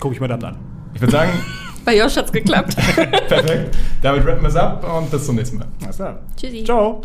Gucke 0.00 0.14
ich 0.14 0.20
mir 0.20 0.28
dann 0.28 0.42
an. 0.42 0.58
Ich 0.94 1.00
würde 1.00 1.12
sagen... 1.12 1.30
Bei 1.84 1.98
Josh 1.98 2.16
hat's 2.16 2.30
geklappt. 2.30 2.76
Perfekt. 2.76 3.76
Damit 4.02 4.24
rappen 4.24 4.42
wir 4.42 4.48
es 4.48 4.54
ab 4.54 4.86
und 4.98 5.10
bis 5.10 5.26
zum 5.26 5.34
nächsten 5.34 5.58
Mal. 5.58 5.66
Alles 5.82 5.96
klar. 5.96 6.20
Tschüssi. 6.36 6.62
Ciao. 6.62 7.02